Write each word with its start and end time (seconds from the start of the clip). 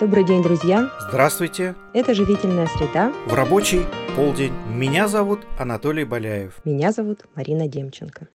Добрый 0.00 0.24
день, 0.24 0.42
друзья! 0.42 0.90
Здравствуйте! 0.98 1.76
Это 1.92 2.14
«Живительная 2.14 2.66
среда» 2.68 3.12
в 3.26 3.34
рабочий 3.34 3.82
полдень. 4.16 4.54
Меня 4.74 5.08
зовут 5.08 5.40
Анатолий 5.58 6.04
Боляев. 6.04 6.64
Меня 6.64 6.90
зовут 6.90 7.26
Марина 7.36 7.68
Демченко. 7.68 8.28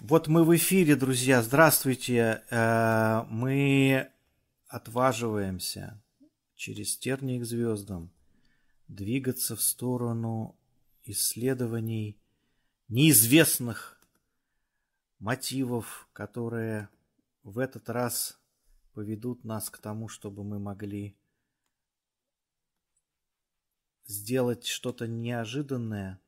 Вот 0.00 0.26
мы 0.26 0.42
в 0.42 0.52
эфире, 0.56 0.96
друзья. 0.96 1.40
Здравствуйте. 1.40 2.42
Э, 2.50 3.22
мы 3.30 4.08
отваживаемся 4.66 6.02
через 6.56 6.96
тернии 6.96 7.38
к 7.38 7.44
звездам 7.44 8.10
двигаться 8.88 9.54
в 9.54 9.62
сторону 9.62 10.56
исследований 11.04 12.18
неизвестных 12.88 13.96
мотивов, 15.20 16.08
которые 16.12 16.88
в 17.44 17.60
этот 17.60 17.88
раз 17.90 18.41
поведут 18.92 19.44
нас 19.44 19.70
к 19.70 19.78
тому, 19.78 20.08
чтобы 20.08 20.44
мы 20.44 20.58
могли 20.58 21.16
сделать 24.04 24.66
что-то 24.66 25.06
неожиданное 25.06 26.20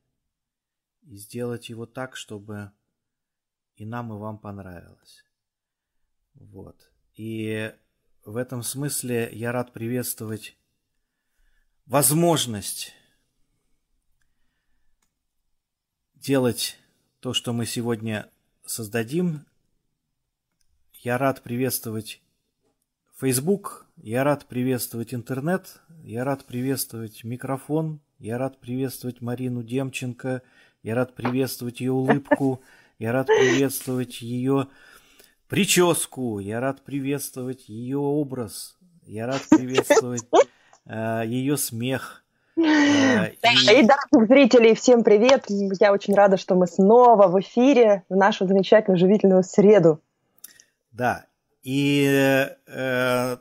и 1.02 1.16
сделать 1.16 1.68
его 1.68 1.87
так, 1.87 2.16
чтобы 2.16 2.73
и 3.77 3.84
нам, 3.84 4.12
и 4.12 4.16
вам 4.16 4.38
понравилось. 4.38 5.24
Вот. 6.34 6.90
И 7.14 7.74
в 8.24 8.37
этом 8.37 8.62
смысле 8.62 9.30
я 9.32 9.52
рад 9.52 9.73
приветствовать 9.73 10.56
возможность 11.87 12.92
делать 16.15 16.78
то, 17.20 17.34
что 17.34 17.52
мы 17.52 17.66
сегодня 17.66 18.30
создадим. 18.65 19.45
Я 20.95 21.18
рад 21.18 21.42
приветствовать 21.42 22.23
Facebook, 23.16 23.86
я 23.96 24.24
рад 24.24 24.46
приветствовать 24.46 25.14
интернет, 25.14 25.80
я 26.02 26.24
рад 26.24 26.45
приветствовать 26.45 27.23
микрофон, 27.23 28.00
я 28.18 28.38
рад 28.38 28.59
приветствовать 28.59 29.20
Марину 29.20 29.62
Демченко, 29.62 30.43
я 30.82 30.95
рад 30.96 31.15
приветствовать 31.15 31.79
ее 31.79 31.92
улыбку, 31.92 32.60
я 32.98 33.12
рад 33.12 33.29
приветствовать 33.29 34.20
ее 34.20 34.66
прическу, 35.48 36.40
я 36.40 36.59
рад 36.59 36.82
приветствовать 36.82 37.68
ее 37.68 37.98
образ, 37.98 38.76
я 39.07 39.29
рад 39.29 39.42
приветствовать 39.48 40.26
э, 40.85 41.23
ее 41.24 41.57
смех. 41.57 42.24
Э, 42.57 43.30
и... 43.30 43.80
и 43.80 43.87
дорогих 43.87 44.29
зрителей, 44.29 44.74
всем 44.74 45.04
привет! 45.04 45.45
Я 45.48 45.92
очень 45.92 46.15
рада, 46.15 46.37
что 46.37 46.57
мы 46.57 46.66
снова 46.66 47.29
в 47.29 47.38
эфире 47.38 48.02
в 48.09 48.16
нашу 48.16 48.48
замечательную 48.48 48.98
живительную 48.98 49.45
среду. 49.45 50.01
Да, 50.90 51.26
и 51.65 52.04
э, 52.66 53.37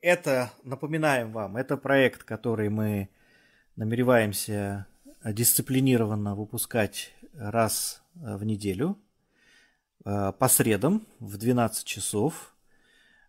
это, 0.00 0.50
напоминаем 0.64 1.32
вам, 1.32 1.56
это 1.56 1.76
проект, 1.76 2.24
который 2.24 2.68
мы 2.70 3.08
намереваемся 3.76 4.86
дисциплинированно 5.24 6.34
выпускать 6.34 7.14
раз 7.32 8.02
в 8.14 8.42
неделю 8.42 8.98
э, 10.04 10.32
по 10.36 10.48
средам 10.48 11.06
в 11.20 11.38
12 11.38 11.86
часов. 11.86 12.52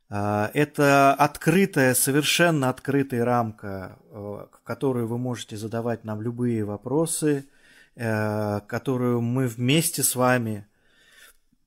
Э, 0.09 0.49
это 0.55 1.13
открытая, 1.13 1.94
совершенно 1.94 2.69
открытая 2.69 3.23
рамка, 3.23 3.99
в 4.09 4.49
которую 4.63 5.07
вы 5.07 5.19
можете 5.19 5.57
задавать 5.57 6.03
нам 6.03 6.22
любые 6.23 6.66
вопросы, 6.66 7.45
которую 7.94 9.19
мы 9.19 9.47
вместе 9.47 10.02
с 10.02 10.16
вами 10.16 10.66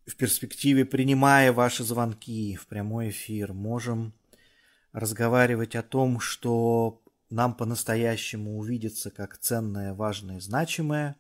в 0.07 0.17
перспективе, 0.17 0.85
принимая 0.85 1.53
ваши 1.53 1.85
звонки 1.85 2.57
в 2.57 2.67
прямой 2.67 3.11
эфир, 3.11 3.53
можем 3.53 4.13
разговаривать 4.93 5.75
о 5.75 5.83
том, 5.83 6.21
что 6.21 7.01
нам 7.31 7.55
по-настоящему 7.55 8.59
увидится 8.59 9.11
как 9.11 9.39
ценное, 9.39 9.95
важное, 9.95 10.41
значимое. 10.41 11.17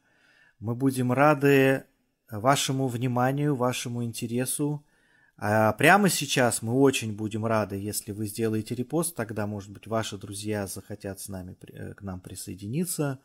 Мы 0.60 0.74
будем 0.74 1.12
рады 1.12 1.84
вашему 2.30 2.88
вниманию, 2.88 3.56
вашему 3.56 4.04
интересу. 4.04 4.84
А 5.36 5.72
прямо 5.72 6.08
сейчас 6.08 6.62
мы 6.62 6.74
очень 6.74 7.16
будем 7.16 7.44
рады, 7.44 7.76
если 7.76 8.12
вы 8.12 8.26
сделаете 8.26 8.74
репост, 8.74 9.16
тогда, 9.16 9.46
может 9.46 9.70
быть, 9.70 9.88
ваши 9.88 10.16
друзья 10.16 10.68
захотят 10.68 11.18
с 11.20 11.28
нами, 11.28 11.54
к 11.94 12.02
нам 12.02 12.20
присоединиться. 12.20 13.18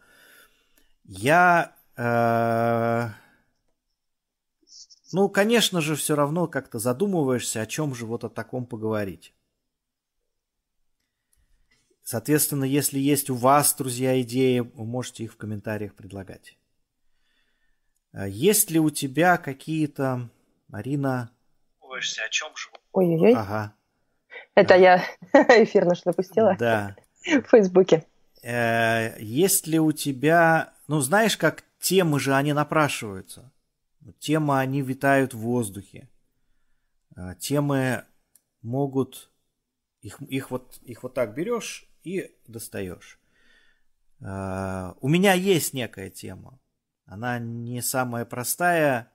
Я 1.05 1.75
э, 1.95 3.09
ну, 5.11 5.29
конечно 5.29 5.81
же, 5.81 5.95
все 5.95 6.15
равно 6.15 6.47
как-то 6.47 6.79
задумываешься, 6.79 7.61
о 7.61 7.65
чем 7.65 7.95
же 7.95 8.05
вот 8.05 8.23
о 8.23 8.29
таком 8.29 8.65
поговорить. 8.65 9.33
Соответственно, 12.03 12.63
если 12.63 12.97
есть 12.99 13.29
у 13.29 13.35
вас, 13.35 13.75
друзья, 13.75 14.19
идеи, 14.21 14.59
вы 14.59 14.85
можете 14.85 15.25
их 15.25 15.33
в 15.33 15.37
комментариях 15.37 15.93
предлагать. 15.93 16.57
А 18.11 18.27
есть 18.27 18.71
ли 18.71 18.79
у 18.79 18.89
тебя 18.89 19.37
какие-то, 19.37 20.29
Марина... 20.67 21.31
О 21.81 21.99
чем 22.29 22.55
же? 22.55 22.69
Ой-ой-ой. 22.93 23.33
Ага. 23.33 23.75
Это 24.55 24.75
я 24.75 25.03
эфир 25.33 25.85
наш 25.85 26.03
запустила. 26.03 26.55
Да. 26.57 26.95
В 27.23 27.43
Фейсбуке. 27.49 28.05
Э, 28.41 29.19
есть 29.19 29.67
ли 29.67 29.79
у 29.79 29.91
тебя... 29.91 30.73
Ну, 30.87 31.01
знаешь, 31.01 31.37
как 31.37 31.63
темы 31.79 32.19
же, 32.19 32.33
они 32.33 32.53
напрашиваются. 32.53 33.51
Темы, 34.19 34.59
они 34.59 34.81
витают 34.81 35.33
в 35.33 35.39
воздухе. 35.39 36.09
А, 37.15 37.35
темы 37.35 38.05
могут... 38.61 39.31
Их, 40.01 40.21
их, 40.21 40.49
вот, 40.51 40.79
их 40.83 41.03
вот 41.03 41.13
так 41.13 41.35
берешь 41.35 41.89
и 42.03 42.33
достаешь. 42.47 43.19
А, 44.21 44.95
у 45.01 45.09
меня 45.09 45.33
есть 45.33 45.73
некая 45.73 46.09
тема. 46.09 46.59
Она 47.05 47.39
не 47.39 47.81
самая 47.81 48.25
простая. 48.25 49.11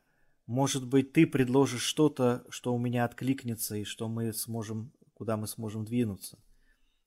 Может 0.46 0.86
быть, 0.86 1.12
ты 1.12 1.26
предложишь 1.26 1.82
что-то, 1.82 2.44
что 2.50 2.74
у 2.74 2.78
меня 2.78 3.04
откликнется, 3.04 3.76
и 3.76 3.84
что 3.84 4.08
мы 4.08 4.32
сможем, 4.32 4.92
куда 5.14 5.36
мы 5.36 5.46
сможем 5.46 5.84
двинуться. 5.84 6.38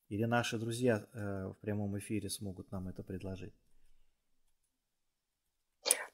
Или 0.09 0.23
наши 0.23 0.57
друзья 0.57 1.05
э, 1.13 1.47
в 1.47 1.57
прямом 1.59 1.97
эфире 1.99 2.29
смогут 2.29 2.71
нам 2.71 2.87
это 2.87 3.03
предложить. 3.03 3.53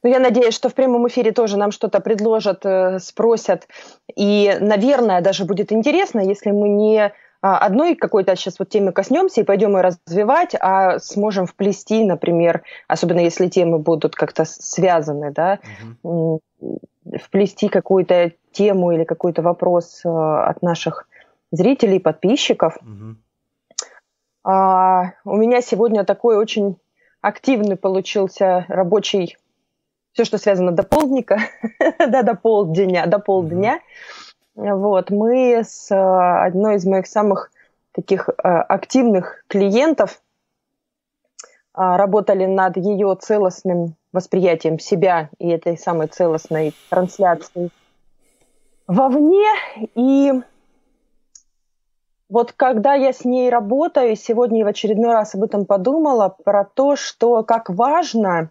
Ну, 0.04 0.10
я 0.10 0.20
надеюсь, 0.20 0.54
что 0.54 0.68
в 0.68 0.74
прямом 0.74 1.08
эфире 1.08 1.32
тоже 1.32 1.56
нам 1.56 1.72
что-то 1.72 1.98
предложат, 1.98 2.66
э, 2.66 2.98
спросят. 2.98 3.66
И, 4.14 4.54
наверное, 4.60 5.22
даже 5.22 5.46
будет 5.46 5.72
интересно, 5.72 6.20
если 6.20 6.50
мы 6.50 6.68
не 6.68 7.10
а, 7.40 7.58
одной 7.58 7.94
какой-то 7.94 8.36
сейчас 8.36 8.58
вот 8.58 8.68
темы 8.68 8.92
коснемся 8.92 9.40
и 9.40 9.44
пойдем 9.44 9.76
ее 9.76 9.80
развивать, 9.80 10.54
а 10.60 10.98
сможем 10.98 11.46
вплести, 11.46 12.04
например, 12.04 12.62
особенно 12.86 13.20
если 13.20 13.48
темы 13.48 13.78
будут 13.78 14.14
как-то 14.14 14.44
связаны, 14.44 15.30
да, 15.30 15.58
угу. 16.02 16.40
вплести 17.22 17.68
какую-то 17.68 18.32
тему 18.52 18.92
или 18.92 19.04
какой-то 19.04 19.40
вопрос 19.40 20.02
э, 20.04 20.08
от 20.08 20.60
наших 20.60 21.08
зрителей, 21.50 21.98
подписчиков. 21.98 22.76
Угу. 22.76 23.16
А, 24.44 25.12
у 25.24 25.36
меня 25.36 25.62
сегодня 25.62 26.04
такой 26.04 26.36
очень 26.36 26.76
активный 27.22 27.76
получился 27.76 28.66
рабочий 28.68 29.38
все, 30.14 30.24
что 30.24 30.38
связано 30.38 30.72
до 30.72 30.84
полдника, 30.84 31.38
да, 31.98 32.22
до 32.22 32.34
полдня, 32.34 33.06
до 33.06 33.18
полдня. 33.18 33.80
Вот, 34.54 35.10
мы 35.10 35.62
с 35.64 35.90
э, 35.90 35.96
одной 35.96 36.76
из 36.76 36.86
моих 36.86 37.08
самых 37.08 37.50
таких 37.92 38.28
э, 38.28 38.32
активных 38.42 39.44
клиентов 39.48 40.22
а, 41.72 41.96
работали 41.96 42.46
над 42.46 42.76
ее 42.76 43.16
целостным 43.20 43.96
восприятием 44.12 44.78
себя 44.78 45.30
и 45.38 45.48
этой 45.48 45.76
самой 45.76 46.06
целостной 46.06 46.72
трансляцией 46.88 47.72
вовне. 48.86 49.48
И 49.96 50.32
вот 52.28 52.52
когда 52.52 52.94
я 52.94 53.12
с 53.12 53.24
ней 53.24 53.50
работаю, 53.50 54.14
сегодня 54.14 54.60
я 54.60 54.64
в 54.64 54.68
очередной 54.68 55.14
раз 55.14 55.34
об 55.34 55.42
этом 55.42 55.66
подумала, 55.66 56.28
про 56.28 56.64
то, 56.64 56.94
что 56.94 57.42
как 57.42 57.68
важно 57.70 58.50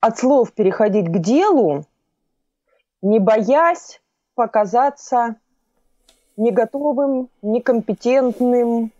от 0.00 0.18
слов 0.18 0.52
переходить 0.52 1.08
к 1.08 1.18
делу, 1.18 1.84
не 3.02 3.18
боясь 3.18 4.00
показаться 4.34 5.36
не 6.36 6.50
готовым, 6.52 7.28
некомпетентным, 7.42 8.92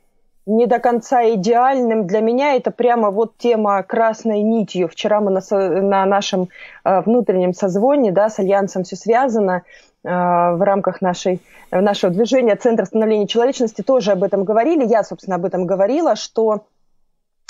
не 0.47 0.67
до 0.67 0.79
конца 0.79 1.23
идеальным. 1.31 2.07
Для 2.07 2.21
меня 2.21 2.55
это 2.55 2.71
прямо 2.71 3.11
вот 3.11 3.37
тема 3.39 3.83
красной 3.83 4.43
нитью. 4.43 4.89
Вчера 4.89 5.21
мы 5.21 5.31
на, 5.31 5.41
на 5.51 6.05
нашем 6.07 6.49
э, 6.85 7.01
внутреннем 7.01 7.55
созвоне 7.55 8.13
да, 8.13 8.29
с 8.29 8.39
Альянсом 8.39 8.85
все 8.85 8.97
связано 8.97 9.63
э, 10.03 10.09
в 10.09 10.63
рамках 10.63 11.01
нашей, 11.01 11.41
нашего 11.71 12.13
движения 12.13 12.57
Центра 12.57 12.85
становления 12.85 13.27
человечности 13.27 13.83
тоже 13.83 14.13
об 14.13 14.23
этом 14.23 14.45
говорили. 14.45 14.85
Я, 14.85 15.03
собственно, 15.03 15.37
об 15.37 15.45
этом 15.45 15.67
говорила, 15.67 16.17
что 16.17 16.65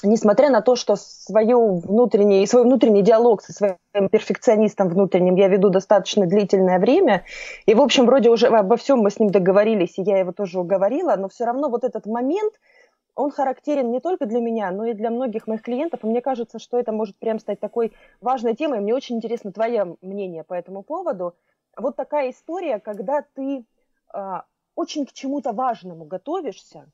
несмотря 0.02 0.50
на 0.50 0.60
то, 0.60 0.76
что 0.76 0.96
свою 0.96 1.78
внутренний, 1.78 2.46
свой 2.46 2.64
внутренний 2.64 3.02
диалог 3.02 3.42
со 3.42 3.52
своим 3.52 3.76
перфекционистом 4.10 4.88
внутренним 4.88 5.36
я 5.36 5.48
веду 5.48 5.68
достаточно 5.70 6.26
длительное 6.26 6.78
время, 6.78 7.24
и, 7.66 7.74
в 7.74 7.80
общем, 7.80 8.06
вроде 8.06 8.30
уже 8.30 8.46
обо 8.46 8.76
всем 8.76 9.00
мы 9.00 9.10
с 9.10 9.18
ним 9.18 9.30
договорились, 9.30 9.98
и 9.98 10.02
я 10.02 10.18
его 10.18 10.32
тоже 10.32 10.60
уговорила, 10.60 11.14
но 11.16 11.28
все 11.28 11.44
равно 11.44 11.68
вот 11.68 11.84
этот 11.84 12.06
момент, 12.06 12.54
он 13.14 13.30
характерен 13.30 13.90
не 13.90 14.00
только 14.00 14.26
для 14.26 14.40
меня, 14.40 14.70
но 14.70 14.86
и 14.86 14.94
для 14.94 15.10
многих 15.10 15.46
моих 15.46 15.62
клиентов, 15.62 16.00
и 16.02 16.06
мне 16.06 16.22
кажется, 16.22 16.58
что 16.58 16.78
это 16.78 16.92
может 16.92 17.18
прям 17.18 17.38
стать 17.38 17.60
такой 17.60 17.92
важной 18.20 18.54
темой. 18.54 18.80
Мне 18.80 18.94
очень 18.94 19.16
интересно 19.16 19.52
твое 19.52 19.96
мнение 20.00 20.44
по 20.44 20.54
этому 20.54 20.82
поводу. 20.82 21.34
Вот 21.76 21.96
такая 21.96 22.30
история, 22.30 22.78
когда 22.78 23.22
ты 23.34 23.64
э, 24.14 24.40
очень 24.74 25.06
к 25.06 25.12
чему-то 25.12 25.52
важному 25.52 26.04
готовишься, 26.04 26.86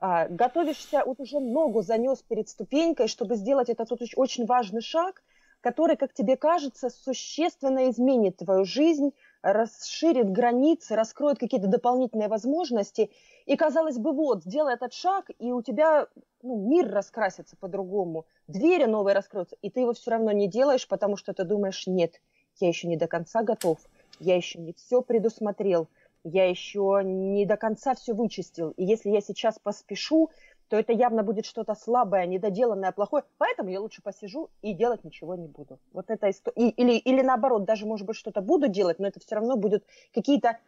а, 0.00 0.28
готовишься, 0.28 1.02
вот 1.04 1.20
уже 1.20 1.40
ногу 1.40 1.82
занес 1.82 2.22
перед 2.22 2.48
ступенькой, 2.48 3.06
чтобы 3.06 3.36
сделать 3.36 3.68
этот 3.68 3.90
очень 4.16 4.46
важный 4.46 4.80
шаг, 4.80 5.22
который, 5.60 5.96
как 5.96 6.14
тебе 6.14 6.38
кажется, 6.38 6.88
существенно 6.88 7.90
изменит 7.90 8.38
твою 8.38 8.64
жизнь, 8.64 9.12
расширит 9.42 10.32
границы, 10.32 10.96
раскроет 10.96 11.38
какие-то 11.38 11.66
дополнительные 11.66 12.28
возможности. 12.28 13.10
И, 13.44 13.56
казалось 13.56 13.98
бы, 13.98 14.12
вот, 14.12 14.42
сделай 14.44 14.72
этот 14.72 14.94
шаг, 14.94 15.26
и 15.38 15.52
у 15.52 15.60
тебя 15.60 16.06
ну, 16.42 16.56
мир 16.56 16.90
раскрасится 16.90 17.56
по-другому, 17.56 18.24
двери 18.48 18.86
новые 18.86 19.14
раскроются, 19.14 19.56
и 19.60 19.68
ты 19.68 19.80
его 19.80 19.92
все 19.92 20.12
равно 20.12 20.32
не 20.32 20.48
делаешь, 20.48 20.88
потому 20.88 21.18
что 21.18 21.34
ты 21.34 21.44
думаешь, 21.44 21.86
нет, 21.86 22.22
я 22.58 22.68
еще 22.68 22.88
не 22.88 22.96
до 22.96 23.06
конца 23.06 23.42
готов, 23.42 23.78
я 24.18 24.34
еще 24.34 24.58
не 24.58 24.72
все 24.72 25.02
предусмотрел– 25.02 25.88
я 26.24 26.48
еще 26.48 27.00
не 27.04 27.46
до 27.46 27.56
конца 27.56 27.94
все 27.94 28.12
вычистил. 28.14 28.70
И 28.70 28.84
если 28.84 29.10
я 29.10 29.20
сейчас 29.20 29.58
поспешу, 29.58 30.30
то 30.68 30.76
это 30.76 30.92
явно 30.92 31.22
будет 31.22 31.46
что-то 31.46 31.74
слабое, 31.74 32.26
недоделанное, 32.26 32.92
плохое. 32.92 33.24
Поэтому 33.38 33.70
я 33.70 33.80
лучше 33.80 34.02
посижу 34.02 34.50
и 34.62 34.72
делать 34.72 35.02
ничего 35.02 35.34
не 35.34 35.48
буду. 35.48 35.80
Вот 35.92 36.10
это 36.10 36.30
история. 36.30 36.68
Или, 36.70 36.92
или 36.92 37.22
наоборот, 37.22 37.64
даже, 37.64 37.86
может 37.86 38.06
быть, 38.06 38.16
что-то 38.16 38.40
буду 38.40 38.68
делать, 38.68 39.00
но 39.00 39.08
это 39.08 39.18
все 39.18 39.34
равно 39.34 39.56
будут 39.56 39.84
какие-то 40.14 40.58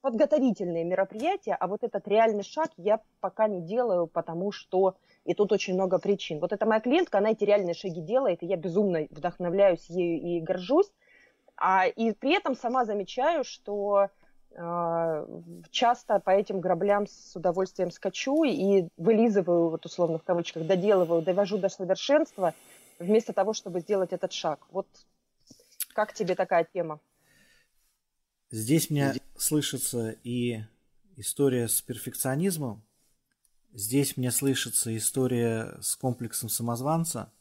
подготовительные 0.00 0.84
мероприятия, 0.84 1.54
а 1.54 1.68
вот 1.68 1.84
этот 1.84 2.06
реальный 2.08 2.42
шаг 2.42 2.70
я 2.76 3.00
пока 3.20 3.46
не 3.46 3.60
делаю, 3.62 4.08
потому 4.08 4.50
что 4.50 4.96
и 5.24 5.32
тут 5.32 5.52
очень 5.52 5.74
много 5.74 5.98
причин. 5.98 6.40
Вот 6.40 6.52
эта 6.52 6.66
моя 6.66 6.80
клиентка, 6.80 7.18
она 7.18 7.30
эти 7.30 7.44
реальные 7.44 7.74
шаги 7.74 8.00
делает, 8.00 8.42
и 8.42 8.46
я 8.46 8.56
безумно 8.56 9.06
вдохновляюсь 9.10 9.88
ею 9.88 10.20
и 10.20 10.40
горжусь. 10.40 10.90
А, 11.56 11.86
и 11.86 12.12
при 12.12 12.34
этом 12.34 12.56
сама 12.56 12.84
замечаю, 12.84 13.44
что 13.44 14.08
часто 15.70 16.20
по 16.20 16.30
этим 16.30 16.60
граблям 16.60 17.06
с 17.06 17.34
удовольствием 17.34 17.90
скачу 17.90 18.44
и 18.44 18.88
вылизываю, 18.96 19.70
вот 19.70 19.86
условно 19.86 20.18
в 20.18 20.24
кавычках, 20.24 20.66
доделываю, 20.66 21.22
довожу 21.22 21.58
до 21.58 21.68
совершенства, 21.68 22.54
вместо 22.98 23.32
того, 23.32 23.54
чтобы 23.54 23.80
сделать 23.80 24.12
этот 24.12 24.32
шаг. 24.32 24.66
Вот 24.70 24.86
как 25.94 26.12
тебе 26.12 26.34
такая 26.34 26.66
тема? 26.72 27.00
Здесь 28.50 28.90
мне 28.90 29.14
слышится 29.36 30.14
и 30.22 30.60
история 31.16 31.68
с 31.68 31.80
перфекционизмом, 31.80 32.82
здесь 33.72 34.18
мне 34.18 34.30
слышится 34.30 34.94
история 34.94 35.78
с 35.80 35.96
комплексом 35.96 36.50
самозванца, 36.50 37.32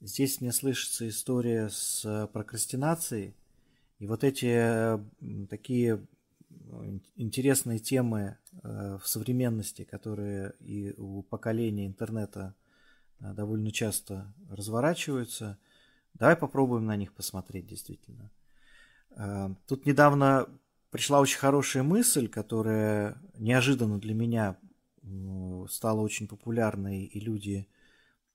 здесь 0.00 0.40
мне 0.40 0.52
слышится 0.52 1.08
история 1.08 1.68
с 1.68 2.28
прокрастинацией, 2.32 3.34
и 3.98 4.06
вот 4.06 4.22
эти 4.22 5.00
такие 5.50 6.00
интересные 7.16 7.78
темы 7.78 8.38
э, 8.62 8.98
в 9.02 9.06
современности, 9.06 9.84
которые 9.84 10.54
и 10.60 10.92
у 10.96 11.22
поколения 11.22 11.86
интернета 11.86 12.54
э, 13.20 13.32
довольно 13.34 13.70
часто 13.70 14.32
разворачиваются. 14.48 15.58
Давай 16.14 16.36
попробуем 16.36 16.86
на 16.86 16.96
них 16.96 17.12
посмотреть 17.12 17.66
действительно. 17.66 18.30
Э, 19.10 19.50
тут 19.66 19.86
недавно 19.86 20.48
пришла 20.90 21.20
очень 21.20 21.38
хорошая 21.38 21.82
мысль, 21.82 22.28
которая 22.28 23.20
неожиданно 23.36 23.98
для 23.98 24.14
меня 24.14 24.56
стала 25.70 26.00
очень 26.00 26.28
популярной, 26.28 27.04
и 27.04 27.20
люди 27.20 27.66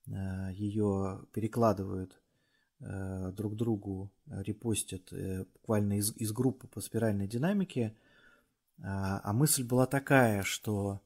ее 0.06 1.20
перекладывают 1.32 2.20
друг 2.80 3.54
другу, 3.54 4.10
репостят 4.26 5.12
буквально 5.52 5.98
из, 5.98 6.16
из 6.16 6.32
группы 6.32 6.66
по 6.66 6.80
спиральной 6.80 7.28
динамике. 7.28 7.94
А, 8.82 9.20
а 9.22 9.32
мысль 9.32 9.64
была 9.64 9.86
такая, 9.86 10.42
что 10.42 11.02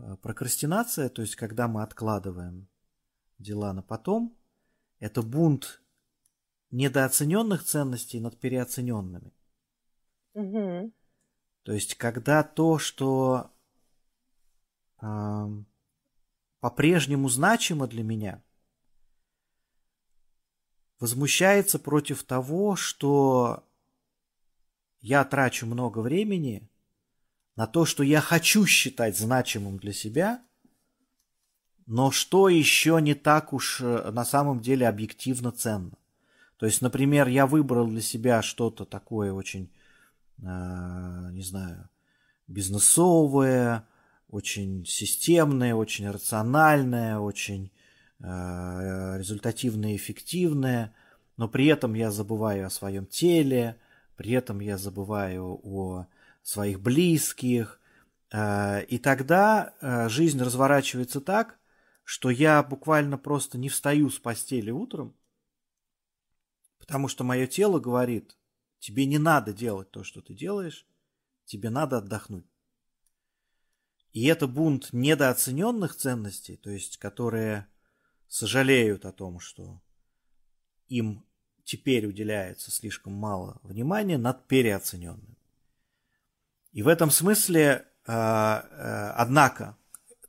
э, 0.00 0.16
прокрастинация, 0.22 1.08
то 1.08 1.22
есть 1.22 1.36
когда 1.36 1.68
мы 1.68 1.82
откладываем 1.82 2.68
дела 3.38 3.72
на 3.72 3.82
потом, 3.82 4.36
это 4.98 5.22
бунт 5.22 5.82
недооцененных 6.70 7.64
ценностей 7.64 8.20
над 8.20 8.38
переоцененными. 8.38 9.32
Угу. 10.34 10.92
То 11.62 11.72
есть 11.72 11.94
когда 11.96 12.42
то, 12.42 12.78
что 12.78 13.50
э, 15.00 15.48
по-прежнему 16.60 17.28
значимо 17.28 17.86
для 17.86 18.02
меня, 18.02 18.42
возмущается 21.00 21.78
против 21.78 22.22
того, 22.22 22.76
что 22.76 23.68
я 25.00 25.24
трачу 25.24 25.66
много 25.66 25.98
времени 25.98 26.70
на 27.56 27.66
то, 27.66 27.84
что 27.84 28.02
я 28.02 28.20
хочу 28.20 28.66
считать 28.66 29.16
значимым 29.16 29.78
для 29.78 29.92
себя, 29.92 30.42
но 31.86 32.10
что 32.10 32.48
еще 32.48 32.98
не 33.00 33.14
так 33.14 33.52
уж 33.52 33.80
э, 33.80 34.10
на 34.10 34.24
самом 34.24 34.60
деле 34.60 34.88
объективно 34.88 35.52
ценно. 35.52 35.96
То 36.56 36.66
есть, 36.66 36.80
например, 36.82 37.28
я 37.28 37.46
выбрал 37.46 37.86
для 37.86 38.00
себя 38.00 38.42
что-то 38.42 38.84
такое 38.84 39.32
очень, 39.32 39.70
э, 40.38 40.42
не 41.32 41.42
знаю, 41.42 41.88
бизнесовое, 42.48 43.86
очень 44.28 44.84
системное, 44.86 45.74
очень 45.74 46.10
рациональное, 46.10 47.18
очень 47.18 47.70
э, 48.20 49.18
результативное, 49.18 49.94
эффективное, 49.94 50.94
но 51.36 51.48
при 51.48 51.66
этом 51.66 51.94
я 51.94 52.10
забываю 52.10 52.66
о 52.66 52.70
своем 52.70 53.06
теле, 53.06 53.76
при 54.16 54.32
этом 54.32 54.60
я 54.60 54.78
забываю 54.78 55.60
о 55.62 56.06
своих 56.44 56.80
близких. 56.80 57.80
Э, 58.30 58.84
и 58.84 58.98
тогда 58.98 59.74
э, 59.80 60.08
жизнь 60.08 60.40
разворачивается 60.40 61.20
так, 61.20 61.58
что 62.04 62.30
я 62.30 62.62
буквально 62.62 63.18
просто 63.18 63.58
не 63.58 63.68
встаю 63.68 64.10
с 64.10 64.18
постели 64.18 64.70
утром, 64.70 65.16
потому 66.78 67.08
что 67.08 67.24
мое 67.24 67.46
тело 67.46 67.80
говорит, 67.80 68.36
тебе 68.78 69.06
не 69.06 69.18
надо 69.18 69.52
делать 69.52 69.90
то, 69.90 70.04
что 70.04 70.20
ты 70.20 70.34
делаешь, 70.34 70.86
тебе 71.46 71.70
надо 71.70 71.98
отдохнуть. 71.98 72.46
И 74.12 74.26
это 74.26 74.46
бунт 74.46 74.92
недооцененных 74.92 75.96
ценностей, 75.96 76.56
то 76.56 76.70
есть 76.70 76.98
которые 76.98 77.66
сожалеют 78.28 79.06
о 79.06 79.12
том, 79.12 79.40
что 79.40 79.80
им 80.88 81.24
теперь 81.64 82.06
уделяется 82.06 82.70
слишком 82.70 83.14
мало 83.14 83.58
внимания 83.62 84.18
над 84.18 84.46
переоцененным. 84.46 85.36
И 86.74 86.82
в 86.82 86.88
этом 86.88 87.10
смысле, 87.10 87.86
э, 88.06 88.12
э, 88.12 89.10
однако, 89.16 89.76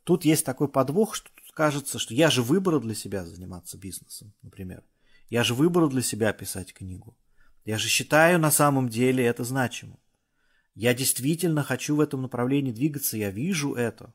тут 0.04 0.24
есть 0.24 0.46
такой 0.46 0.68
подвох, 0.68 1.14
что 1.16 1.28
кажется, 1.52 1.98
что 1.98 2.14
я 2.14 2.30
же 2.30 2.42
выбрал 2.42 2.80
для 2.80 2.94
себя 2.94 3.24
заниматься 3.24 3.76
бизнесом, 3.76 4.32
например. 4.42 4.84
Я 5.28 5.42
же 5.42 5.54
выбрал 5.54 5.88
для 5.88 6.02
себя 6.02 6.32
писать 6.32 6.72
книгу. 6.72 7.16
Я 7.64 7.78
же 7.78 7.88
считаю 7.88 8.38
на 8.38 8.52
самом 8.52 8.88
деле 8.88 9.24
это 9.24 9.42
значимым. 9.42 9.98
Я 10.74 10.94
действительно 10.94 11.64
хочу 11.64 11.96
в 11.96 12.00
этом 12.00 12.22
направлении 12.22 12.70
двигаться, 12.70 13.16
я 13.16 13.30
вижу 13.30 13.74
это. 13.74 14.14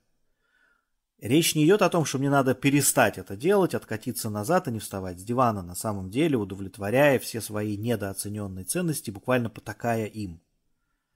Речь 1.20 1.54
не 1.54 1.66
идет 1.66 1.82
о 1.82 1.90
том, 1.90 2.06
что 2.06 2.18
мне 2.18 2.30
надо 2.30 2.56
перестать 2.56 3.18
это 3.18 3.36
делать, 3.36 3.74
откатиться 3.74 4.30
назад 4.30 4.68
и 4.68 4.72
не 4.72 4.80
вставать 4.80 5.20
с 5.20 5.24
дивана, 5.24 5.64
на 5.64 5.76
самом 5.76 6.10
деле 6.10 6.38
удовлетворяя 6.38 7.20
все 7.20 7.42
свои 7.42 7.76
недооцененные 7.76 8.64
ценности, 8.64 9.12
буквально 9.12 9.50
потакая 9.50 10.06
им. 10.06 10.40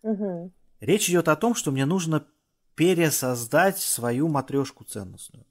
Угу. 0.01 0.51
Речь 0.85 1.09
идет 1.09 1.29
о 1.29 1.35
том, 1.35 1.55
что 1.55 1.71
мне 1.71 1.87
нужно 1.87 2.27
пересоздать 2.75 3.79
свою 3.79 4.27
матрешку 4.27 4.83
ценностную. 4.83 5.47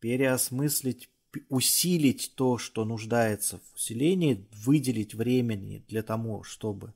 Переосмыслить, 0.00 1.10
усилить 1.48 2.32
то, 2.34 2.58
что 2.58 2.84
нуждается 2.84 3.58
в 3.58 3.74
усилении, 3.76 4.48
выделить 4.50 5.14
времени 5.14 5.84
для 5.86 6.02
того, 6.02 6.42
чтобы 6.42 6.92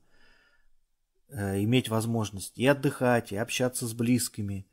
э, 1.29 1.63
иметь 1.63 1.87
возможность 1.87 2.57
и 2.57 2.67
отдыхать, 2.67 3.31
и 3.31 3.37
общаться 3.37 3.87
с 3.87 3.93
близкими. 3.93 4.67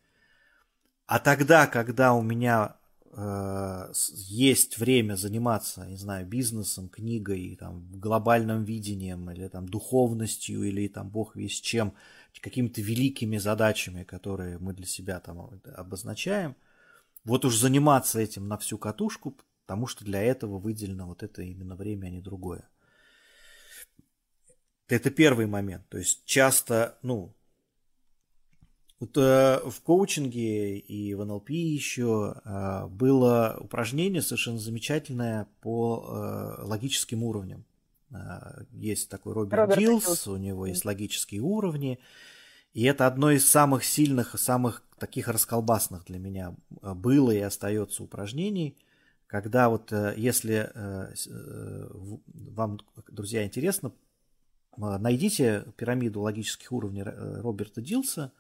А 1.07 1.21
тогда, 1.21 1.69
когда 1.69 2.13
у 2.13 2.23
меня 2.23 2.77
э, 3.13 3.93
есть 4.17 4.79
время 4.79 5.15
заниматься, 5.15 5.87
не 5.87 5.97
знаю, 5.97 6.27
бизнесом, 6.27 6.89
книгой, 6.89 7.55
там, 7.55 7.89
глобальным 7.93 8.65
видением, 8.65 9.31
или 9.31 9.47
там 9.47 9.69
духовностью, 9.69 10.65
или 10.65 10.89
там 10.89 11.09
бог 11.09 11.37
весь 11.37 11.61
чем– 11.61 11.95
какими-то 12.41 12.81
великими 12.81 13.37
задачами, 13.39 14.05
которые 14.05 14.59
мы 14.59 14.75
для 14.75 14.87
себя 14.87 15.21
там 15.21 15.61
обозначаем, 15.77 16.57
вот 17.25 17.45
уж 17.45 17.57
заниматься 17.57 18.21
этим 18.21 18.49
на 18.49 18.59
всю 18.59 18.79
катушку, 18.79 19.37
потому 19.63 19.87
что 19.87 20.05
для 20.05 20.23
этого 20.23 20.59
выделено 20.59 21.07
вот 21.07 21.23
это 21.23 21.43
именно 21.43 21.77
время, 21.77 22.07
а 22.07 22.11
не 22.11 22.21
другое. 22.21 22.69
Это 24.89 25.11
первый 25.11 25.47
момент. 25.47 25.89
То 25.89 25.99
есть 25.99 26.25
часто, 26.27 26.99
ну, 27.03 27.35
вот, 29.01 29.17
э, 29.17 29.61
в 29.65 29.81
коучинге 29.83 30.79
и 30.79 31.15
в 31.15 31.25
НЛП 31.25 31.51
еще 31.51 32.41
э, 32.45 32.87
было 32.89 33.59
упражнение 33.61 34.23
совершенно 34.23 34.59
замечательное 34.59 35.49
по 35.61 36.07
э, 36.07 36.63
логическим 36.63 37.23
уровням. 37.23 37.65
Э, 38.15 38.65
есть 38.73 39.11
такой 39.11 39.35
Роберт, 39.35 39.61
Роберт 39.61 39.79
Дилс, 39.79 40.27
у 40.29 40.37
него 40.37 40.67
есть 40.67 40.85
логические 40.85 41.41
уровни. 41.41 41.99
И 42.73 42.83
это 42.85 43.07
одно 43.07 43.31
из 43.31 43.49
самых 43.49 43.85
сильных, 43.85 44.39
самых 44.39 44.83
таких 44.99 45.29
расколбасных 45.29 46.05
для 46.07 46.19
меня 46.19 46.55
э, 46.83 46.95
было 46.95 47.31
и 47.31 47.39
остается 47.39 48.03
упражнений, 48.03 48.79
когда 49.27 49.69
вот 49.69 49.93
э, 49.93 50.15
если 50.17 50.71
э, 50.75 51.89
вам, 52.27 52.81
друзья, 53.09 53.45
интересно, 53.45 53.93
найдите 54.77 55.67
пирамиду 55.77 56.21
логических 56.21 56.73
уровней 56.73 57.05
Роберта 57.05 57.81
Дилса, 57.81 58.33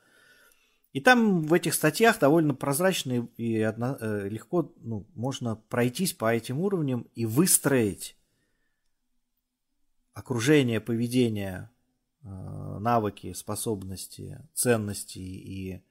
и 0.92 1.00
там 1.00 1.42
в 1.42 1.52
этих 1.52 1.74
статьях 1.74 2.18
довольно 2.18 2.54
прозрачно 2.54 3.28
и 3.36 3.60
одно, 3.60 3.96
легко 4.00 4.72
ну, 4.80 5.06
можно 5.14 5.56
пройтись 5.56 6.12
по 6.12 6.32
этим 6.32 6.60
уровням 6.60 7.06
и 7.14 7.26
выстроить 7.26 8.16
окружение 10.14 10.80
поведения 10.80 11.70
Э, 12.24 12.78
навыки, 12.80 13.34
способности, 13.34 14.40
ценности 14.54 15.18
и 15.18 15.82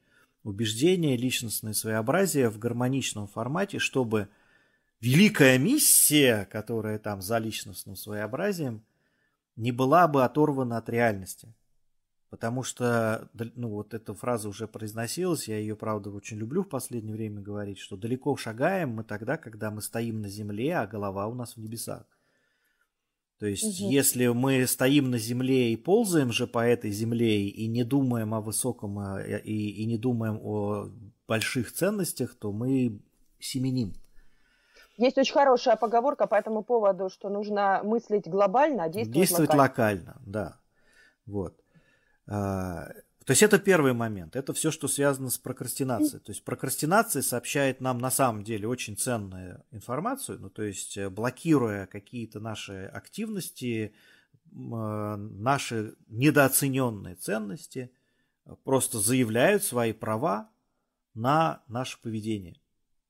убеждения, 0.44 1.16
личностное 1.16 1.74
своеобразие 1.74 2.50
в 2.50 2.58
гармоничном 2.58 3.28
формате, 3.28 3.78
чтобы 3.78 4.30
великая 5.00 5.60
миссия, 5.60 6.46
которая 6.52 6.98
там 6.98 7.22
за 7.22 7.38
личностным 7.38 7.96
своеобразием, 7.96 8.84
не 9.56 9.72
была 9.72 10.08
бы 10.08 10.24
оторвана 10.26 10.78
от 10.78 10.90
реальности. 10.90 11.54
Потому 12.32 12.64
что, 12.64 13.30
ну 13.54 13.70
вот 13.70 13.94
эта 13.94 14.16
фраза 14.16 14.50
уже 14.50 14.68
произносилась, 14.68 15.48
я 15.48 15.60
ее, 15.60 15.76
правда, 15.76 16.10
очень 16.10 16.38
люблю 16.38 16.64
в 16.64 16.70
последнее 16.70 17.14
время 17.14 17.42
говорить, 17.42 17.78
что 17.78 17.96
далеко 17.96 18.36
шагаем 18.38 18.90
мы 18.90 19.04
тогда, 19.04 19.38
когда 19.38 19.70
мы 19.70 19.84
стоим 19.84 20.24
на 20.24 20.30
земле, 20.30 20.78
а 20.78 20.88
голова 20.88 21.28
у 21.28 21.36
нас 21.36 21.56
в 21.56 21.60
небесах. 21.60 22.08
То 23.44 23.48
есть, 23.48 23.82
угу. 23.82 23.92
если 23.92 24.28
мы 24.28 24.66
стоим 24.66 25.12
на 25.12 25.18
земле 25.18 25.74
и 25.74 25.76
ползаем 25.76 26.32
же 26.32 26.48
по 26.48 26.66
этой 26.66 26.92
земле 26.92 27.50
и 27.50 27.68
не 27.68 27.84
думаем 27.84 28.34
о 28.34 28.40
высоком 28.40 29.00
а, 29.00 29.20
и, 29.22 29.52
и 29.52 29.86
не 29.86 29.98
думаем 29.98 30.40
о 30.42 30.88
больших 31.28 31.74
ценностях, 31.74 32.36
то 32.36 32.54
мы 32.54 33.02
семеним. 33.40 33.96
Есть 34.96 35.18
очень 35.18 35.34
хорошая 35.34 35.76
поговорка 35.76 36.26
по 36.26 36.36
этому 36.36 36.64
поводу, 36.64 37.10
что 37.10 37.28
нужно 37.28 37.82
мыслить 37.84 38.30
глобально, 38.30 38.86
а 38.86 38.88
действовать, 38.88 39.14
действовать 39.14 39.50
локально. 39.54 40.14
локально. 40.14 40.22
Да, 40.26 40.60
вот. 41.26 41.60
То 43.26 43.32
есть 43.32 43.42
это 43.42 43.58
первый 43.58 43.94
момент. 43.94 44.36
Это 44.36 44.54
все, 44.54 44.70
что 44.70 44.88
связано 44.88 45.30
с 45.30 45.38
прокрастинацией. 45.38 46.20
То 46.20 46.32
есть 46.32 46.44
прокрастинация 46.44 47.22
сообщает 47.22 47.80
нам 47.80 47.98
на 47.98 48.12
самом 48.12 48.44
деле 48.44 48.68
очень 48.68 48.98
ценную 48.98 49.64
информацию, 49.72 50.40
ну, 50.40 50.50
то 50.50 50.64
есть 50.64 50.98
э, 50.98 51.10
блокируя 51.10 51.86
какие-то 51.86 52.40
наши 52.42 52.86
активности, 52.86 53.94
э, 54.52 54.56
наши 54.56 55.96
недооцененные 56.08 57.16
ценности, 57.16 57.92
просто 58.66 59.00
заявляют 59.00 59.64
свои 59.64 59.94
права 59.94 60.50
на 61.14 61.64
наше 61.68 62.02
поведение, 62.02 62.60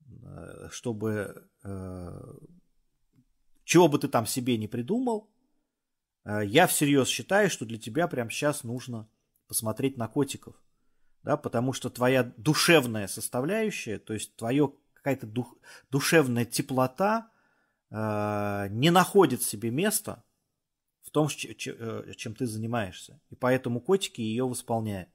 э, 0.05 0.67
чтобы 0.69 1.47
чего 3.63 3.87
бы 3.87 3.97
ты 3.97 4.09
там 4.09 4.25
себе 4.25 4.57
не 4.57 4.67
придумал, 4.67 5.29
я 6.25 6.67
всерьез 6.67 7.07
считаю, 7.07 7.49
что 7.49 7.65
для 7.65 7.77
тебя 7.77 8.09
прямо 8.09 8.29
сейчас 8.29 8.63
нужно 8.63 9.07
посмотреть 9.53 9.97
на 9.97 10.07
котиков, 10.07 10.55
да, 11.21 11.37
потому 11.37 11.73
что 11.73 11.91
твоя 11.91 12.23
душевная 12.37 13.05
составляющая, 13.05 13.99
то 13.99 14.13
есть 14.15 14.35
твоя 14.35 14.67
какая-то 14.95 15.27
дух, 15.27 15.55
душевная 15.91 16.43
теплота 16.43 17.29
э, 17.91 18.67
не 18.71 18.89
находит 18.89 19.43
себе 19.43 19.69
места 19.69 20.23
в 21.03 21.11
том, 21.11 21.27
э, 21.27 22.13
чем 22.15 22.33
ты 22.33 22.47
занимаешься. 22.47 23.21
И 23.29 23.35
поэтому 23.35 23.79
котики 23.79 24.21
ее 24.21 24.47
восполняют. 24.47 25.09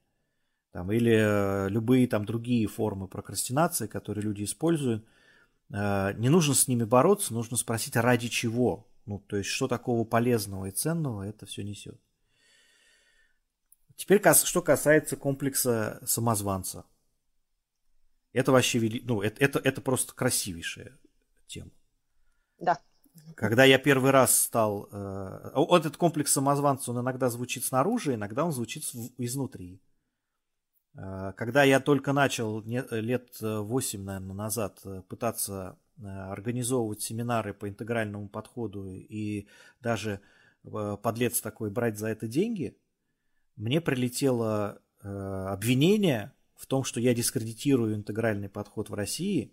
Там, 0.71 0.93
или 0.93 1.17
э, 1.17 1.69
любые 1.69 2.07
там 2.07 2.25
другие 2.25 2.69
формы 2.69 3.09
прокрастинации, 3.09 3.89
которые 3.89 4.23
люди 4.23 4.45
используют. 4.45 5.05
Э, 5.71 6.13
не 6.15 6.29
нужно 6.29 6.55
с 6.55 6.69
ними 6.69 6.85
бороться, 6.85 7.35
нужно 7.35 7.57
спросить, 7.57 7.97
ради 7.97 8.29
чего. 8.29 8.87
Ну, 9.05 9.19
то 9.19 9.37
есть, 9.37 9.51
что 9.51 9.67
такого 9.67 10.05
полезного 10.05 10.67
и 10.67 10.71
ценного 10.71 11.25
это 11.25 11.45
все 11.45 11.65
несет. 11.65 12.01
Теперь, 13.99 14.23
что 14.33 14.63
касается 14.63 15.17
комплекса 15.17 16.01
самозванца. 16.07 16.85
Это 18.33 18.53
вообще, 18.53 18.79
вели... 18.79 19.03
ну, 19.05 19.23
это, 19.23 19.45
это, 19.45 19.59
это 19.59 19.81
просто 19.81 20.15
красивейшая 20.15 20.97
тема. 21.49 21.73
Да. 22.61 22.79
Когда 23.35 23.65
я 23.65 23.77
первый 23.77 24.13
раз 24.13 24.39
стал... 24.39 24.89
Э, 24.93 25.51
этот 25.77 25.97
комплекс 25.97 26.31
самозванца, 26.31 26.93
он 26.93 27.01
иногда 27.01 27.29
звучит 27.29 27.65
снаружи, 27.65 28.15
иногда 28.15 28.45
он 28.45 28.53
звучит 28.53 28.85
изнутри. 29.19 29.83
Э, 30.95 31.33
когда 31.37 31.65
я 31.65 31.81
только 31.81 32.13
начал 32.13 32.63
лет 32.63 33.37
8, 33.41 34.05
наверное, 34.05 34.37
назад 34.37 34.79
э, 34.85 35.03
пытаться 35.09 35.77
э, 35.99 36.07
организовывать 36.07 37.03
семинары 37.03 37.53
по 37.53 37.69
интегральному 37.69 38.29
подходу 38.29 38.93
и 38.93 39.49
даже 39.81 40.21
подлец 40.63 41.41
такой 41.41 41.71
брать 41.71 41.99
за 41.99 42.07
это 42.07 42.29
деньги– 42.29 42.79
мне 43.59 43.81
прилетело 43.81 44.81
э, 45.03 45.09
обвинение 45.09 46.33
в 46.55 46.67
том, 46.67 46.85
что 46.85 47.01
я 47.01 47.15
дискредитирую 47.15 47.95
интегральный 47.95 48.49
подход 48.49 48.89
в 48.89 48.95
России, 48.95 49.53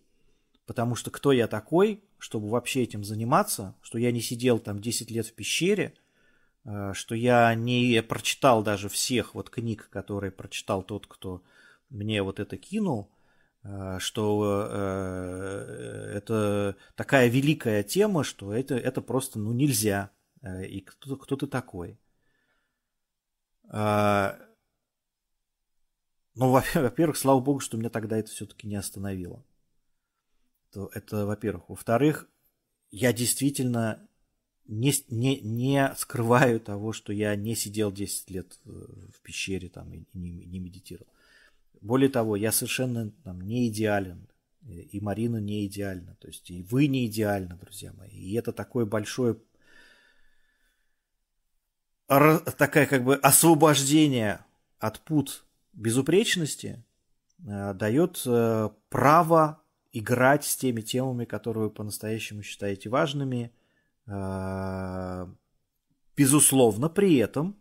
потому 0.65 0.95
что 0.95 1.11
кто 1.11 1.31
я 1.31 1.47
такой, 1.47 2.03
чтобы 2.19 2.49
вообще 2.49 2.83
этим 2.83 3.03
заниматься, 3.03 3.75
что 3.81 3.97
я 3.97 4.11
не 4.11 4.21
сидел 4.21 4.59
там 4.59 4.79
10 4.79 5.11
лет 5.11 5.25
в 5.25 5.33
пещере, 5.33 5.95
э, 6.65 6.93
что 6.93 7.15
я 7.15 7.53
не 7.55 8.01
прочитал 8.03 8.63
даже 8.63 8.89
всех 8.89 9.33
вот 9.33 9.49
книг, 9.49 9.89
которые 9.91 10.31
прочитал 10.31 10.83
тот, 10.83 11.07
кто 11.07 11.41
мне 11.89 12.21
вот 12.21 12.39
это 12.39 12.57
кинул, 12.57 13.09
э, 13.63 13.97
что 13.99 14.67
э, 14.69 16.11
это 16.15 16.75
такая 16.95 17.27
великая 17.27 17.81
тема, 17.81 18.23
что 18.23 18.53
это, 18.53 18.75
это 18.75 19.01
просто 19.01 19.39
ну, 19.39 19.51
нельзя. 19.51 20.11
Э, 20.43 20.63
и 20.63 20.81
кто, 20.81 21.15
кто 21.15 21.35
ты 21.35 21.47
такой? 21.47 21.97
А, 23.69 24.39
ну, 26.35 26.51
во-первых, 26.73 27.17
слава 27.17 27.39
богу, 27.39 27.59
что 27.59 27.77
меня 27.77 27.89
тогда 27.89 28.17
это 28.17 28.29
все-таки 28.29 28.67
не 28.67 28.75
остановило. 28.75 29.43
Это, 30.69 30.89
это 30.93 31.25
во-первых. 31.25 31.69
Во-вторых, 31.69 32.27
я 32.91 33.13
действительно 33.13 34.07
не, 34.67 34.93
не, 35.09 35.39
не 35.41 35.93
скрываю 35.95 36.59
того, 36.59 36.91
что 36.91 37.13
я 37.13 37.35
не 37.35 37.55
сидел 37.55 37.91
10 37.91 38.29
лет 38.31 38.59
в 38.63 39.21
пещере 39.21 39.69
там, 39.69 39.93
и 39.93 40.03
не, 40.13 40.31
не 40.31 40.59
медитировал. 40.59 41.07
Более 41.81 42.09
того, 42.09 42.35
я 42.35 42.51
совершенно 42.51 43.11
там, 43.23 43.41
не 43.41 43.67
идеален. 43.67 44.27
И 44.67 44.99
Марина 44.99 45.37
не 45.37 45.67
идеальна. 45.67 46.17
То 46.19 46.27
есть 46.27 46.49
и 46.49 46.63
вы 46.63 46.87
не 46.87 47.05
идеальны, 47.05 47.55
друзья 47.55 47.93
мои. 47.93 48.09
И 48.09 48.33
это 48.33 48.51
такое 48.51 48.85
большое 48.85 49.37
такая 52.07 52.85
как 52.85 53.03
бы 53.03 53.15
освобождение 53.15 54.45
от 54.79 54.99
пут 55.01 55.45
безупречности 55.73 56.83
э, 57.39 57.73
дает 57.73 58.21
э, 58.25 58.69
право 58.89 59.61
играть 59.91 60.45
с 60.45 60.55
теми 60.55 60.81
темами, 60.81 61.25
которые 61.25 61.65
вы 61.65 61.69
по-настоящему 61.69 62.43
считаете 62.43 62.89
важными, 62.89 63.51
э, 64.07 65.27
безусловно, 66.15 66.89
при 66.89 67.15
этом 67.17 67.57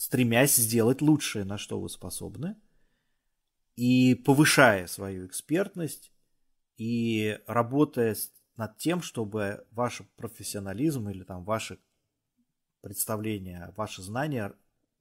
стремясь 0.00 0.54
сделать 0.54 1.02
лучшее, 1.02 1.44
на 1.44 1.58
что 1.58 1.78
вы 1.78 1.90
способны, 1.90 2.56
и 3.76 4.14
повышая 4.14 4.86
свою 4.86 5.26
экспертность, 5.26 6.10
и 6.78 7.38
работая 7.46 8.16
над 8.56 8.78
тем, 8.78 9.02
чтобы 9.02 9.66
ваш 9.72 10.00
профессионализм 10.16 11.10
или 11.10 11.22
там 11.22 11.44
ваши 11.44 11.78
представления, 12.80 13.72
ваши 13.76 14.02
знания 14.02 14.52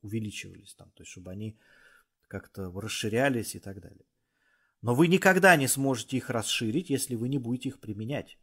увеличивались 0.02 0.74
там, 0.76 0.90
то 0.92 1.02
есть 1.04 1.12
чтобы 1.12 1.32
они 1.32 1.58
как-то 2.28 2.72
расширялись 2.72 3.56
и 3.56 3.60
так 3.60 3.80
далее. 3.82 4.06
Но 4.82 4.96
вы 4.96 5.08
никогда 5.08 5.56
не 5.58 5.68
сможете 5.68 6.18
их 6.18 6.30
расширить, 6.30 6.90
если 6.90 7.16
вы 7.16 7.28
не 7.30 7.38
будете 7.38 7.70
их 7.70 7.80
применять. 7.80 8.38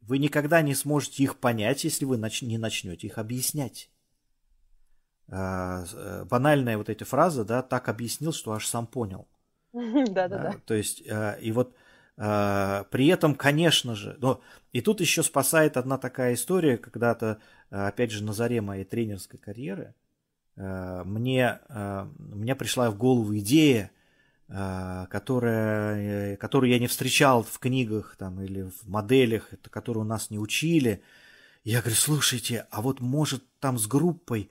Вы 0.00 0.18
никогда 0.18 0.62
не 0.62 0.74
сможете 0.74 1.22
их 1.22 1.36
понять, 1.40 1.84
если 1.84 2.04
вы 2.04 2.16
нач- 2.16 2.44
не 2.44 2.58
начнете 2.58 3.06
их 3.06 3.18
объяснять. 3.18 3.90
А, 5.28 5.84
э, 5.84 6.24
банальная 6.24 6.76
вот 6.76 6.88
эта 6.88 7.04
фраза, 7.04 7.44
да, 7.44 7.62
так 7.62 7.88
объяснил, 7.88 8.32
что 8.32 8.52
аж 8.52 8.66
сам 8.66 8.86
понял. 8.86 9.26
Да-да-да. 9.72 10.60
То 10.66 10.74
есть, 10.74 11.02
э, 11.06 11.38
и 11.40 11.52
вот 11.52 11.74
при 12.16 13.06
этом, 13.08 13.34
конечно 13.34 13.94
же, 13.94 14.16
но 14.20 14.40
и 14.72 14.80
тут 14.80 15.00
еще 15.00 15.22
спасает 15.22 15.76
одна 15.76 15.98
такая 15.98 16.34
история, 16.34 16.78
когда-то, 16.78 17.38
э, 17.70 17.86
опять 17.86 18.10
же, 18.10 18.24
на 18.24 18.32
заре 18.32 18.62
моей 18.62 18.84
тренерской 18.84 19.38
карьеры, 19.38 19.94
э, 20.56 21.02
мне, 21.04 21.60
мне 21.68 22.54
пришла 22.54 22.90
в 22.90 22.96
голову 22.96 23.36
идея, 23.38 23.90
которая, 24.48 26.36
которую 26.36 26.70
я 26.70 26.78
не 26.78 26.86
встречал 26.86 27.42
в 27.42 27.58
книгах 27.58 28.14
там, 28.16 28.40
или 28.40 28.62
в 28.62 28.88
моделях, 28.88 29.50
которую 29.70 30.06
нас 30.06 30.30
не 30.30 30.38
учили. 30.38 31.02
Я 31.64 31.80
говорю, 31.80 31.96
слушайте, 31.96 32.66
а 32.70 32.80
вот 32.80 33.00
может 33.00 33.42
там 33.58 33.76
с 33.76 33.88
группой 33.88 34.48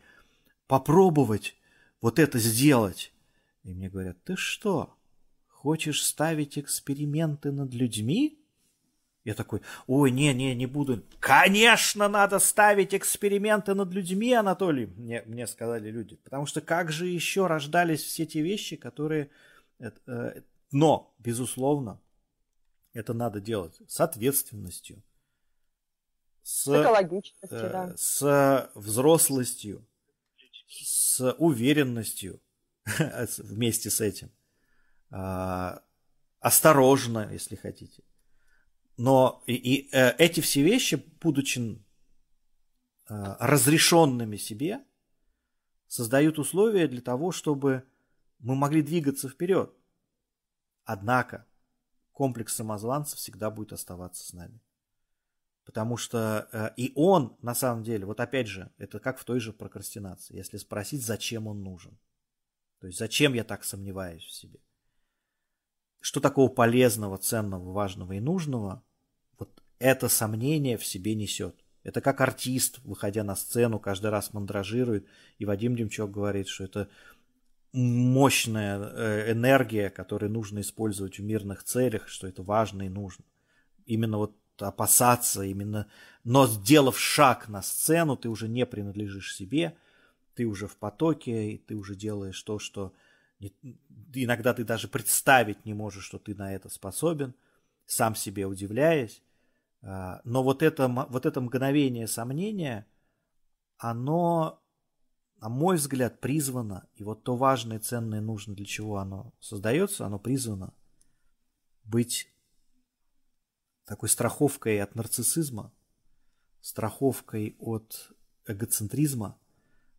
попробовать 0.67 1.55
вот 2.01 2.19
это 2.19 2.39
сделать? 2.39 3.13
И 3.63 3.73
мне 3.73 3.89
говорят, 3.89 4.21
ты 4.25 4.35
что, 4.35 4.94
Хочешь 5.65 6.03
ставить 6.03 6.59
эксперименты 6.59 7.51
над 7.51 7.73
людьми? 7.73 8.37
Я 9.23 9.33
такой, 9.33 9.61
ой, 9.87 10.11
не, 10.11 10.31
не, 10.31 10.53
не 10.53 10.67
буду. 10.67 11.01
Конечно, 11.19 12.07
надо 12.07 12.37
ставить 12.37 12.93
эксперименты 12.93 13.73
над 13.73 13.91
людьми, 13.91 14.31
Анатолий, 14.33 14.85
мне, 14.85 15.23
мне 15.25 15.47
сказали 15.47 15.89
люди. 15.89 16.17
Потому 16.17 16.45
что 16.45 16.61
как 16.61 16.91
же 16.91 17.07
еще 17.07 17.47
рождались 17.47 18.03
все 18.03 18.27
те 18.27 18.43
вещи, 18.43 18.75
которые... 18.75 19.31
Э, 19.79 19.89
э, 20.05 20.41
но, 20.71 21.15
безусловно, 21.17 21.99
это 22.93 23.15
надо 23.15 23.41
делать 23.41 23.81
с 23.87 23.99
ответственностью, 23.99 25.01
с, 26.43 26.67
экологичностью, 26.67 27.69
да. 27.71 27.89
Э, 27.89 27.97
с 27.97 28.71
взрослостью, 28.75 29.83
с 30.67 31.33
уверенностью 31.39 32.39
вместе 33.39 33.89
с 33.89 33.99
этим. 33.99 34.29
А, 35.11 35.81
осторожно, 36.39 37.29
если 37.31 37.55
хотите. 37.55 38.03
Но 38.97 39.43
и, 39.45 39.55
и 39.55 39.89
э, 39.91 40.11
эти 40.17 40.39
все 40.39 40.63
вещи, 40.63 41.03
будучи 41.19 41.59
э, 41.59 43.35
разрешенными 43.39 44.37
себе, 44.37 44.85
создают 45.87 46.39
условия 46.39 46.87
для 46.87 47.01
того, 47.01 47.31
чтобы 47.31 47.83
мы 48.39 48.55
могли 48.55 48.81
двигаться 48.81 49.27
вперед. 49.27 49.73
Однако 50.83 51.45
комплекс 52.11 52.53
самозванца 52.53 53.17
всегда 53.17 53.49
будет 53.49 53.73
оставаться 53.73 54.25
с 54.25 54.31
нами. 54.31 54.61
Потому 55.65 55.97
что 55.97 56.47
э, 56.51 56.69
и 56.77 56.93
он, 56.95 57.35
на 57.41 57.55
самом 57.55 57.83
деле, 57.83 58.05
вот 58.05 58.19
опять 58.19 58.47
же, 58.47 58.71
это 58.77 58.99
как 58.99 59.17
в 59.17 59.25
той 59.25 59.39
же 59.39 59.51
прокрастинации. 59.51 60.37
Если 60.37 60.57
спросить, 60.57 61.03
зачем 61.03 61.47
он 61.47 61.63
нужен. 61.63 61.97
То 62.79 62.87
есть, 62.87 62.99
зачем 62.99 63.33
я 63.33 63.43
так 63.43 63.63
сомневаюсь 63.63 64.23
в 64.23 64.31
себе 64.31 64.59
что 66.05 66.19
такого 66.19 66.49
полезного, 66.49 67.17
ценного, 67.17 67.71
важного 67.71 68.13
и 68.13 68.19
нужного, 68.19 68.83
вот 69.39 69.63
это 69.79 70.07
сомнение 70.07 70.77
в 70.77 70.85
себе 70.85 71.15
несет. 71.15 71.55
Это 71.81 71.99
как 71.99 72.21
артист, 72.21 72.79
выходя 72.83 73.23
на 73.23 73.35
сцену, 73.35 73.79
каждый 73.79 74.11
раз 74.11 74.31
мандражирует. 74.31 75.07
И 75.39 75.45
Вадим 75.45 75.75
Демчок 75.75 76.11
говорит, 76.11 76.47
что 76.47 76.63
это 76.63 76.89
мощная 77.73 78.79
э, 78.79 79.31
энергия, 79.31 79.89
которую 79.89 80.31
нужно 80.31 80.61
использовать 80.61 81.17
в 81.17 81.23
мирных 81.23 81.63
целях, 81.63 82.07
что 82.07 82.27
это 82.27 82.43
важно 82.43 82.83
и 82.83 82.89
нужно. 82.89 83.25
Именно 83.87 84.19
вот 84.19 84.37
опасаться, 84.59 85.41
именно, 85.41 85.87
но 86.23 86.45
сделав 86.45 86.99
шаг 86.99 87.49
на 87.49 87.63
сцену, 87.63 88.15
ты 88.15 88.29
уже 88.29 88.47
не 88.47 88.67
принадлежишь 88.67 89.35
себе, 89.35 89.75
ты 90.35 90.45
уже 90.45 90.67
в 90.67 90.77
потоке, 90.77 91.53
и 91.53 91.57
ты 91.57 91.73
уже 91.73 91.95
делаешь 91.95 92.39
то, 92.43 92.59
что 92.59 92.93
иногда 93.39 94.53
ты 94.53 94.63
даже 94.63 94.87
представить 94.87 95.65
не 95.65 95.73
можешь, 95.73 96.05
что 96.05 96.19
ты 96.19 96.35
на 96.35 96.53
это 96.53 96.69
способен, 96.69 97.35
сам 97.85 98.15
себе 98.15 98.45
удивляясь. 98.45 99.21
А, 99.81 100.21
но 100.23 100.43
вот 100.43 100.63
это, 100.63 100.87
вот 100.87 101.25
это 101.25 101.41
мгновение 101.41 102.07
сомнения, 102.07 102.87
оно, 103.77 104.61
на 105.37 105.49
мой 105.49 105.75
взгляд, 105.75 106.21
призвано, 106.21 106.87
и 106.95 107.03
вот 107.03 107.23
то 107.23 107.35
важное, 107.35 107.79
ценное, 107.79 108.21
нужно, 108.21 108.55
для 108.55 108.65
чего 108.65 108.97
оно 108.97 109.33
создается, 109.39 110.05
оно 110.05 110.17
призвано 110.17 110.73
быть 111.83 112.27
такой 113.85 114.09
страховкой 114.09 114.81
от 114.81 114.95
нарциссизма, 114.95 115.71
страховкой 116.61 117.55
от 117.59 118.11
эгоцентризма, 118.47 119.37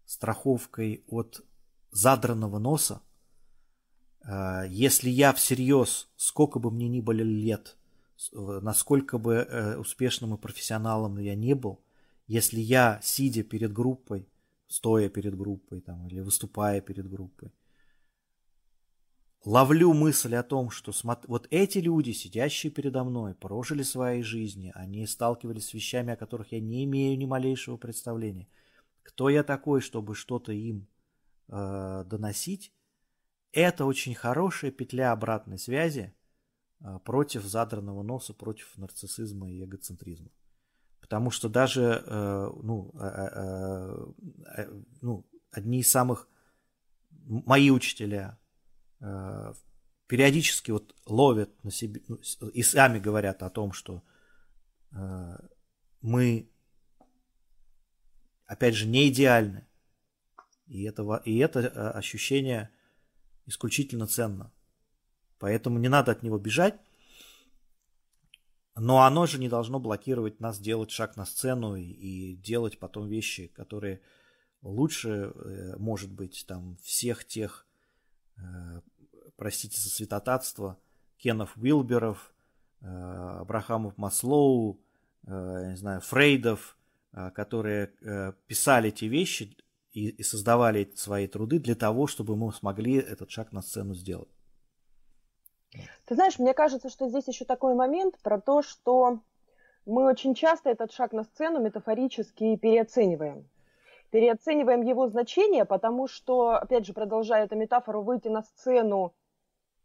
страховкой 0.04 1.04
от 1.06 1.44
задранного 1.90 2.58
носа, 2.58 3.02
если 4.68 5.08
я 5.08 5.32
всерьез, 5.32 6.08
сколько 6.16 6.58
бы 6.58 6.70
мне 6.70 6.88
ни 6.88 7.00
были 7.00 7.22
лет, 7.22 7.76
насколько 8.32 9.18
бы 9.18 9.34
э, 9.34 9.76
успешным 9.76 10.34
и 10.34 10.38
профессионалом 10.38 11.18
я 11.18 11.34
не 11.34 11.54
был, 11.54 11.80
если 12.26 12.58
я, 12.58 12.98
сидя 13.02 13.44
перед 13.44 13.72
группой, 13.72 14.28
стоя 14.66 15.08
перед 15.08 15.36
группой 15.36 15.80
там, 15.80 16.06
или 16.08 16.20
выступая 16.20 16.80
перед 16.80 17.08
группой, 17.08 17.52
ловлю 19.44 19.92
мысль 19.92 20.34
о 20.34 20.42
том, 20.42 20.70
что 20.70 20.92
вот 21.28 21.46
эти 21.50 21.78
люди, 21.78 22.10
сидящие 22.10 22.72
передо 22.72 23.04
мной, 23.04 23.34
прожили 23.34 23.84
свои 23.84 24.22
жизни, 24.22 24.72
они 24.74 25.06
сталкивались 25.06 25.68
с 25.68 25.74
вещами, 25.74 26.14
о 26.14 26.16
которых 26.16 26.50
я 26.50 26.60
не 26.60 26.84
имею 26.84 27.16
ни 27.16 27.26
малейшего 27.26 27.76
представления. 27.76 28.48
Кто 29.02 29.28
я 29.28 29.44
такой, 29.44 29.80
чтобы 29.80 30.16
что-то 30.16 30.50
им 30.50 30.88
э, 31.48 32.04
доносить? 32.06 32.72
Это 33.56 33.86
очень 33.86 34.14
хорошая 34.14 34.70
петля 34.70 35.12
обратной 35.12 35.58
связи 35.58 36.14
а, 36.82 36.98
против 36.98 37.42
задранного 37.42 38.02
носа, 38.02 38.34
против 38.34 38.76
нарциссизма 38.76 39.50
и 39.50 39.64
эгоцентризма. 39.64 40.30
Потому 41.00 41.30
что 41.30 41.48
даже 41.48 42.04
э, 42.04 42.50
ну, 42.62 42.92
э, 43.00 44.08
э, 44.58 44.70
ну, 45.00 45.26
одни 45.52 45.80
из 45.80 45.90
самых 45.90 46.28
мои 47.24 47.70
учителя 47.70 48.38
периодически 50.06 50.70
вот 50.70 50.94
ловят 51.06 51.64
на 51.64 51.70
себе 51.70 52.02
ну, 52.08 52.18
и 52.48 52.62
сами 52.62 52.98
говорят 52.98 53.42
о 53.42 53.50
том, 53.50 53.72
что 53.72 54.02
мы, 56.02 56.50
опять 58.44 58.74
же, 58.74 58.86
не 58.86 59.08
идеальны. 59.08 59.66
И, 60.66 60.82
этого, 60.84 61.22
и 61.24 61.38
это 61.38 61.92
ощущение 61.92 62.70
исключительно 63.46 64.06
ценно. 64.06 64.52
Поэтому 65.38 65.78
не 65.78 65.88
надо 65.88 66.12
от 66.12 66.22
него 66.22 66.38
бежать. 66.38 66.78
Но 68.74 69.04
оно 69.04 69.24
же 69.24 69.38
не 69.38 69.48
должно 69.48 69.80
блокировать 69.80 70.38
нас 70.40 70.59
делать 70.59 70.90
шаг 70.90 71.16
на 71.16 71.24
сцену 71.24 71.76
и, 71.76 71.82
и 71.82 72.37
делать 72.37 72.78
потом 72.78 73.09
вещи, 73.09 73.46
которые 73.46 74.02
лучше, 74.61 75.32
э, 75.35 75.76
может 75.78 76.12
быть, 76.12 76.44
там 76.46 76.76
всех 76.82 77.24
тех, 77.24 77.66
э, 78.37 78.80
простите 79.37 79.80
за 79.80 79.88
святотатство, 79.88 80.78
Кенов 81.16 81.56
Уилберов, 81.56 82.35
э, 82.82 82.87
Абрахамов 82.87 83.96
Маслоу, 83.96 84.80
не 85.28 85.76
знаю, 85.76 86.00
Фрейдов, 86.02 86.78
которые 87.35 87.88
писали 88.46 88.90
эти 88.90 89.06
вещи 89.06 89.56
и, 89.96 90.11
и 90.11 90.22
создавали 90.22 90.92
свои 90.94 91.26
труды 91.26 91.59
для 91.59 91.74
того, 91.74 92.06
чтобы 92.06 92.37
мы 92.37 92.52
смогли 92.52 92.96
этот 92.96 93.30
шаг 93.30 93.50
на 93.52 93.62
сцену 93.62 93.94
сделать. 93.94 94.28
Ты 96.04 96.14
знаешь, 96.14 96.38
мне 96.38 96.52
кажется, 96.52 96.90
что 96.90 97.09
здесь 97.09 97.26
еще 97.26 97.46
такой 97.46 97.74
момент 97.74 98.18
про 98.22 98.38
то, 98.38 98.62
что 98.62 99.20
мы 99.87 100.04
очень 100.04 100.35
часто 100.35 100.68
этот 100.68 100.92
шаг 100.92 101.12
на 101.12 101.24
сцену 101.24 101.61
метафорически 101.61 102.56
переоцениваем. 102.56 103.48
Переоцениваем 104.11 104.82
его 104.82 105.09
значение, 105.09 105.64
потому 105.64 106.09
что, 106.09 106.56
опять 106.56 106.87
же, 106.87 106.92
продолжая 106.92 107.44
эту 107.44 107.56
метафору, 107.56 108.02
выйти 108.02 108.28
на 108.28 108.42
сцену, 108.42 109.14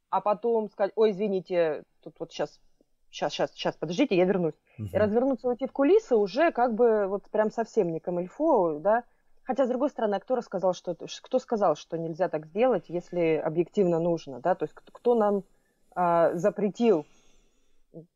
а 0.10 0.20
потом 0.20 0.70
сказать, 0.70 0.92
ой, 0.96 1.12
извините, 1.12 1.86
тут 2.04 2.16
вот 2.20 2.34
сейчас, 2.34 2.60
сейчас, 3.10 3.32
сейчас, 3.32 3.52
сейчас, 3.54 3.78
подождите, 3.78 4.18
я 4.18 4.26
вернусь. 4.26 4.60
Угу. 4.78 4.90
И 4.92 4.98
развернуться, 4.98 5.48
уйти 5.48 5.68
в 5.68 5.72
кулисы 5.72 6.16
уже 6.18 6.52
как 6.52 6.76
бы 6.76 7.08
вот 7.08 7.30
прям 7.30 7.50
совсем 7.50 7.94
не 7.94 8.02
камильфо, 8.02 8.80
да, 8.80 9.06
Хотя, 9.52 9.66
с 9.66 9.68
другой 9.68 9.90
стороны, 9.90 10.18
кто 10.22 10.36
рассказал, 10.36 10.74
что 10.74 10.96
кто 10.96 11.38
сказал, 11.38 11.76
что 11.76 11.98
нельзя 11.98 12.30
так 12.30 12.46
сделать, 12.46 12.86
если 12.88 13.36
объективно 13.36 14.00
нужно, 14.00 14.40
да? 14.40 14.56
То 14.56 14.64
есть 14.64 14.74
кто 14.74 15.14
нам 15.14 15.44
э, 15.94 16.32
запретил 16.36 17.06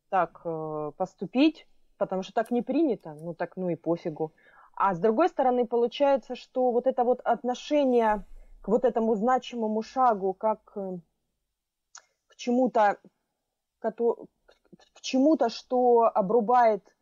так 0.08 0.40
э, 0.46 0.92
поступить, 0.96 1.66
потому 1.98 2.22
что 2.22 2.32
так 2.32 2.50
не 2.50 2.62
принято, 2.62 3.12
ну 3.20 3.34
так, 3.34 3.58
ну 3.58 3.68
и 3.68 3.74
пофигу. 3.74 4.32
А 4.74 4.94
с 4.94 4.98
другой 4.98 5.28
стороны, 5.28 5.66
получается, 5.66 6.36
что 6.36 6.70
вот 6.70 6.86
это 6.86 7.04
вот 7.04 7.20
отношение 7.20 8.24
к 8.62 8.68
вот 8.68 8.86
этому 8.86 9.14
значимому 9.14 9.82
шагу, 9.82 10.32
как 10.32 10.72
э, 10.74 10.96
к 12.28 12.36
чему-то, 12.36 12.96
к 13.80 15.00
чему-то, 15.02 15.50
что 15.50 16.10
обрубает 16.14 16.95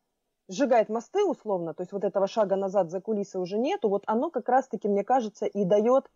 сжигает 0.49 0.89
мосты 0.89 1.25
условно, 1.25 1.75
то 1.75 1.83
есть 1.83 1.93
вот 1.93 2.05
этого 2.05 2.27
шага 2.27 2.57
назад 2.57 2.91
за 2.91 3.01
кулисы 3.01 3.39
уже 3.39 3.59
нету, 3.59 3.89
вот 3.89 4.05
оно 4.07 4.31
как 4.31 4.49
раз-таки, 4.49 4.89
мне 4.89 5.05
кажется, 5.05 5.47
и 5.47 5.65
дает 5.65 6.11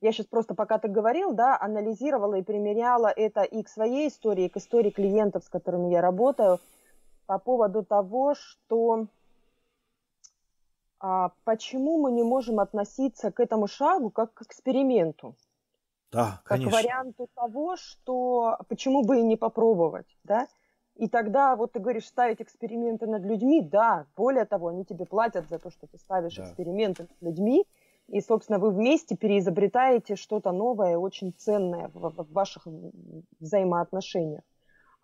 я 0.00 0.12
сейчас 0.12 0.26
просто, 0.26 0.54
пока 0.54 0.78
ты 0.78 0.88
говорил, 0.88 1.32
да, 1.32 1.58
анализировала 1.58 2.34
и 2.34 2.42
примеряла 2.42 3.06
это 3.06 3.42
и 3.42 3.62
к 3.62 3.68
своей 3.70 4.08
истории, 4.08 4.46
и 4.46 4.48
к 4.50 4.58
истории 4.58 4.90
клиентов, 4.90 5.44
с 5.44 5.48
которыми 5.48 5.90
я 5.90 6.02
работаю, 6.02 6.60
по 7.24 7.38
поводу 7.38 7.82
того, 7.84 8.34
что 8.34 9.06
а, 11.00 11.32
почему 11.44 11.98
мы 11.98 12.12
не 12.12 12.22
можем 12.22 12.60
относиться 12.60 13.30
к 13.30 13.40
этому 13.40 13.66
шагу 13.66 14.10
как 14.10 14.34
к 14.34 14.42
эксперименту. 14.42 15.36
Да, 16.12 16.42
конечно. 16.44 16.70
Как 16.70 16.82
варианту 16.82 17.28
того, 17.34 17.76
что 17.76 18.58
почему 18.68 19.04
бы 19.04 19.20
и 19.20 19.22
не 19.22 19.36
попробовать, 19.36 20.06
да? 20.22 20.48
И 20.96 21.08
тогда, 21.08 21.56
вот 21.56 21.72
ты 21.72 21.80
говоришь, 21.80 22.06
ставить 22.06 22.40
эксперименты 22.40 23.06
над 23.06 23.24
людьми, 23.24 23.60
да, 23.62 24.06
более 24.16 24.44
того, 24.44 24.68
они 24.68 24.84
тебе 24.84 25.06
платят 25.06 25.48
за 25.48 25.58
то, 25.58 25.70
что 25.70 25.86
ты 25.86 25.98
ставишь 25.98 26.36
да. 26.36 26.44
эксперименты 26.44 27.02
над 27.02 27.22
людьми, 27.22 27.66
и, 28.06 28.20
собственно, 28.20 28.58
вы 28.58 28.70
вместе 28.70 29.16
переизобретаете 29.16 30.14
что-то 30.14 30.52
новое, 30.52 30.98
очень 30.98 31.32
ценное 31.36 31.90
в, 31.94 32.10
в 32.10 32.32
ваших 32.32 32.66
взаимоотношениях. 33.40 34.42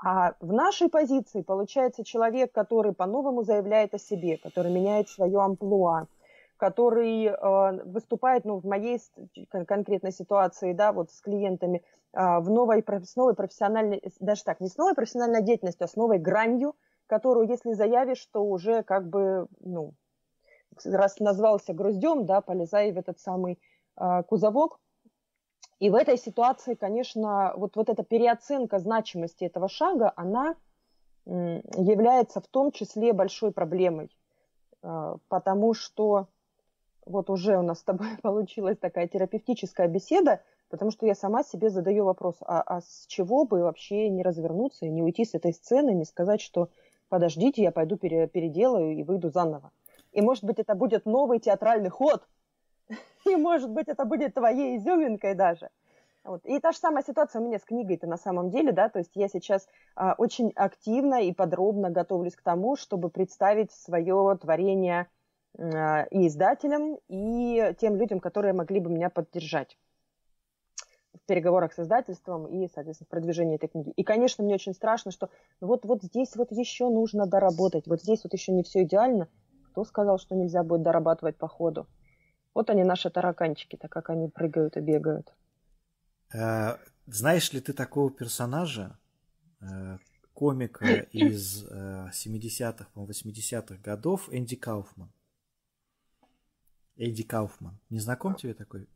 А 0.03 0.35
в 0.40 0.53
нашей 0.53 0.88
позиции 0.88 1.42
получается 1.42 2.05
человек, 2.05 2.53
который 2.53 2.94
по-новому 2.94 3.42
заявляет 3.42 3.94
о 3.94 3.98
себе, 3.98 4.38
который 4.38 4.72
меняет 4.72 5.09
свое 5.09 5.40
амплуа, 5.40 6.07
который 6.57 7.24
э, 7.26 7.85
выступает, 7.85 8.44
ну, 8.44 8.61
в 8.61 8.64
моей 8.64 9.00
конкретной 9.66 10.12
ситуации, 10.12 10.72
да, 10.72 10.92
вот 10.92 11.11
с 11.11 11.20
клиентами, 11.20 11.83
в 12.12 12.51
новой, 12.51 12.85
с 13.05 13.16
новой 13.16 13.35
профессиональной, 13.35 14.03
даже 14.18 14.42
так, 14.44 14.61
не 14.61 14.68
с 14.68 14.77
новой 14.77 14.94
профессиональной 14.94 15.42
деятельностью, 15.42 15.85
а 15.85 15.88
с 15.88 15.96
новой 15.96 16.18
гранью, 16.18 16.75
которую, 17.07 17.49
если 17.49 17.73
заявишь, 17.73 18.25
то 18.33 18.44
уже 18.44 18.83
как 18.83 19.09
бы, 19.09 19.46
ну, 19.61 19.94
раз 20.85 21.18
назвался 21.18 21.73
груздем, 21.73 22.27
да, 22.27 22.40
полезай 22.40 22.92
в 22.92 22.99
этот 22.99 23.18
самый 23.18 23.59
э, 23.96 24.23
кузовок. 24.25 24.79
И 25.79 25.90
в 25.90 25.94
этой 25.94 26.18
ситуации, 26.18 26.75
конечно, 26.75 27.53
вот, 27.57 27.77
вот 27.77 27.88
эта 27.88 28.05
переоценка 28.05 28.79
значимости 28.79 29.44
этого 29.44 29.68
шага, 29.68 30.12
она 30.16 30.55
э, 31.27 31.61
является 31.77 32.40
в 32.40 32.46
том 32.46 32.70
числе 32.70 33.12
большой 33.12 33.53
проблемой, 33.53 34.11
э, 34.83 35.16
потому 35.29 35.75
что 35.75 36.29
вот 37.07 37.31
уже 37.31 37.59
у 37.59 37.62
нас 37.62 37.81
с 37.81 37.85
тобой 37.85 38.09
получилась 38.23 38.79
такая 38.79 39.09
терапевтическая 39.09 39.88
беседа, 39.88 40.42
потому 40.70 40.90
что 40.90 41.04
я 41.04 41.14
сама 41.14 41.42
себе 41.42 41.68
задаю 41.68 42.04
вопрос, 42.04 42.37
а, 42.40 42.62
а 42.62 42.80
с 42.80 43.04
чего 43.09 43.44
бы 43.44 43.62
вообще 43.62 44.09
не 44.09 44.22
развернуться 44.22 44.88
не 44.88 45.02
уйти 45.02 45.24
с 45.24 45.35
этой 45.35 45.52
сцены, 45.52 45.90
не 45.90 46.04
сказать, 46.04 46.40
что 46.40 46.70
подождите, 47.09 47.62
я 47.62 47.72
пойду 47.72 47.96
пере, 47.96 48.28
переделаю 48.28 48.96
и 48.96 49.02
выйду 49.02 49.28
заново. 49.30 49.72
И, 50.12 50.22
может 50.22 50.44
быть, 50.44 50.59
это 50.59 50.74
будет 50.74 51.04
новый 51.06 51.40
театральный 51.40 51.90
ход. 51.90 52.26
И, 53.26 53.37
может 53.37 53.70
быть, 53.70 53.88
это 53.88 54.04
будет 54.04 54.35
твоей 54.35 54.76
изюминкой 54.76 55.35
даже. 55.35 55.70
Вот. 56.24 56.44
И 56.44 56.59
та 56.59 56.72
же 56.72 56.78
самая 56.78 57.04
ситуация 57.04 57.40
у 57.40 57.46
меня 57.46 57.59
с 57.59 57.64
книгой-то 57.64 58.06
на 58.06 58.16
самом 58.16 58.50
деле, 58.50 58.72
да, 58.72 58.88
то 58.88 58.98
есть 58.98 59.12
я 59.14 59.28
сейчас 59.28 59.66
а, 59.96 60.14
очень 60.18 60.52
активно 60.54 61.22
и 61.22 61.33
подробно 61.33 61.90
готовлюсь 61.90 62.37
к 62.37 62.42
тому, 62.42 62.76
чтобы 62.76 63.09
представить 63.09 63.72
свое 63.72 64.37
творение 64.40 65.06
а, 65.59 66.02
и 66.11 66.26
издателям, 66.26 66.98
и 67.09 67.74
тем 67.80 67.96
людям, 67.96 68.20
которые 68.20 68.52
могли 68.52 68.80
бы 68.80 68.90
меня 68.90 69.09
поддержать 69.09 69.78
в 71.24 71.26
переговорах 71.26 71.72
с 71.72 71.78
издательством 71.78 72.46
и, 72.46 72.68
соответственно, 72.68 73.06
в 73.06 73.11
продвижении 73.11 73.56
этой 73.56 73.68
книги. 73.68 73.90
И, 73.90 74.02
конечно, 74.02 74.44
мне 74.44 74.54
очень 74.54 74.74
страшно, 74.74 75.11
что 75.11 75.30
вот, 75.61 75.85
вот 75.85 76.02
здесь 76.02 76.35
вот 76.37 76.50
еще 76.50 76.88
нужно 76.88 77.26
доработать, 77.26 77.87
вот 77.87 78.00
здесь 78.02 78.24
вот 78.24 78.33
еще 78.33 78.52
не 78.52 78.62
все 78.62 78.83
идеально, 78.83 79.28
кто 79.70 79.85
сказал, 79.85 80.18
что 80.18 80.35
нельзя 80.35 80.62
будет 80.62 80.83
дорабатывать 80.83 81.37
по 81.37 81.48
ходу? 81.48 81.87
Вот 82.54 82.70
они, 82.70 82.83
наши 82.83 83.11
тараканчики-то, 83.11 83.88
как 83.88 84.11
они 84.11 84.28
прыгают 84.28 84.76
и 84.76 84.80
бегают. 84.80 85.33
Э, 86.35 86.76
знаешь 87.06 87.52
ли 87.52 87.61
ты 87.61 87.72
такого 87.72 88.11
персонажа, 88.11 88.98
э, 89.61 89.98
комика 90.35 90.85
из 91.12 91.64
70-х, 91.64 92.88
э, 92.94 93.00
80-х 93.00 93.76
годов, 93.83 94.28
Энди 94.33 94.56
Кауфман? 94.56 95.12
Энди 96.96 97.22
Кауфман. 97.22 97.78
Не 97.88 98.00
знаком 98.00 98.35
тебе 98.35 98.54
такой? 98.54 98.88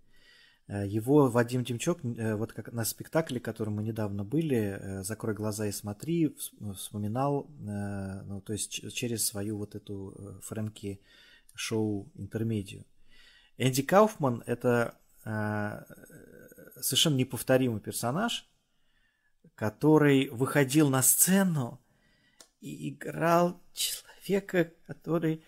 Его 0.67 1.29
Вадим 1.29 1.63
Демчок, 1.63 2.01
вот 2.03 2.53
как 2.55 2.73
на 2.73 2.85
спектакле, 2.85 3.39
который 3.39 3.69
мы 3.69 3.83
недавно 3.83 4.25
были, 4.25 5.01
«Закрой 5.03 5.35
глаза 5.35 5.67
и 5.67 5.73
смотри», 5.73 6.35
вспоминал, 6.75 7.47
ну, 7.59 8.41
то 8.41 8.53
есть 8.55 8.93
через 8.95 9.27
свою 9.27 9.59
вот 9.59 9.75
эту 9.75 10.41
Фрэнки 10.43 11.01
шоу 11.55 12.11
интермедию. 12.15 12.87
Энди 13.59 13.83
Кауфман– 13.83 14.43
это 14.47 14.99
совершенно 16.81 17.17
неповторимый 17.17 17.81
персонаж, 17.81 18.49
который 19.55 20.29
выходил 20.31 20.89
на 20.89 21.03
сцену 21.03 21.79
и 22.61 22.89
играл 22.89 23.61
человека, 23.75 24.73
который 24.87 25.45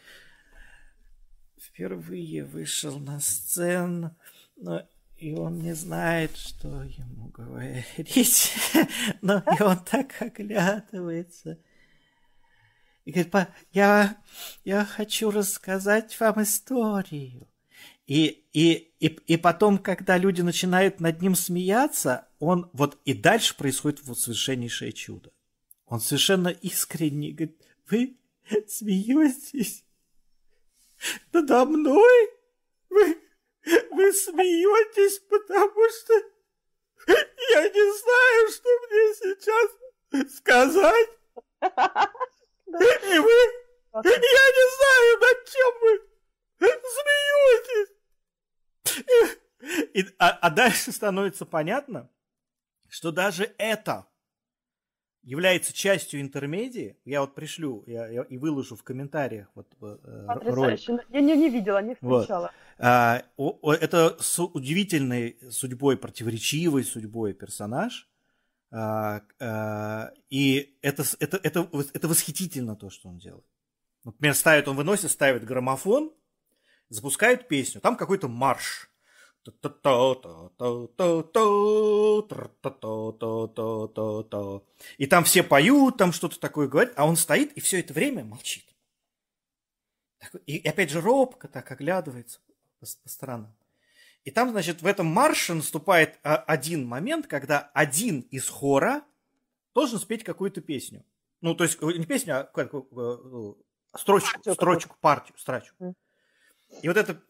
впервые 1.59 2.45
вышел 2.45 2.99
на 2.99 3.19
сцену, 3.19 4.15
но 4.57 4.87
и 5.19 5.35
он 5.35 5.61
не 5.61 5.75
знает, 5.75 6.37
что 6.37 6.69
ему 6.83 7.29
говорить. 7.29 8.53
Но 9.23 9.43
и 9.59 9.63
он 9.63 9.79
так 9.85 10.21
оглядывается. 10.21 11.59
И 13.05 13.13
говорит, 13.13 13.49
я, 13.73 14.17
я 14.65 14.85
хочу 14.85 15.31
рассказать 15.31 16.19
вам 16.21 16.43
историю. 16.43 17.49
И, 18.07 18.45
и, 18.53 18.95
и, 19.01 19.07
и 19.07 19.37
потом, 19.37 19.79
когда 19.79 20.19
люди 20.19 20.43
начинают 20.43 21.01
над 21.01 21.23
ним 21.23 21.35
смеяться, 21.35 22.29
он 22.39 22.71
вот 22.73 23.01
и 23.05 23.15
дальше 23.15 23.57
происходит 23.57 24.03
вот 24.05 24.19
совершеннейшее 24.19 24.93
чудо. 24.93 25.33
Он 25.87 26.01
совершенно 26.01 26.49
искренне 26.49 27.31
говорит, 27.31 27.63
вы 27.89 28.17
смеетесь 28.69 29.87
надо 31.33 31.65
мной? 31.65 32.29
Вы, 33.67 34.13
смеетесь, 34.13 35.19
потому 35.29 35.89
что 35.91 36.15
я 37.51 37.69
не 37.69 37.93
знаю, 37.99 38.49
что 38.53 38.69
мне 38.87 39.15
сейчас 39.15 39.71
сказать. 40.37 41.09
И 41.63 43.19
вы, 43.19 43.39
я 43.93 44.51
не 44.57 44.67
знаю, 44.77 45.19
над 45.21 45.39
чем 45.51 45.73
вы 45.81 45.91
смеетесь. 47.61 47.93
И, 49.95 50.05
а, 50.19 50.31
а 50.31 50.51
дальше 50.51 50.93
становится 50.93 51.45
понятно, 51.45 52.09
что 52.89 53.11
даже 53.11 53.53
это 53.59 54.07
является 55.23 55.73
частью 55.73 56.21
интермедии. 56.21 56.97
Я 57.05 57.21
вот 57.21 57.35
пришлю 57.35 57.83
я, 57.87 58.07
я 58.09 58.23
и 58.23 58.39
выложу 58.39 58.77
в 58.77 58.85
комментариях 58.85 59.49
вот 59.55 59.67
э, 59.83 60.27
ролик. 60.45 60.81
Я 61.09 61.21
не, 61.21 61.37
не 61.37 61.51
видела, 61.51 61.83
не 61.83 61.95
встречала. 61.95 62.53
Вот. 62.53 62.53
А, 62.79 63.25
это 63.37 64.17
с 64.21 64.39
удивительной 64.43 65.39
судьбой, 65.51 65.97
противоречивой 65.97 66.85
судьбой 66.85 67.33
персонаж. 67.33 68.09
А, 68.71 69.23
а, 69.41 70.12
и 70.29 70.77
это, 70.83 71.05
это, 71.19 71.39
это, 71.43 71.69
это 71.95 72.09
восхитительно 72.09 72.77
то, 72.77 72.91
что 72.91 73.09
он 73.09 73.19
делает. 73.19 73.47
Например, 74.05 74.35
ставит, 74.35 74.69
он 74.69 74.77
выносит, 74.77 75.11
ставит 75.11 75.45
граммофон, 75.45 76.12
запускают 76.89 77.49
песню, 77.49 77.81
там 77.81 77.97
какой-то 77.97 78.29
марш. 78.29 78.91
И 84.99 85.07
там 85.07 85.25
все 85.25 85.43
поют, 85.45 85.97
там 85.97 86.12
что-то 86.12 86.41
такое 86.41 86.67
говорят, 86.69 86.93
а 86.97 87.07
он 87.07 87.17
стоит 87.17 87.53
и 87.53 87.61
все 87.61 87.79
это 87.79 87.95
время 87.95 88.25
молчит. 88.25 88.65
И 90.47 90.67
опять 90.67 90.91
же 90.91 91.01
робко 91.01 91.47
так 91.47 91.71
оглядывается 91.71 92.41
по, 92.87 93.03
по 93.03 93.09
сторонам. 93.09 93.57
И 94.25 94.31
там, 94.31 94.51
значит, 94.51 94.83
в 94.83 94.87
этом 94.87 95.07
марше 95.07 95.55
наступает 95.55 96.18
один 96.22 96.87
момент, 96.87 97.27
когда 97.27 97.70
один 97.75 98.20
из 98.20 98.49
хора 98.49 99.05
должен 99.75 99.99
спеть 99.99 100.25
какую-то 100.25 100.61
песню. 100.61 101.05
Ну, 101.40 101.55
то 101.55 101.64
есть 101.64 101.81
не 101.81 102.07
песню, 102.07 102.35
а 102.35 103.99
строчку, 103.99 104.53
строчку, 104.53 104.96
партию, 105.01 105.38
строчку. 105.38 105.94
И 106.83 106.88
вот 106.88 106.96
это 106.96 107.22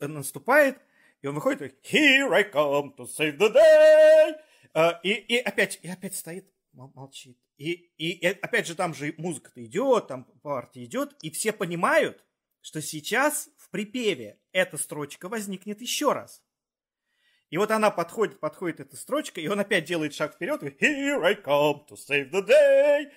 наступает, 0.00 0.78
и 1.22 1.26
он 1.26 1.34
выходит, 1.34 1.62
и 1.62 1.96
Here 1.96 2.32
I 2.32 2.44
come 2.48 2.94
to 2.96 3.06
save 3.06 3.36
the 3.36 3.52
day. 3.52 4.34
Uh, 4.74 4.92
и, 5.02 5.10
и 5.12 5.38
опять, 5.38 5.80
и 5.82 5.88
опять 5.88 6.14
стоит, 6.14 6.46
молчит. 6.72 7.36
И, 7.56 7.90
и, 7.96 8.10
и 8.10 8.26
опять 8.26 8.66
же 8.66 8.76
там 8.76 8.94
же 8.94 9.12
музыка-то 9.18 9.64
идет, 9.64 10.06
там 10.06 10.24
партия 10.42 10.84
идет, 10.84 11.16
и 11.22 11.30
все 11.30 11.52
понимают, 11.52 12.24
что 12.60 12.80
сейчас 12.80 13.48
в 13.68 13.70
припеве 13.70 14.38
эта 14.52 14.78
строчка 14.78 15.28
возникнет 15.28 15.80
еще 15.82 16.12
раз. 16.12 16.42
И 17.50 17.58
вот 17.58 17.70
она 17.70 17.90
подходит, 17.90 18.40
подходит 18.40 18.80
эта 18.80 18.96
строчка, 18.96 19.40
и 19.40 19.48
он 19.48 19.60
опять 19.60 19.84
делает 19.84 20.14
шаг 20.14 20.34
вперед, 20.34 20.62
и 20.62 20.68
Here 20.68 21.22
I 21.22 21.34
come 21.34 21.86
to 21.88 21.96
save 21.96 22.30
the 22.30 22.46
day. 22.46 23.10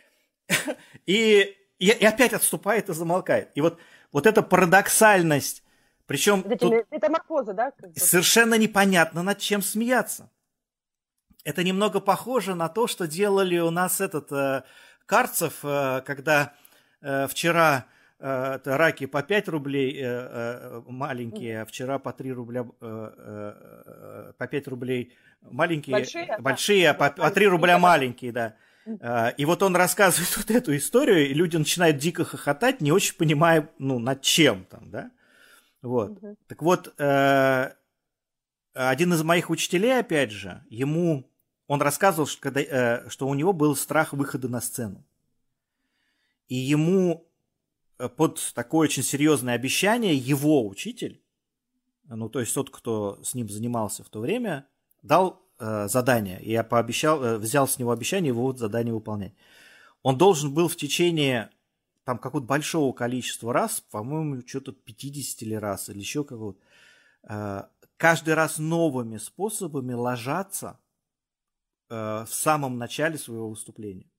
и, 1.06 1.56
и, 1.80 1.88
и 1.88 2.06
опять 2.06 2.34
отступает 2.34 2.90
и 2.90 2.94
замолкает. 2.94 3.52
И 3.56 3.62
вот, 3.62 3.80
вот 4.12 4.26
эта 4.26 4.42
парадоксальность 4.42 5.64
Причем 6.06 6.44
тут 6.44 6.74
метаморфозы, 6.92 7.54
да? 7.54 7.72
Совершенно 7.96 8.56
непонятно, 8.56 9.24
над 9.24 9.40
чем 9.40 9.62
смеяться. 9.62 10.30
Это 11.44 11.64
немного 11.64 12.02
похоже 12.02 12.56
на 12.56 12.68
то, 12.68 12.88
что 12.88 13.08
делали 13.08 13.58
у 13.60 13.72
нас 13.72 14.00
этот 14.02 14.32
э, 14.32 14.64
Карцев, 15.06 15.60
э, 15.64 16.02
когда 16.06 16.54
э, 17.02 17.28
вчера 17.28 17.88
раки 18.22 19.06
по 19.06 19.24
5 19.24 19.48
рублей 19.50 19.98
э, 20.00 20.04
э, 20.04 20.82
маленькие, 20.88 21.62
а 21.62 21.66
вчера 21.66 22.00
по 22.00 22.14
3 22.14 22.32
рубля, 22.32 22.66
э, 22.82 23.12
э, 23.18 24.34
по 24.38 24.48
5 24.48 24.68
рублей 24.68 25.14
маленькие, 25.42 25.96
большие, 25.96 26.38
большие 26.40 26.90
а 26.90 26.94
по, 26.94 27.10
по 27.10 27.32
3 27.32 27.48
рубля 27.48 27.80
маленькие, 27.80 28.32
да. 28.32 28.56
Э, 28.86 29.32
и 29.38 29.46
вот 29.46 29.64
он 29.64 29.76
рассказывает 29.76 30.36
вот 30.38 30.52
эту 30.52 30.76
историю, 30.76 31.30
и 31.30 31.34
люди 31.34 31.58
начинают 31.58 31.98
дико 31.98 32.24
хохотать, 32.24 32.82
не 32.82 32.92
очень 32.92 33.16
понимая, 33.16 33.70
ну, 33.80 34.00
над 34.00 34.22
чем 34.22 34.66
там, 34.66 34.92
да. 34.92 35.12
Вот. 35.82 36.12
Угу. 36.12 36.38
Так 36.48 36.62
вот, 36.62 36.94
э, 37.00 37.72
один 38.74 39.14
из 39.14 39.24
моих 39.24 39.50
учителей, 39.50 40.00
опять 40.00 40.32
же, 40.32 40.64
ему 40.70 41.28
он 41.72 41.82
рассказывал, 41.82 42.28
что, 42.28 42.42
когда, 42.42 42.62
э, 42.62 43.10
что 43.10 43.30
у 43.30 43.34
него 43.34 43.54
был 43.54 43.78
страх 43.78 44.12
выхода 44.12 44.50
на 44.50 44.60
сцену. 44.60 45.06
И 46.50 46.56
ему 46.56 47.26
э, 47.26 47.31
под 48.10 48.52
такое 48.54 48.88
очень 48.88 49.04
серьезное 49.04 49.56
обещание 49.56 50.16
его 50.16 50.68
учитель, 50.68 51.22
ну 52.08 52.30
то 52.30 52.40
есть 52.40 52.54
тот, 52.54 52.70
кто 52.70 53.20
с 53.24 53.34
ним 53.34 53.50
занимался 53.50 54.04
в 54.04 54.10
то 54.10 54.20
время, 54.20 54.68
дал 55.02 55.42
э, 55.60 55.88
задание. 55.88 56.42
И 56.42 56.52
я 56.52 56.64
пообещал, 56.64 57.24
э, 57.24 57.38
взял 57.38 57.68
с 57.68 57.80
него 57.80 57.92
обещание 57.92 58.30
его 58.30 58.54
задание 58.54 58.94
выполнять. 58.94 59.34
Он 60.04 60.18
должен 60.18 60.54
был 60.54 60.68
в 60.68 60.76
течение 60.76 61.50
там 62.04 62.18
какого-то 62.18 62.48
большого 62.48 62.94
количества 62.94 63.54
раз, 63.54 63.82
по-моему, 63.82 64.42
что-то 64.46 64.72
50 64.72 65.44
или 65.44 65.56
раз, 65.56 65.90
или 65.90 66.00
еще 66.00 66.24
какого-то, 66.24 66.60
э, 67.30 67.64
каждый 67.98 68.34
раз 68.34 68.58
новыми 68.58 69.18
способами 69.18 69.94
ложаться 69.94 70.80
Э, 71.92 72.24
в 72.26 72.34
самом 72.34 72.78
начале 72.78 73.18
своего 73.18 73.50
выступления. 73.50 74.10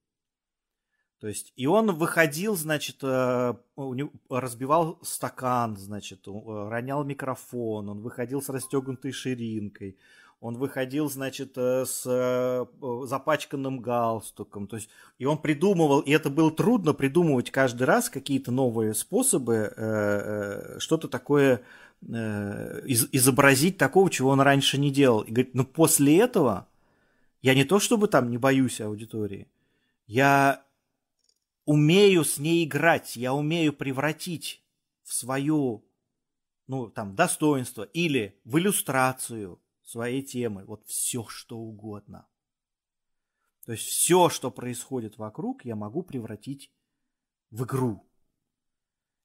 То 1.23 1.29
есть, 1.29 1.53
и 1.55 1.67
он 1.67 1.95
выходил, 1.95 2.57
значит, 2.57 2.97
э, 3.01 3.53
разбивал 4.29 4.99
стакан, 5.03 5.77
значит, 5.77 6.27
э, 6.27 6.67
ронял 6.69 7.05
микрофон, 7.05 7.87
он 7.87 8.01
выходил 8.01 8.41
с 8.41 8.49
расстегнутой 8.49 9.13
ширинкой, 9.13 9.95
он 10.41 10.57
выходил, 10.57 11.09
значит, 11.09 11.57
с 11.57 12.67
запачканным 13.05 13.79
галстуком. 13.79 14.67
То 14.67 14.75
есть, 14.75 14.89
и 15.17 15.23
он 15.23 15.37
придумывал, 15.37 16.01
и 16.01 16.11
это 16.11 16.29
было 16.29 16.51
трудно 16.51 16.91
придумывать 16.91 17.51
каждый 17.51 17.83
раз 17.83 18.09
какие-то 18.09 18.51
новые 18.51 18.93
способы, 18.93 20.75
что-то 20.79 21.07
такое 21.07 21.61
изобразить 22.01 23.77
такого, 23.77 24.09
чего 24.09 24.31
он 24.31 24.41
раньше 24.41 24.77
не 24.77 24.91
делал. 24.91 25.21
И 25.21 25.31
говорит, 25.31 25.55
ну 25.55 25.63
после 25.63 26.19
этого 26.19 26.67
я 27.41 27.55
не 27.55 27.63
то 27.63 27.79
чтобы 27.79 28.09
там 28.09 28.29
не 28.29 28.37
боюсь 28.37 28.81
аудитории, 28.81 29.47
я 30.05 30.61
умею 31.65 32.23
с 32.23 32.37
ней 32.37 32.65
играть, 32.65 33.15
я 33.15 33.33
умею 33.33 33.73
превратить 33.73 34.63
в 35.03 35.13
свою, 35.13 35.85
ну, 36.67 36.89
там, 36.89 37.15
достоинство 37.15 37.83
или 37.83 38.39
в 38.43 38.57
иллюстрацию 38.57 39.61
своей 39.83 40.21
темы, 40.23 40.65
вот 40.65 40.85
все, 40.87 41.25
что 41.27 41.57
угодно. 41.57 42.27
То 43.65 43.71
есть 43.71 43.85
все, 43.85 44.29
что 44.29 44.51
происходит 44.51 45.17
вокруг, 45.17 45.63
я 45.65 45.75
могу 45.75 46.03
превратить 46.03 46.71
в 47.49 47.63
игру. 47.63 48.09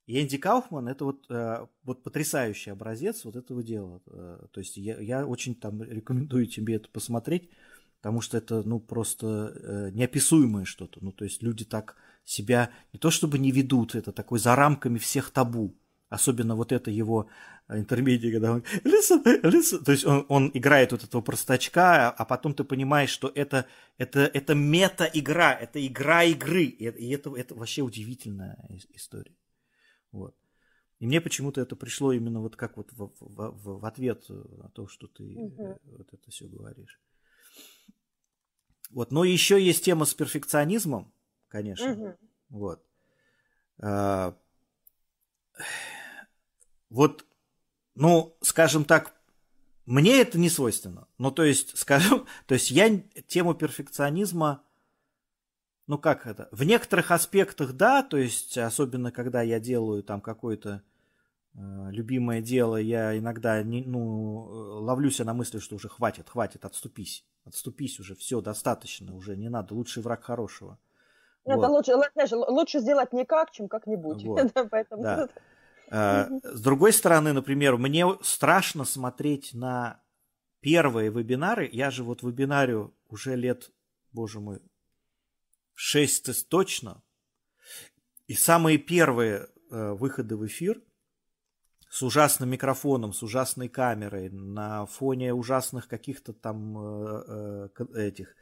И 0.06 0.22
Энди 0.22 0.38
Кауфман 0.38 0.88
это 0.88 1.04
вот, 1.04 1.30
э, 1.30 1.66
вот 1.82 2.02
потрясающий 2.02 2.70
образец 2.70 3.24
вот 3.24 3.36
этого 3.36 3.62
дела. 3.62 4.00
Э, 4.06 4.46
то 4.52 4.60
есть 4.60 4.76
я, 4.76 4.98
я 5.00 5.26
очень 5.26 5.54
там 5.54 5.82
рекомендую 5.82 6.46
тебе 6.46 6.76
это 6.76 6.88
посмотреть 6.88 7.50
потому 7.98 8.20
что 8.20 8.38
это, 8.38 8.62
ну, 8.62 8.80
просто 8.80 9.52
э, 9.54 9.90
неописуемое 9.92 10.64
что-то. 10.64 11.04
Ну, 11.04 11.12
то 11.12 11.24
есть 11.24 11.42
люди 11.42 11.64
так 11.64 11.96
себя 12.28 12.70
не 12.92 12.98
то 12.98 13.10
чтобы 13.10 13.38
не 13.38 13.50
ведут, 13.50 13.94
это 13.94 14.12
такой 14.12 14.38
за 14.38 14.54
рамками 14.54 14.98
всех 14.98 15.30
табу. 15.30 15.74
Особенно 16.10 16.54
вот 16.56 16.72
это 16.72 16.90
его 16.90 17.28
интермедия, 17.68 18.32
когда 18.32 18.52
он 18.52 18.64
listen, 18.84 19.22
listen. 19.42 19.84
То 19.84 19.92
есть 19.92 20.04
он, 20.06 20.24
он 20.28 20.50
играет 20.54 20.92
вот 20.92 21.04
этого 21.04 21.22
простачка, 21.22 22.10
а 22.10 22.24
потом 22.24 22.54
ты 22.54 22.64
понимаешь, 22.64 23.10
что 23.10 23.32
это, 23.34 23.66
это, 23.98 24.20
это 24.20 24.54
мета-игра, 24.54 25.52
это 25.54 25.86
игра 25.86 26.24
игры. 26.24 26.64
И, 26.64 26.84
и 26.84 27.10
это, 27.10 27.34
это 27.34 27.54
вообще 27.54 27.82
удивительная 27.82 28.58
история. 28.94 29.36
Вот. 30.12 30.34
И 30.98 31.06
мне 31.06 31.20
почему-то 31.20 31.60
это 31.60 31.76
пришло 31.76 32.12
именно 32.12 32.40
вот 32.40 32.56
как 32.56 32.76
вот 32.76 32.90
в, 32.92 33.12
в, 33.20 33.20
в, 33.20 33.80
в 33.80 33.84
ответ 33.84 34.24
на 34.28 34.68
то, 34.70 34.86
что 34.86 35.06
ты 35.06 35.34
угу. 35.36 35.78
вот 35.84 36.08
это 36.12 36.30
все 36.30 36.46
говоришь. 36.46 37.00
Вот. 38.90 39.12
Но 39.12 39.24
еще 39.24 39.62
есть 39.62 39.84
тема 39.84 40.06
с 40.06 40.14
перфекционизмом, 40.14 41.12
конечно. 41.48 41.92
Угу. 41.92 42.16
Вот. 42.50 42.84
А, 43.80 44.36
вот, 46.90 47.24
ну, 47.94 48.36
скажем 48.40 48.84
так, 48.84 49.14
мне 49.86 50.20
это 50.20 50.38
не 50.38 50.50
свойственно. 50.50 51.08
Ну, 51.18 51.30
то 51.30 51.44
есть, 51.44 51.76
скажем, 51.76 52.26
то 52.46 52.54
есть 52.54 52.70
я 52.70 52.98
тему 53.26 53.54
перфекционизма, 53.54 54.62
ну 55.86 55.96
как 55.96 56.26
это, 56.26 56.48
в 56.52 56.64
некоторых 56.64 57.10
аспектах 57.10 57.72
да, 57.72 58.02
то 58.02 58.18
есть 58.18 58.58
особенно 58.58 59.10
когда 59.10 59.40
я 59.40 59.58
делаю 59.58 60.02
там 60.02 60.20
какой-то 60.20 60.82
Э, 61.58 61.88
любимое 61.90 62.40
дело, 62.40 62.76
я 62.76 63.18
иногда 63.18 63.62
не, 63.62 63.82
ну, 63.84 64.80
ловлюсь 64.82 65.18
на 65.18 65.34
мысли, 65.34 65.58
что 65.58 65.76
уже 65.76 65.88
хватит, 65.88 66.28
хватит, 66.28 66.64
отступись. 66.64 67.24
Отступись 67.44 67.98
уже, 67.98 68.14
все, 68.14 68.40
достаточно, 68.40 69.14
уже 69.14 69.36
не 69.36 69.48
надо, 69.48 69.74
лучший 69.74 70.02
враг 70.02 70.22
хорошего. 70.22 70.78
Ну, 71.48 71.56
вот. 71.56 71.62
Это 71.62 71.72
лучше, 71.72 72.10
знаешь, 72.14 72.32
лучше 72.32 72.80
сделать 72.80 73.12
никак, 73.12 73.50
чем 73.50 73.68
как-нибудь. 73.68 74.22
Вот. 74.24 74.52
Поэтому... 74.70 75.02
да. 75.02 75.28
А, 75.90 76.28
с 76.42 76.60
другой 76.60 76.92
стороны, 76.92 77.32
например, 77.32 77.76
мне 77.76 78.06
страшно 78.22 78.84
смотреть 78.84 79.54
на 79.54 80.02
первые 80.60 81.10
вебинары. 81.10 81.68
Я 81.72 81.90
же 81.90 82.04
вот 82.04 82.22
вебинарю 82.22 82.94
уже 83.08 83.36
лет, 83.36 83.70
боже 84.12 84.40
мой, 84.40 84.60
шесть 85.74 86.48
точно. 86.48 87.02
И 88.26 88.34
самые 88.34 88.76
первые 88.76 89.48
э, 89.70 89.92
выходы 89.92 90.36
в 90.36 90.46
эфир 90.46 90.82
с 91.88 92.02
ужасным 92.02 92.50
микрофоном, 92.50 93.14
с 93.14 93.22
ужасной 93.22 93.68
камерой, 93.68 94.28
на 94.28 94.84
фоне 94.84 95.32
ужасных 95.32 95.88
каких-то 95.88 96.34
там 96.34 96.76
э, 96.78 97.68
э, 97.78 98.06
этих 98.08 98.34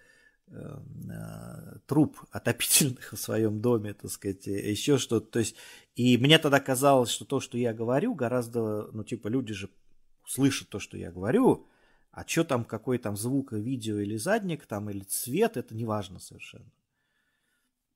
труб 1.87 2.18
отопительных 2.30 3.12
в 3.12 3.16
своем 3.16 3.61
доме, 3.61 3.94
так 3.94 4.11
сказать, 4.11 4.46
еще 4.46 4.98
что-то. 4.98 5.26
То 5.26 5.38
есть, 5.40 5.56
и 5.94 6.16
мне 6.18 6.38
тогда 6.38 6.61
казалось, 6.61 7.11
что 7.11 7.24
то, 7.24 7.40
что 7.40 7.59
я 7.59 7.74
говорю, 7.74 8.14
гораздо, 8.14 8.90
ну, 8.92 9.04
типа, 9.04 9.28
люди 9.28 9.54
же 9.54 9.70
слышат 10.26 10.68
то, 10.68 10.78
что 10.78 10.96
я 10.96 11.11
говорю, 11.11 11.66
а 12.11 12.26
что 12.26 12.44
там, 12.44 12.64
какой 12.64 12.98
там 12.98 13.16
звук, 13.16 13.52
видео 13.52 13.98
или 13.98 14.16
задник, 14.16 14.66
там, 14.66 14.88
или 14.90 15.00
цвет, 15.00 15.56
это 15.56 15.74
не 15.74 15.85
важно 15.85 16.18
совершенно. 16.18 16.70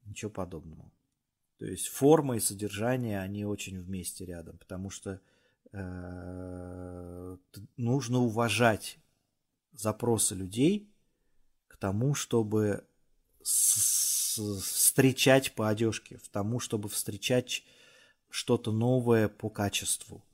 Ничего 0.04 0.30
подобного. 0.30 0.90
То 1.58 1.66
есть 1.66 1.88
форма 1.88 2.36
и 2.36 2.40
содержание, 2.40 3.20
они 3.20 3.44
очень 3.44 3.78
вместе 3.78 4.24
рядом, 4.24 4.58
потому 4.58 4.90
что 4.90 5.20
Э, 5.72 7.36
нужно 7.76 8.18
уважать 8.18 8.98
запросы 9.72 10.34
людей 10.34 10.89
тому, 11.80 12.14
чтобы 12.14 12.84
встречать 13.42 15.54
по 15.54 15.68
одежке, 15.68 16.18
к 16.18 16.28
тому, 16.28 16.60
чтобы 16.60 16.88
встречать 16.88 17.64
что-то 18.28 18.70
новое 18.70 19.28
по 19.28 19.50
качеству. 19.50 20.24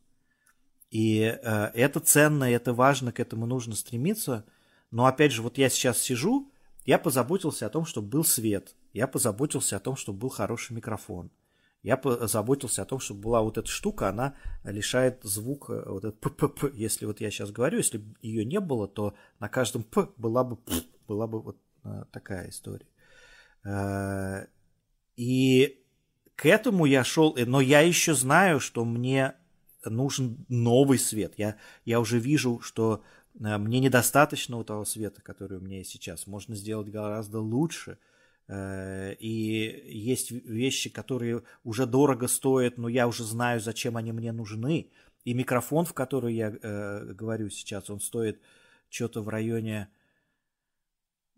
И 0.90 1.20
э, 1.20 1.70
это 1.72 2.00
ценно, 2.00 2.44
это 2.44 2.74
важно, 2.74 3.12
к 3.12 3.20
этому 3.20 3.46
нужно 3.46 3.74
стремиться. 3.74 4.44
Но 4.90 5.06
опять 5.06 5.32
же, 5.32 5.42
вот 5.42 5.56
я 5.56 5.70
сейчас 5.70 5.98
сижу, 5.98 6.52
я 6.84 6.98
позаботился 6.98 7.66
о 7.66 7.70
том, 7.70 7.86
чтобы 7.86 8.08
был 8.08 8.24
свет, 8.24 8.74
я 8.92 9.06
позаботился 9.06 9.76
о 9.76 9.80
том, 9.80 9.96
чтобы 9.96 10.18
был 10.18 10.28
хороший 10.28 10.74
микрофон– 10.74 11.30
я 11.86 12.00
заботился 12.22 12.82
о 12.82 12.84
том, 12.84 12.98
чтобы 12.98 13.20
была 13.20 13.42
вот 13.42 13.58
эта 13.58 13.68
штука, 13.68 14.08
она 14.08 14.34
лишает 14.64 15.20
звук, 15.22 15.70
э, 15.70 15.84
вот 15.86 16.04
этот 16.04 16.18
п, 16.18 16.72
если 16.74 17.06
вот 17.06 17.20
я 17.20 17.30
сейчас 17.30 17.52
говорю, 17.52 17.78
если 17.78 18.02
ее 18.22 18.44
не 18.44 18.58
было, 18.58 18.88
то 18.88 19.14
на 19.38 19.48
каждом 19.48 19.84
п 19.84 20.08
была 20.16 20.42
бы, 20.42 20.58
была 21.06 21.26
бы 21.26 21.40
вот 21.40 21.58
э, 21.84 22.04
такая 22.12 22.50
история. 22.50 22.86
Э, 23.64 24.46
и 25.16 25.82
к 26.34 26.46
этому 26.46 26.84
я 26.84 27.04
шел, 27.04 27.36
но 27.46 27.60
я 27.60 27.80
еще 27.80 28.14
знаю, 28.14 28.60
что 28.60 28.84
мне 28.84 29.34
нужен 29.84 30.44
новый 30.48 30.98
свет. 30.98 31.34
Я, 31.36 31.56
я 31.84 32.00
уже 32.00 32.18
вижу, 32.18 32.60
что 32.60 33.02
мне 33.34 33.80
недостаточно 33.80 34.62
того 34.64 34.84
света, 34.84 35.22
который 35.22 35.58
у 35.58 35.60
меня 35.60 35.78
есть 35.78 35.90
сейчас. 35.90 36.26
Можно 36.26 36.54
сделать 36.54 36.88
гораздо 36.88 37.40
лучше– 37.40 37.98
Э, 38.48 39.14
и 39.18 39.82
есть 39.86 40.30
вещи, 40.30 40.90
которые 40.90 41.42
уже 41.64 41.86
дорого 41.86 42.28
стоят, 42.28 42.78
но 42.78 42.88
я 42.88 43.08
уже 43.08 43.24
знаю, 43.24 43.60
зачем 43.60 43.96
они 43.96 44.12
мне 44.12 44.32
нужны. 44.32 44.90
И 45.24 45.34
микрофон, 45.34 45.84
в 45.84 45.94
который 45.94 46.34
я 46.34 46.50
э, 46.50 47.12
говорю 47.12 47.50
сейчас, 47.50 47.90
он 47.90 48.00
стоит 48.00 48.40
что-то 48.88 49.22
в 49.22 49.28
районе... 49.28 49.88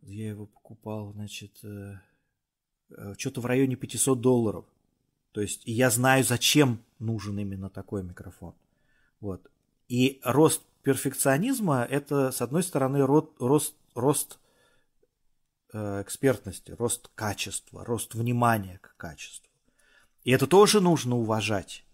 Я 0.02 0.28
его 0.28 0.46
покупал, 0.46 1.12
значит, 1.12 1.58
э, 1.62 1.94
э 2.90 3.14
что-то 3.18 3.40
в 3.40 3.46
районе 3.46 3.76
500 3.76 4.20
долларов. 4.20 4.64
То 5.32 5.40
есть, 5.40 5.62
я 5.66 5.90
знаю, 5.90 6.24
зачем 6.24 6.82
нужен 6.98 7.38
именно 7.38 7.70
такой 7.70 8.02
микрофон. 8.02 8.54
Вот. 9.20 9.50
И 9.88 10.20
рост 10.24 10.62
перфекционизма– 10.82 11.86
это, 11.90 12.30
с 12.30 12.40
одной 12.40 12.62
стороны, 12.62 13.04
рост, 13.04 13.28
рост, 13.38 13.74
рост 13.94 14.38
э, 15.72 16.02
экспертности, 16.02 16.72
рост 16.72 17.10
качества, 17.14 17.84
рост 17.84 18.14
внимания 18.14 18.78
к 18.78 18.96
качеству. 18.96 19.48
И 20.24 20.30
это 20.30 20.46
тоже 20.46 20.80
нужно 20.80 21.16
уважать 21.16 21.84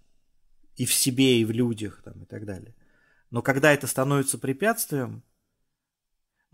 и 0.76 0.86
в 0.86 0.92
себе, 0.92 1.40
и 1.40 1.44
в 1.44 1.50
людях, 1.50 2.02
там, 2.02 2.22
и 2.22 2.26
так 2.26 2.44
далее. 2.46 2.74
Но 3.30 3.42
когда 3.42 3.72
это 3.72 3.86
становится 3.86 4.38
препятствием, 4.38 5.22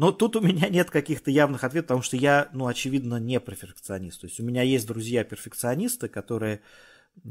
но 0.00 0.12
тут 0.12 0.34
у 0.34 0.40
меня 0.40 0.70
нет 0.70 0.90
каких-то 0.90 1.30
явных 1.30 1.62
ответов, 1.62 1.88
потому 1.88 2.00
что 2.00 2.16
я, 2.16 2.48
ну, 2.54 2.66
очевидно, 2.66 3.16
не 3.16 3.38
перфекционист. 3.38 4.22
То 4.22 4.28
есть 4.28 4.40
у 4.40 4.42
меня 4.42 4.62
есть 4.62 4.86
друзья-перфекционисты, 4.86 6.08
которые 6.08 6.62
э, 7.22 7.28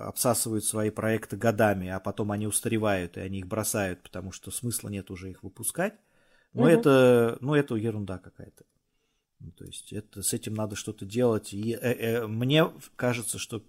обсасывают 0.00 0.66
свои 0.66 0.90
проекты 0.90 1.38
годами, 1.38 1.88
а 1.88 1.98
потом 1.98 2.30
они 2.30 2.46
устаревают, 2.46 3.16
и 3.16 3.20
они 3.20 3.38
их 3.38 3.46
бросают, 3.46 4.02
потому 4.02 4.32
что 4.32 4.50
смысла 4.50 4.90
нет 4.90 5.10
уже 5.10 5.30
их 5.30 5.42
выпускать. 5.42 5.94
Но 6.52 6.64
угу. 6.64 6.68
это, 6.68 7.38
ну, 7.40 7.54
это 7.54 7.74
ерунда 7.74 8.18
какая-то. 8.18 8.64
Ну, 9.40 9.50
то 9.52 9.64
есть 9.64 9.94
это, 9.94 10.22
с 10.22 10.34
этим 10.34 10.52
надо 10.52 10.76
что-то 10.76 11.06
делать. 11.06 11.54
И 11.54 11.72
э, 11.72 11.78
э, 11.80 12.26
мне 12.26 12.70
кажется, 12.96 13.38
что 13.38 13.64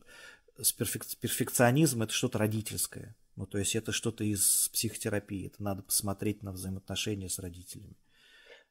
перфек, 0.77 1.05
перфекционизм 1.21 2.03
это 2.03 2.11
что-то 2.11 2.39
родительское. 2.39 3.15
Ну, 3.35 3.45
то 3.47 3.57
есть 3.57 3.75
это 3.75 3.91
что-то 3.91 4.23
из 4.23 4.69
психотерапии. 4.73 5.47
Это 5.47 5.63
надо 5.63 5.83
посмотреть 5.83 6.43
на 6.43 6.51
взаимоотношения 6.51 7.29
с 7.29 7.39
родителями. 7.39 7.95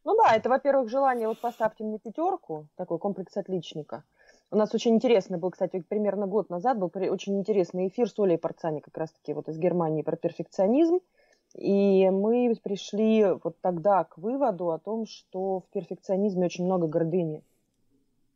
Ну 0.04 0.16
да, 0.16 0.34
это, 0.34 0.48
во-первых, 0.48 0.88
желание, 0.88 1.28
вот 1.28 1.40
поставьте 1.40 1.84
мне 1.84 1.98
пятерку, 1.98 2.68
такой 2.76 2.98
комплекс 2.98 3.36
отличника. 3.36 4.04
У 4.50 4.56
нас 4.56 4.74
очень 4.74 4.94
интересный 4.94 5.38
был, 5.38 5.50
кстати, 5.50 5.80
примерно 5.80 6.26
год 6.26 6.50
назад 6.50 6.78
был 6.78 6.90
очень 6.94 7.38
интересный 7.38 7.88
эфир 7.88 8.08
с 8.08 8.18
Олей 8.18 8.36
Парцани, 8.36 8.80
как 8.80 8.96
раз-таки 8.98 9.32
вот 9.32 9.48
из 9.48 9.58
Германии 9.58 10.02
про 10.02 10.16
перфекционизм. 10.16 11.00
И 11.54 12.08
мы 12.10 12.54
пришли 12.62 13.26
вот 13.42 13.60
тогда 13.60 14.04
к 14.04 14.18
выводу 14.18 14.70
о 14.70 14.78
том, 14.78 15.06
что 15.06 15.60
в 15.60 15.66
перфекционизме 15.72 16.46
очень 16.46 16.64
много 16.64 16.86
гордыни. 16.86 17.42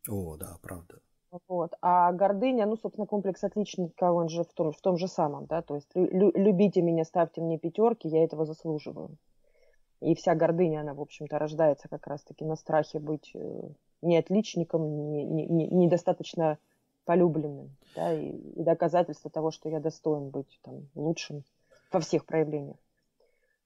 О, 0.08 0.36
да, 0.36 0.56
правда. 0.62 1.00
Вот. 1.48 1.72
А 1.80 2.12
гордыня, 2.12 2.66
ну, 2.66 2.76
собственно, 2.76 3.06
комплекс 3.06 3.42
отличника, 3.44 4.12
он 4.12 4.28
же 4.28 4.44
в 4.44 4.52
том, 4.52 4.72
в 4.72 4.80
том 4.80 4.96
же 4.96 5.08
самом, 5.08 5.46
да, 5.46 5.62
то 5.62 5.74
есть 5.74 5.90
лю- 5.94 6.32
любите 6.34 6.82
меня, 6.82 7.04
ставьте 7.04 7.40
мне 7.40 7.58
пятерки, 7.58 8.08
я 8.08 8.24
этого 8.24 8.44
заслуживаю. 8.44 9.16
И 10.00 10.14
вся 10.14 10.34
гордыня, 10.34 10.80
она, 10.80 10.94
в 10.94 11.00
общем-то, 11.00 11.38
рождается 11.38 11.88
как 11.88 12.06
раз-таки 12.06 12.44
на 12.44 12.56
страхе 12.56 12.98
быть 12.98 13.30
э, 13.34 13.62
не 14.02 14.18
отличником, 14.18 15.10
не, 15.10 15.24
не, 15.24 15.46
не, 15.46 15.68
недостаточно 15.68 16.58
полюбленным, 17.04 17.76
да, 17.94 18.12
и, 18.12 18.30
и 18.30 18.62
доказательство 18.62 19.30
того, 19.30 19.50
что 19.50 19.68
я 19.68 19.80
достоин 19.80 20.28
быть 20.30 20.60
там 20.62 20.88
лучшим 20.94 21.44
во 21.92 22.00
всех 22.00 22.26
проявлениях. 22.26 22.76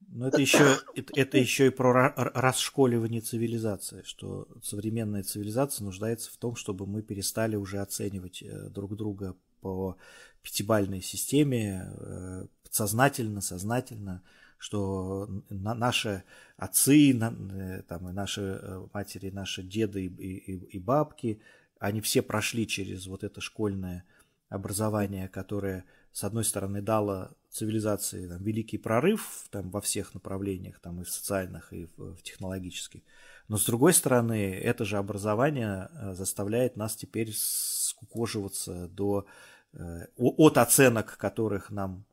Но 0.09 0.29
это 0.29 0.41
еще, 0.41 0.79
это, 0.95 1.13
это 1.15 1.39
еще 1.39 1.69
и 1.69 1.71
про 1.71 2.13
расшколивание 2.17 3.21
цивилизации, 3.21 4.03
что 4.05 4.49
современная 4.63 5.23
цивилизация 5.23 5.85
нуждается 5.85 6.33
в 6.33 6.37
том, 6.37 6.57
чтобы 6.57 6.87
мы 6.87 7.03
перестали 7.03 7.57
уже 7.57 7.79
оценивать 7.79 8.43
э, 8.43 8.69
друг 8.71 8.97
друга 8.97 9.37
по 9.61 9.97
пятибальной 10.43 11.01
системе, 11.03 11.93
э, 11.95 12.47
сознательно, 12.71 13.41
сознательно, 13.41 14.23
что 14.59 15.29
наши 15.49 16.25
отцы, 16.57 17.13
э, 17.13 17.83
там, 17.83 18.09
и 18.09 18.13
наши 18.13 18.61
матери, 18.93 19.31
наши 19.31 19.63
деды 19.63 20.07
и, 20.07 20.09
и, 20.09 20.77
и 20.77 20.79
бабки, 20.79 21.41
они 21.79 22.01
все 22.01 22.23
прошли 22.23 22.67
через 22.67 23.07
вот 23.07 23.23
это 23.23 23.41
школьное 23.41 24.05
образование, 24.49 25.29
которое, 25.29 25.85
с 26.11 26.25
одной 26.25 26.45
стороны, 26.45 26.83
дало 26.83 27.31
цивилизации 27.51 28.29
там, 28.29 28.43
великий 28.43 28.79
прорыв 28.79 29.47
там, 29.51 29.71
во 29.71 29.81
всех 29.81 30.15
направлениях, 30.15 30.79
там, 30.81 31.01
и 31.01 31.05
в 31.05 31.11
социальных, 31.11 31.73
и 31.73 31.87
в, 31.97 32.15
в 32.17 32.23
технологических. 32.23 33.03
Но 33.49 33.59
с 33.59 33.67
другой 33.67 33.93
стороны, 33.93 34.55
это 34.55 34.85
же 34.85 34.97
образование 34.97 35.89
э, 35.93 36.15
заставляет 36.15 36.77
нас 36.77 36.95
теперь 36.95 37.33
скукоживаться 37.35 38.87
до, 38.89 39.27
э, 39.73 40.07
от 40.17 40.59
оценок, 40.59 41.17
которых 41.17 41.71
нам 41.71 42.05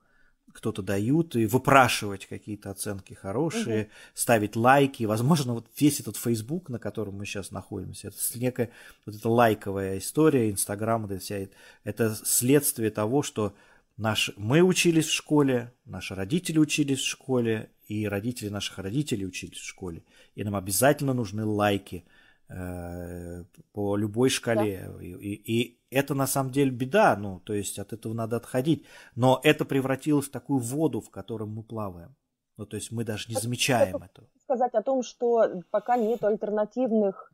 кто-то 0.51 0.81
дают, 0.81 1.35
и 1.35 1.45
выпрашивать 1.45 2.25
какие-то 2.25 2.71
оценки 2.71 3.13
хорошие, 3.13 3.83
угу. 3.83 3.91
ставить 4.15 4.55
лайки. 4.55 5.03
Возможно, 5.03 5.53
вот 5.53 5.67
весь 5.77 5.99
этот 5.99 6.17
Facebook, 6.17 6.69
на 6.69 6.79
котором 6.79 7.17
мы 7.17 7.25
сейчас 7.27 7.51
находимся, 7.51 8.07
это 8.07 8.17
некая 8.39 8.71
вот 9.05 9.15
эта 9.15 9.29
лайковая 9.29 9.99
история, 9.99 10.49
Инстаграм, 10.49 11.05
это, 11.05 11.19
вся, 11.19 11.47
это 11.83 12.15
следствие 12.15 12.89
того, 12.89 13.21
что 13.21 13.53
Наш, 13.97 14.31
мы 14.37 14.61
учились 14.61 15.07
в 15.07 15.13
школе, 15.13 15.73
наши 15.85 16.13
родители 16.13 16.59
учились 16.59 16.99
в 16.99 17.07
школе, 17.07 17.71
и 17.87 18.07
родители 18.07 18.49
наших 18.49 18.77
родителей 18.77 19.25
учились 19.25 19.57
в 19.57 19.65
школе. 19.65 20.03
И 20.35 20.43
нам 20.43 20.55
обязательно 20.55 21.13
нужны 21.13 21.45
лайки 21.45 22.05
э, 22.47 23.43
по 23.73 23.95
любой 23.95 24.29
шкале. 24.29 24.87
Да. 24.87 25.03
И, 25.03 25.13
и, 25.13 25.61
и 25.61 25.79
это 25.89 26.13
на 26.13 26.27
самом 26.27 26.51
деле 26.51 26.69
беда, 26.69 27.15
ну, 27.15 27.39
то 27.39 27.53
есть 27.53 27.79
от 27.79 27.91
этого 27.91 28.13
надо 28.13 28.35
отходить. 28.35 28.85
Но 29.15 29.39
это 29.43 29.65
превратилось 29.65 30.27
в 30.27 30.31
такую 30.31 30.59
воду, 30.59 31.01
в 31.01 31.09
которой 31.09 31.47
мы 31.47 31.63
плаваем. 31.63 32.15
Ну, 32.57 32.65
то 32.65 32.75
есть 32.75 32.91
мы 32.91 33.03
даже 33.03 33.29
не 33.29 33.35
замечаем 33.35 33.97
этого. 33.97 34.27
Сказать 34.43 34.73
о 34.73 34.83
том, 34.83 35.01
что 35.01 35.61
пока 35.71 35.97
нет 35.97 36.23
альтернативных 36.23 37.31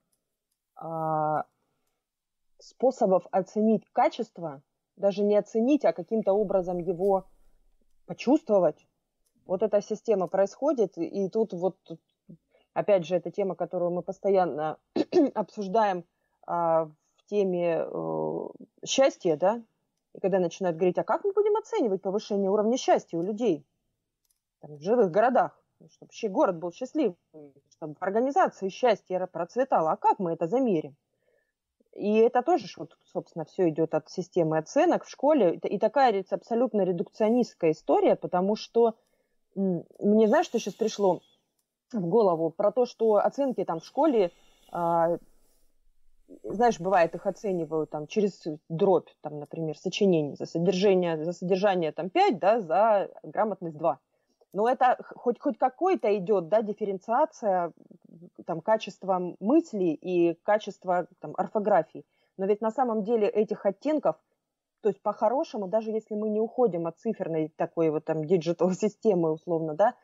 а, 0.76 1.46
способов 2.60 3.26
оценить 3.32 3.84
качество 3.92 4.62
даже 4.96 5.24
не 5.24 5.36
оценить, 5.36 5.86
а 5.86 5.94
каким-то 5.94 6.34
образом 6.34 6.78
его 6.78 7.26
почувствовать. 8.06 8.86
Вот 9.46 9.62
эта 9.64 9.82
система 9.82 10.28
происходит, 10.28 10.98
и 10.98 11.30
тут 11.30 11.54
вот, 11.54 11.78
опять 12.74 13.06
же, 13.06 13.16
эта 13.16 13.32
тема, 13.32 13.56
которую 13.56 13.92
мы 13.92 14.02
постоянно 14.02 14.78
обсуждаем 15.34 16.06
а, 16.46 16.86
в 16.86 17.26
теме 17.26 17.86
э, 17.86 18.48
счастья, 18.86 19.36
да, 19.38 19.62
и 20.14 20.20
когда 20.20 20.40
начинают 20.40 20.78
говорить, 20.78 20.98
а 20.98 21.04
как 21.04 21.24
мы 21.24 21.34
будем 21.34 21.56
оценивать 21.58 22.02
повышение 22.02 22.50
уровня 22.50 22.78
счастья 22.78 23.18
у 23.18 23.24
людей 23.24 23.66
там, 24.60 24.78
в 24.78 24.82
живых 24.82 25.12
городах, 25.12 25.60
чтобы 25.78 26.08
вообще 26.08 26.30
город 26.30 26.58
был 26.58 26.72
счастливый, 26.72 27.18
чтобы 27.72 27.96
в 27.96 28.02
организации 28.02 28.70
счастье 28.70 29.28
процветало, 29.28 29.92
а 29.92 29.98
как 29.98 30.20
мы 30.20 30.34
это 30.34 30.48
замерим? 30.48 30.96
И 31.96 32.18
это 32.18 32.42
тоже, 32.42 32.68
вот, 32.78 32.98
собственно, 33.12 33.46
все 33.46 33.70
идет 33.70 33.94
от 33.94 34.10
системы 34.10 34.58
оценок 34.58 35.06
в 35.06 35.10
школе. 35.10 35.56
И 35.56 35.78
такая 35.78 36.24
абсолютно 36.32 36.82
редукционистская 36.82 37.72
история, 37.72 38.16
потому 38.16 38.56
что 38.56 38.96
мне, 39.56 40.28
знаешь, 40.28 40.48
что 40.48 40.60
сейчас 40.60 40.74
пришло 40.74 41.22
в 41.92 42.08
голову? 42.08 42.50
Про 42.50 42.72
то, 42.72 42.86
что 42.86 43.18
оценки 43.18 43.64
там 43.64 43.80
в 43.80 43.86
школе, 43.86 44.32
а, 44.72 45.18
знаешь, 46.44 46.80
бывает, 46.80 47.14
их 47.14 47.28
оценивают 47.28 47.92
там 47.92 48.08
через 48.08 48.44
дробь, 48.70 49.10
там, 49.22 49.40
например, 49.40 49.78
сочинение 49.78 50.36
за 50.36 50.46
содержание, 50.46 51.24
за 51.24 51.34
содержание 51.34 51.92
там 51.92 52.10
5, 52.10 52.40
да, 52.40 52.62
за 52.62 53.10
грамотность 53.22 53.78
2. 53.78 54.00
Но 54.54 54.70
это 54.70 54.98
хоть, 55.16 55.40
хоть 55.40 55.58
какой-то 55.58 56.16
идет, 56.16 56.48
да, 56.48 56.62
дифференциация 56.62 57.74
там, 58.46 58.62
качества 58.62 59.36
мысли 59.40 59.86
и 59.86 60.36
качества 60.44 61.08
там, 61.20 61.34
орфографии. 61.36 62.06
Но 62.38 62.46
ведь 62.46 62.62
на 62.62 62.72
самом 62.72 63.04
деле 63.04 63.28
этих 63.28 63.66
оттенков, 63.66 64.16
то 64.82 64.90
есть 64.90 65.02
по-хорошему, 65.02 65.68
даже 65.68 65.92
если 65.92 66.14
мы 66.14 66.30
не 66.30 66.40
уходим 66.40 66.86
от 66.86 67.00
циферной 67.00 67.52
такой 67.56 67.90
вот 67.90 68.06
там 68.06 68.26
диджитал-системы 68.26 69.32
условно, 69.34 69.74
да, 69.74 69.96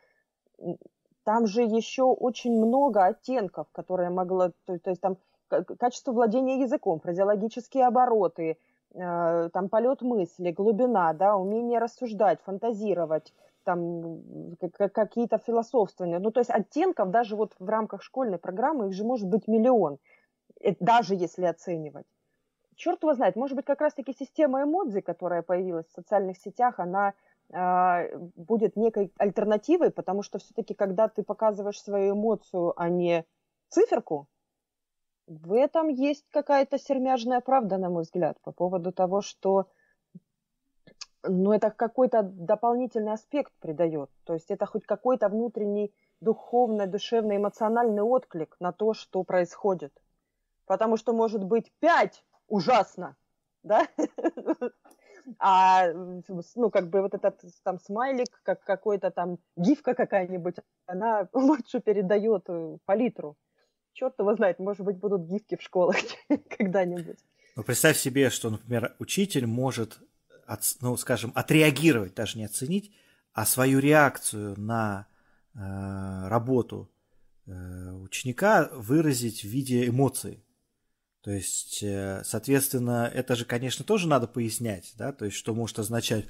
там 1.23 1.45
же 1.45 1.61
еще 1.61 2.03
очень 2.03 2.57
много 2.57 3.05
оттенков, 3.05 3.67
которые 3.71 4.09
могло, 4.09 4.51
то, 4.65 4.79
то 4.79 4.89
есть 4.89 5.01
там 5.01 5.17
качество 5.47 6.11
владения 6.11 6.61
языком, 6.61 6.99
фразеологические 6.99 7.85
обороты, 7.85 8.57
э, 8.93 9.49
там 9.53 9.69
полет 9.69 10.01
мысли, 10.01 10.51
глубина, 10.51 11.13
да, 11.13 11.35
умение 11.35 11.79
рассуждать, 11.79 12.41
фантазировать, 12.41 13.33
там 13.63 14.55
какие-то 14.93 15.37
философствования. 15.37 16.19
Ну, 16.19 16.31
то 16.31 16.39
есть 16.39 16.49
оттенков 16.49 17.09
даже 17.09 17.35
вот 17.35 17.55
в 17.59 17.67
рамках 17.67 18.03
школьной 18.03 18.37
программы 18.37 18.87
их 18.87 18.93
же 18.93 19.03
может 19.03 19.27
быть 19.27 19.47
миллион, 19.47 19.97
э, 20.61 20.75
даже 20.79 21.15
если 21.15 21.45
оценивать. 21.45 22.05
Черт 22.75 23.03
его 23.03 23.13
знает, 23.13 23.35
может 23.35 23.55
быть, 23.55 23.65
как 23.65 23.81
раз-таки 23.81 24.13
система 24.13 24.63
эмодзи, 24.63 25.01
которая 25.01 25.41
появилась 25.41 25.87
в 25.87 25.93
социальных 25.93 26.37
сетях, 26.37 26.79
она 26.79 27.13
э, 27.51 28.17
будет 28.35 28.77
некой 28.77 29.11
альтернативой, 29.17 29.91
потому 29.91 30.23
что 30.23 30.39
все-таки, 30.39 30.73
когда 30.73 31.09
ты 31.09 31.23
показываешь 31.23 31.81
свою 31.81 32.15
эмоцию, 32.15 32.73
а 32.79 32.89
не 32.89 33.25
циферку, 33.67 34.27
в 35.27 35.53
этом 35.53 35.89
есть 35.89 36.25
какая-то 36.31 36.79
сермяжная 36.79 37.39
правда, 37.39 37.77
на 37.77 37.89
мой 37.89 38.03
взгляд, 38.03 38.39
по 38.41 38.51
поводу 38.51 38.91
того, 38.91 39.21
что 39.21 39.67
ну, 41.23 41.51
это 41.51 41.71
какой-то 41.71 42.23
дополнительный 42.23 43.13
аспект 43.13 43.51
придает. 43.59 44.09
То 44.23 44.33
есть 44.33 44.51
это 44.51 44.65
хоть 44.65 44.85
какой-то 44.85 45.29
внутренний 45.29 45.93
духовный, 46.21 46.87
душевный, 46.87 47.37
эмоциональный 47.37 48.03
отклик 48.03 48.55
на 48.59 48.71
то, 48.71 48.93
что 48.93 49.23
происходит. 49.23 49.93
Потому 50.65 50.97
что 50.97 51.13
может 51.13 51.43
быть 51.43 51.71
пять 51.79 52.23
ужасно, 52.47 53.15
да? 53.63 53.87
А, 55.37 55.91
ну, 55.93 56.71
как 56.71 56.89
бы 56.89 57.01
вот 57.01 57.13
этот 57.13 57.39
там 57.63 57.77
смайлик, 57.77 58.41
как 58.41 58.63
какой-то 58.63 59.11
там 59.11 59.37
гифка 59.57 59.93
какая-нибудь, 59.93 60.55
она 60.87 61.27
лучше 61.33 61.81
передает 61.81 62.45
э, 62.47 62.77
палитру. 62.85 63.37
Черт 63.93 64.17
его 64.17 64.33
знает, 64.35 64.57
может 64.57 64.83
быть, 64.83 64.97
будут 64.97 65.23
гифки 65.23 65.55
в 65.55 65.61
школах 65.61 65.97
когда-нибудь. 66.57 67.19
Ну, 67.55 67.63
представь 67.63 67.97
себе, 67.97 68.29
что, 68.29 68.49
например, 68.49 68.95
учитель 68.97 69.45
может, 69.45 69.99
от, 70.49 70.61
ну, 70.81 70.97
скажем, 70.97 71.31
отреагировать, 71.35 72.15
даже 72.15 72.37
не 72.37 72.45
оценить, 72.45 72.91
а 73.33 73.45
свою 73.45 73.79
реакцию 73.79 74.59
на 74.59 75.07
э, 75.53 76.27
работу 76.27 76.89
э, 77.45 77.91
ученика 77.91 78.69
выразить 78.73 79.41
в 79.41 79.47
виде 79.47 79.87
эмоций. 79.87 80.43
То 81.21 81.31
есть, 81.31 81.83
э, 81.83 82.23
соответственно, 82.25 83.09
это 83.13 83.35
же, 83.35 83.45
конечно, 83.45 83.85
тоже 83.85 84.07
надо 84.07 84.27
пояснять, 84.27 84.93
да, 84.97 85.11
то 85.11 85.25
есть, 85.25 85.37
что 85.37 85.53
может 85.53 85.77
означать 85.77 86.25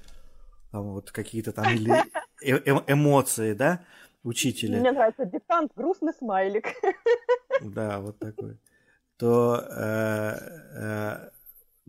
там, 0.71 0.91
вот 0.91 1.11
какие-то 1.11 1.53
там 1.53 1.73
или 1.73 1.91
э 2.43 2.57
-э 2.57 2.83
эмоции, 2.87 3.53
да, 3.53 3.85
учителя. 4.23 4.79
Мне 4.79 4.91
нравится 4.91 5.25
диктант, 5.25 5.71
грустный 5.75 6.13
смайлик. 6.13 6.67
Да, 7.61 7.99
вот 7.99 8.19
такой 8.19 8.57
то, 9.19 9.61
э, 9.69 10.35
э, 10.75 11.29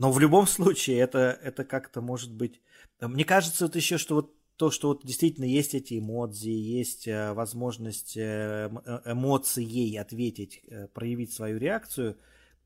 но 0.01 0.11
в 0.11 0.19
любом 0.19 0.47
случае 0.47 0.99
это, 1.01 1.39
это 1.43 1.63
как-то 1.63 2.01
может 2.01 2.33
быть... 2.33 2.63
Мне 3.01 3.27
кажется 3.27 3.67
вот 3.67 3.77
еще, 3.77 3.99
что 3.99 4.15
вот 4.15 4.35
то, 4.57 4.71
что 4.71 4.89
вот 4.89 5.05
действительно 5.05 5.45
есть 5.45 5.75
эти 5.75 5.99
эмодзи, 5.99 6.49
есть 6.49 7.07
э, 7.07 7.35
возможность 7.35 8.17
э, 8.17 8.71
э, 8.85 9.01
эмоцией 9.05 9.99
ответить, 9.99 10.63
проявить 10.95 11.35
свою 11.35 11.59
реакцию, 11.59 12.17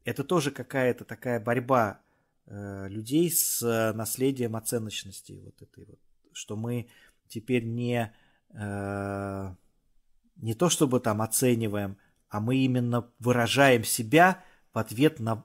это 0.04 0.22
тоже 0.22 0.52
какая-то 0.52 1.04
такая 1.04 1.40
борьба 1.40 2.00
людей 2.46 3.28
с 3.32 3.92
наследием 3.94 4.54
оценочности 4.54 5.40
вот 5.44 5.60
этой 5.60 5.86
вот, 5.86 5.98
что 6.32 6.56
мы 6.56 6.88
теперь 7.26 7.64
не 7.64 8.12
не 10.36 10.54
то 10.54 10.68
чтобы 10.68 11.00
там 11.00 11.22
оцениваем, 11.22 11.96
а 12.28 12.38
мы 12.38 12.56
именно 12.58 13.10
выражаем 13.18 13.82
себя 13.82 14.44
в 14.72 14.78
ответ 14.78 15.20
на 15.20 15.44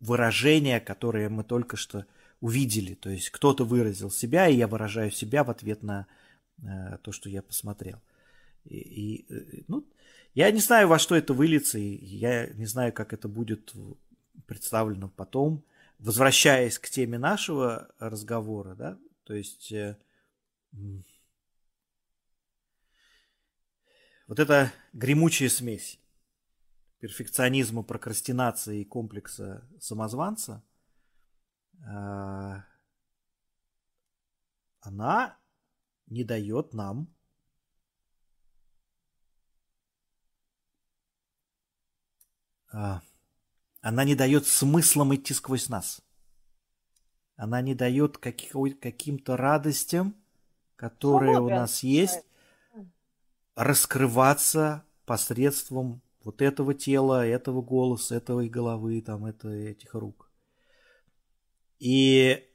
выражение, 0.00 0.80
которое 0.80 1.28
мы 1.28 1.44
только 1.44 1.76
что 1.76 2.06
увидели. 2.40 2.94
То 2.94 3.10
есть 3.10 3.30
кто-то 3.30 3.64
выразил 3.64 4.10
себя, 4.10 4.48
и 4.48 4.56
я 4.56 4.66
выражаю 4.66 5.10
себя 5.10 5.44
в 5.44 5.50
ответ 5.50 5.82
на 5.82 6.06
э, 6.62 6.98
то, 7.02 7.12
что 7.12 7.28
я 7.28 7.42
посмотрел. 7.42 8.00
И, 8.64 8.76
и, 8.76 9.32
э, 9.32 9.62
ну, 9.68 9.86
я 10.34 10.50
не 10.50 10.60
знаю, 10.60 10.88
во 10.88 10.98
что 10.98 11.14
это 11.14 11.34
выльется, 11.34 11.78
и 11.78 12.04
я 12.04 12.46
не 12.48 12.66
знаю, 12.66 12.92
как 12.92 13.12
это 13.12 13.28
будет 13.28 13.72
представлено 14.46 15.08
потом. 15.08 15.64
Возвращаясь 15.98 16.78
к 16.78 16.88
теме 16.88 17.18
нашего 17.18 17.90
разговора, 17.98 18.74
да, 18.74 18.98
то 19.24 19.34
есть 19.34 19.70
э, 19.70 19.98
вот 24.26 24.38
эта 24.38 24.72
гремучая 24.94 25.50
смесь 25.50 25.99
перфекционизма, 27.00 27.82
прокрастинации 27.82 28.82
и 28.82 28.84
комплекса 28.84 29.66
самозванца, 29.80 30.62
а, 31.86 32.64
она 34.80 35.38
не 36.06 36.24
дает 36.24 36.74
нам 36.74 37.08
а, 42.72 43.00
она 43.80 44.04
не 44.04 44.14
дает 44.14 44.46
смыслом 44.46 45.14
идти 45.14 45.32
сквозь 45.32 45.70
нас. 45.70 46.02
Она 47.36 47.62
не 47.62 47.74
дает 47.74 48.18
каким-то 48.18 49.38
радостям, 49.38 50.14
которые 50.76 51.36
Свободен. 51.36 51.56
у 51.56 51.60
нас 51.60 51.82
есть, 51.82 52.22
раскрываться 53.54 54.84
посредством 55.06 56.02
вот 56.22 56.42
этого 56.42 56.74
тела, 56.74 57.26
этого 57.26 57.62
голоса, 57.62 58.16
этого 58.16 58.46
головы, 58.46 59.00
там, 59.00 59.24
это, 59.24 59.48
этих 59.48 59.94
рук. 59.94 60.30
И 61.78 62.46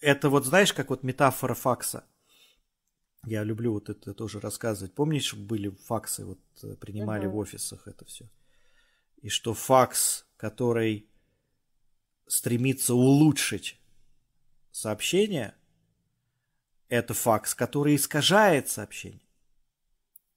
это 0.00 0.28
вот, 0.28 0.44
знаешь, 0.44 0.72
как 0.72 0.90
вот 0.90 1.02
метафора 1.02 1.54
факса. 1.54 2.04
Я 3.24 3.42
люблю 3.42 3.72
вот 3.72 3.88
это 3.88 4.14
тоже 4.14 4.38
рассказывать. 4.40 4.94
Помнишь, 4.94 5.34
были 5.34 5.70
факсы, 5.70 6.24
вот 6.24 6.40
э, 6.62 6.76
принимали 6.76 7.26
uh-huh. 7.26 7.32
в 7.32 7.36
офисах 7.36 7.88
это 7.88 8.04
все. 8.04 8.30
И 9.22 9.28
что 9.28 9.54
факс, 9.54 10.26
который 10.36 11.10
стремится 12.26 12.94
улучшить 12.94 13.80
сообщение, 14.70 15.56
это 16.88 17.12
факс, 17.12 17.54
который 17.54 17.96
искажает 17.96 18.68
сообщение. 18.68 19.26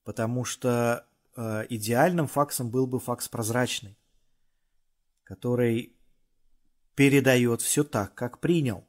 Потому 0.03 0.43
что 0.43 1.07
идеальным 1.35 2.27
факсом 2.27 2.69
был 2.69 2.87
бы 2.87 2.99
факс 2.99 3.27
прозрачный, 3.29 3.97
который 5.23 5.95
передает 6.95 7.61
все 7.61 7.83
так, 7.83 8.13
как 8.15 8.39
принял. 8.39 8.85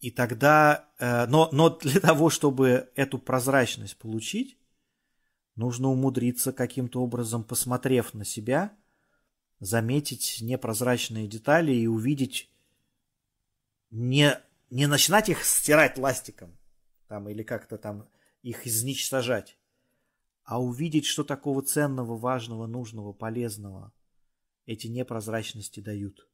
И 0.00 0.10
тогда, 0.10 0.90
э, 0.98 1.26
но, 1.26 1.48
но 1.50 1.70
для 1.70 1.98
того, 2.00 2.28
чтобы 2.28 2.92
эту 2.94 3.18
прозрачность 3.18 3.96
получить, 3.96 4.58
нужно 5.56 5.88
умудриться 5.88 6.52
каким-то 6.52 7.02
образом, 7.02 7.42
посмотрев 7.42 8.12
на 8.12 8.24
себя, 8.24 8.76
заметить 9.60 10.38
непрозрачные 10.42 11.26
детали 11.26 11.72
и 11.72 11.86
увидеть, 11.86 12.50
не, 13.90 14.38
не 14.68 14.86
начинать 14.86 15.30
их 15.30 15.42
стирать 15.42 15.96
ластиком 15.96 16.58
там, 17.08 17.28
или 17.28 17.42
как-то 17.42 17.78
там 17.78 18.06
их 18.44 18.66
изничтожать, 18.66 19.58
а 20.44 20.62
увидеть, 20.62 21.06
что 21.06 21.24
такого 21.24 21.62
ценного, 21.62 22.16
важного, 22.16 22.66
нужного, 22.66 23.14
полезного 23.14 23.92
эти 24.66 24.86
непрозрачности 24.86 25.80
дают. 25.80 26.28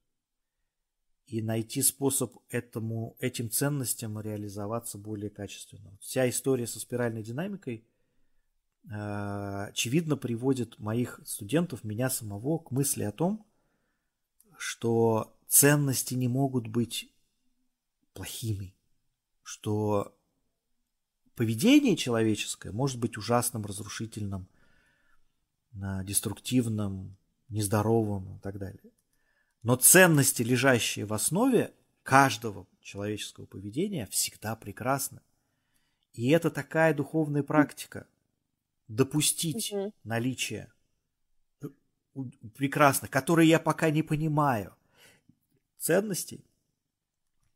И 1.26 1.40
найти 1.40 1.82
способ 1.82 2.36
этому, 2.48 3.16
этим 3.20 3.48
ценностям 3.48 4.20
реализоваться 4.20 4.98
более 4.98 5.30
качественно. 5.30 5.96
Вся 6.00 6.28
история 6.28 6.66
со 6.66 6.80
спиральной 6.80 7.22
динамикой 7.22 7.86
э, 8.90 9.66
очевидно 9.68 10.16
приводит 10.16 10.80
моих 10.80 11.20
студентов, 11.24 11.84
меня 11.84 12.11
самого, 12.11 12.58
к 12.58 12.72
мысли 12.72 13.04
о 13.04 13.12
том, 13.12 13.46
что 14.58 15.38
ценности 15.46 16.14
не 16.14 16.26
могут 16.26 16.66
быть 16.66 17.14
плохими, 18.12 18.74
что 19.44 20.16
поведение 21.41 21.97
человеческое 21.97 22.70
может 22.70 22.99
быть 22.99 23.16
ужасным, 23.16 23.64
разрушительным, 23.64 24.47
деструктивным, 25.72 27.16
нездоровым 27.49 28.36
и 28.36 28.41
так 28.41 28.59
далее. 28.59 28.93
Но 29.62 29.76
ценности, 29.76 30.43
лежащие 30.43 31.07
в 31.07 31.14
основе 31.14 31.72
каждого 32.03 32.66
человеческого 32.82 33.47
поведения, 33.47 34.05
всегда 34.05 34.55
прекрасны. 34.55 35.22
И 36.12 36.28
это 36.28 36.51
такая 36.51 36.93
духовная 36.93 37.43
практика. 37.43 38.07
Допустить 38.86 39.72
угу. 39.72 39.95
наличие 40.05 40.70
прекрасных, 42.55 43.11
которые 43.11 43.49
я 43.49 43.59
пока 43.59 43.88
не 43.88 44.03
понимаю, 44.03 44.74
ценностей 45.78 46.45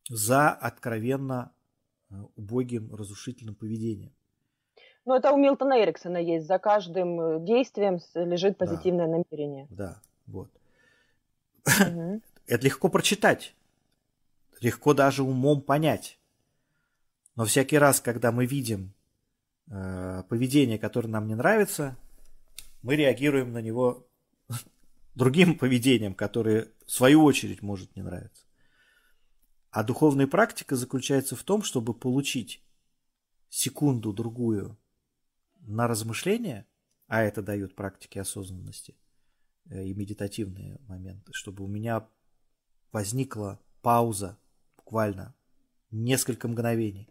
за 0.08 0.52
откровенно 0.52 1.52
Э, 1.52 1.63
убогим, 2.36 2.94
разрушительным 2.94 3.54
поведением. 3.54 4.12
Ну, 5.04 5.14
это 5.14 5.32
у 5.32 5.36
Милтона 5.36 5.82
Эриксона 5.82 6.16
есть. 6.16 6.46
За 6.46 6.58
каждым 6.58 7.20
э, 7.20 7.40
действием 7.40 7.98
лежит 8.14 8.56
позитивное 8.56 9.06
да. 9.06 9.12
намерение. 9.12 9.66
Да, 9.70 10.00
вот. 10.26 10.50
Угу. 11.66 12.20
Это 12.46 12.64
легко 12.64 12.88
прочитать. 12.88 13.54
Легко 14.60 14.94
даже 14.94 15.22
умом 15.22 15.60
понять. 15.60 16.18
Но 17.36 17.44
всякий 17.44 17.78
раз, 17.78 18.00
когда 18.00 18.32
мы 18.32 18.46
видим 18.46 18.94
э, 19.70 20.22
поведение, 20.28 20.78
которое 20.78 21.08
нам 21.08 21.26
не 21.26 21.34
нравится, 21.34 21.96
мы 22.82 22.96
реагируем 22.96 23.52
на 23.52 23.60
него 23.60 24.06
другим 25.14 25.58
поведением, 25.58 26.14
которое 26.14 26.68
в 26.86 26.92
свою 26.92 27.24
очередь 27.24 27.60
может 27.60 27.94
не 27.96 28.02
нравиться. 28.02 28.43
А 29.74 29.82
духовная 29.82 30.28
практика 30.28 30.76
заключается 30.76 31.34
в 31.34 31.42
том, 31.42 31.64
чтобы 31.64 31.94
получить 31.94 32.62
секунду-другую 33.48 34.78
на 35.62 35.88
размышление, 35.88 36.64
а 37.08 37.22
это 37.22 37.42
дает 37.42 37.74
практики 37.74 38.18
осознанности 38.18 38.94
э, 39.68 39.84
и 39.84 39.92
медитативные 39.92 40.78
моменты, 40.86 41.32
чтобы 41.32 41.64
у 41.64 41.66
меня 41.66 42.06
возникла 42.92 43.58
пауза, 43.82 44.38
буквально 44.76 45.34
несколько 45.90 46.46
мгновений, 46.46 47.08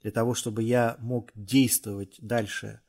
для 0.00 0.10
того, 0.10 0.34
чтобы 0.34 0.64
я 0.64 0.96
мог 0.98 1.30
действовать 1.36 2.16
дальше 2.18 2.80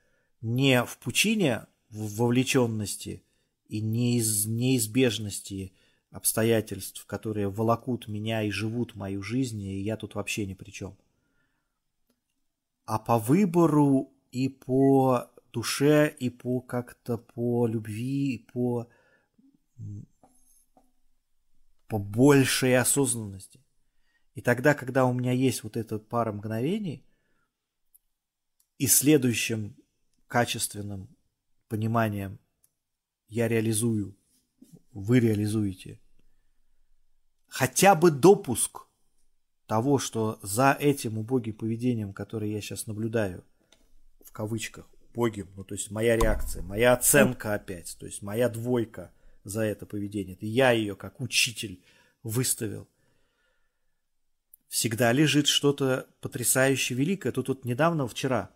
не 0.42 0.84
в 0.84 0.98
пучине 0.98 1.68
в 1.92 2.16
вовлеченности 2.16 3.24
и 3.68 3.80
неиз, 3.80 4.48
неизбежности 4.48 5.72
обстоятельств, 6.14 7.06
которые 7.06 7.50
волокут 7.50 8.08
меня 8.08 8.44
и 8.44 8.52
живут 8.52 8.96
мою 8.96 9.24
жизнь, 9.24 9.62
и 9.62 9.82
я 9.82 9.98
тут 9.98 10.14
вообще 10.16 10.46
ни 10.46 10.54
при 10.54 10.70
чем. 10.70 10.96
А 12.86 13.00
по 13.00 13.18
выбору 13.18 14.14
и 14.32 14.48
по 14.48 15.32
душе, 15.52 16.16
и 16.20 16.30
по 16.30 16.62
как-то 16.62 17.18
по 17.18 17.66
любви, 17.66 18.36
и 18.36 18.38
по, 18.38 18.88
по 21.88 21.98
большей 21.98 22.78
осознанности. 22.78 23.60
И 24.36 24.42
тогда, 24.42 24.76
когда 24.76 25.06
у 25.06 25.14
меня 25.14 25.32
есть 25.32 25.64
вот 25.64 25.78
эта 25.78 25.98
пара 25.98 26.32
мгновений, 26.32 27.04
и 28.78 28.86
следующим 28.86 29.76
качественным 30.28 31.16
пониманием 31.70 32.40
я 33.30 33.48
реализую, 33.48 34.16
вы 34.92 35.20
реализуете, 35.20 36.00
хотя 37.54 37.94
бы 37.94 38.10
допуск 38.10 38.88
того, 39.68 40.00
что 40.00 40.40
за 40.42 40.76
этим 40.80 41.20
убогим 41.20 41.54
поведением, 41.54 42.12
которое 42.12 42.52
я 42.52 42.60
сейчас 42.62 42.88
наблюдаю, 42.88 43.44
в 44.26 44.32
кавычках, 44.32 44.90
убогим, 45.12 45.48
ну 45.56 45.64
то 45.64 45.76
есть 45.76 45.92
моя 45.92 46.18
реакция, 46.18 46.64
моя 46.64 46.94
оценка 46.94 47.54
опять, 47.54 47.96
то 48.00 48.08
есть 48.08 48.24
моя 48.24 48.50
двойка 48.50 49.14
за 49.44 49.62
это 49.62 49.86
поведение, 49.86 50.36
это 50.36 50.48
я 50.48 50.72
ее 50.72 50.96
как 50.96 51.22
учитель 51.22 51.84
выставил, 52.24 52.88
всегда 54.68 55.12
лежит 55.12 55.46
что-то 55.46 56.08
потрясающе 56.22 56.96
великое. 56.96 57.32
Тут 57.32 57.50
вот 57.50 57.66
недавно, 57.66 58.08
вчера, 58.08 58.50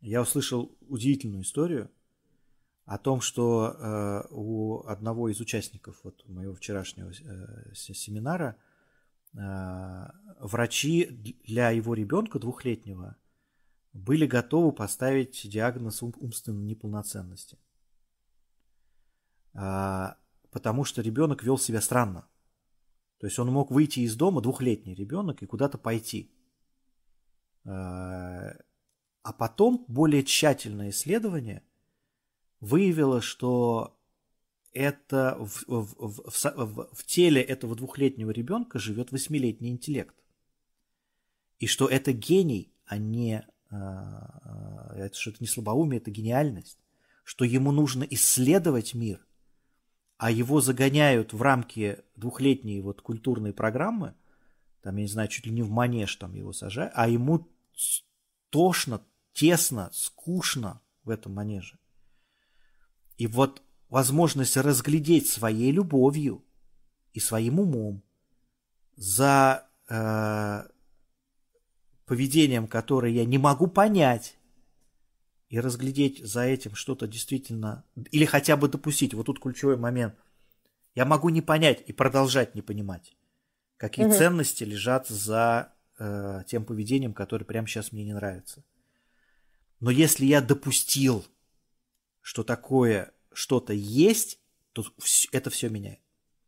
я 0.00 0.20
услышал 0.20 0.76
удивительную 0.88 1.44
историю 1.44 1.88
о 2.86 2.98
том, 2.98 3.20
что 3.20 3.76
э, 3.78 4.26
у 4.30 4.86
одного 4.86 5.30
из 5.30 5.40
участников 5.40 5.98
вот 6.04 6.26
моего 6.28 6.54
вчерашнего 6.54 7.10
э, 7.10 7.74
семинара 7.74 8.56
э, 9.32 10.06
врачи 10.40 11.06
для 11.46 11.70
его 11.70 11.94
ребенка 11.94 12.38
двухлетнего 12.38 13.16
были 13.94 14.26
готовы 14.26 14.72
поставить 14.72 15.48
диагноз 15.48 16.02
ум, 16.02 16.12
умственной 16.18 16.64
неполноценности, 16.64 17.58
э, 19.54 20.08
потому 20.50 20.84
что 20.84 21.00
ребенок 21.00 21.42
вел 21.42 21.56
себя 21.56 21.80
странно. 21.80 22.28
То 23.18 23.26
есть 23.26 23.38
он 23.38 23.50
мог 23.50 23.70
выйти 23.70 24.00
из 24.00 24.14
дома, 24.14 24.42
двухлетний 24.42 24.94
ребенок, 24.94 25.42
и 25.42 25.46
куда-то 25.46 25.78
пойти. 25.78 26.30
Э, 27.64 27.70
а 29.22 29.32
потом 29.38 29.86
более 29.88 30.22
тщательное 30.22 30.90
исследование 30.90 31.62
выявило, 32.64 33.20
что 33.20 33.96
это 34.72 35.36
в, 35.38 35.64
в, 35.66 36.30
в, 36.30 36.88
в, 36.92 37.04
теле 37.04 37.40
этого 37.40 37.76
двухлетнего 37.76 38.30
ребенка 38.30 38.78
живет 38.78 39.12
восьмилетний 39.12 39.70
интеллект. 39.70 40.16
И 41.60 41.66
что 41.66 41.86
это 41.86 42.12
гений, 42.12 42.72
а 42.86 42.98
не 42.98 43.46
а, 43.70 44.92
это, 44.96 45.16
что 45.16 45.30
это 45.30 45.38
не 45.40 45.46
слабоумие, 45.46 45.98
это 45.98 46.10
гениальность. 46.10 46.78
Что 47.22 47.44
ему 47.44 47.70
нужно 47.70 48.04
исследовать 48.04 48.94
мир, 48.94 49.24
а 50.16 50.30
его 50.30 50.60
загоняют 50.60 51.32
в 51.32 51.40
рамки 51.40 51.98
двухлетней 52.16 52.80
вот 52.80 53.00
культурной 53.00 53.52
программы, 53.52 54.14
там, 54.82 54.96
я 54.96 55.02
не 55.02 55.08
знаю, 55.08 55.28
чуть 55.28 55.46
ли 55.46 55.52
не 55.52 55.62
в 55.62 55.70
манеж 55.70 56.14
там 56.16 56.34
его 56.34 56.52
сажают, 56.52 56.92
а 56.94 57.08
ему 57.08 57.48
тошно, 58.50 59.02
тесно, 59.32 59.90
скучно 59.92 60.82
в 61.04 61.10
этом 61.10 61.32
манеже. 61.34 61.78
И 63.16 63.26
вот 63.26 63.62
возможность 63.88 64.56
разглядеть 64.56 65.28
своей 65.28 65.70
любовью 65.70 66.44
и 67.12 67.20
своим 67.20 67.60
умом 67.60 68.02
за 68.96 69.68
э, 69.88 70.62
поведением, 72.06 72.66
которое 72.66 73.12
я 73.12 73.24
не 73.24 73.38
могу 73.38 73.66
понять, 73.66 74.36
и 75.48 75.60
разглядеть 75.60 76.18
за 76.18 76.42
этим 76.42 76.74
что-то 76.74 77.06
действительно, 77.06 77.84
или 78.10 78.24
хотя 78.24 78.56
бы 78.56 78.68
допустить, 78.68 79.14
вот 79.14 79.26
тут 79.26 79.40
ключевой 79.40 79.76
момент, 79.76 80.16
я 80.96 81.04
могу 81.04 81.28
не 81.28 81.42
понять 81.42 81.82
и 81.86 81.92
продолжать 81.92 82.56
не 82.56 82.62
понимать, 82.62 83.16
какие 83.76 84.06
угу. 84.06 84.14
ценности 84.14 84.64
лежат 84.64 85.06
за 85.06 85.72
э, 85.98 86.42
тем 86.48 86.64
поведением, 86.64 87.14
которое 87.14 87.44
прямо 87.44 87.68
сейчас 87.68 87.92
мне 87.92 88.04
не 88.04 88.14
нравится. 88.14 88.64
Но 89.78 89.90
если 89.90 90.24
я 90.24 90.40
допустил, 90.40 91.24
что 92.24 92.42
такое 92.42 93.12
что-то 93.34 93.74
есть, 93.74 94.40
то 94.72 94.82
это 95.32 95.50
все 95.50 95.68
меняет. 95.68 96.00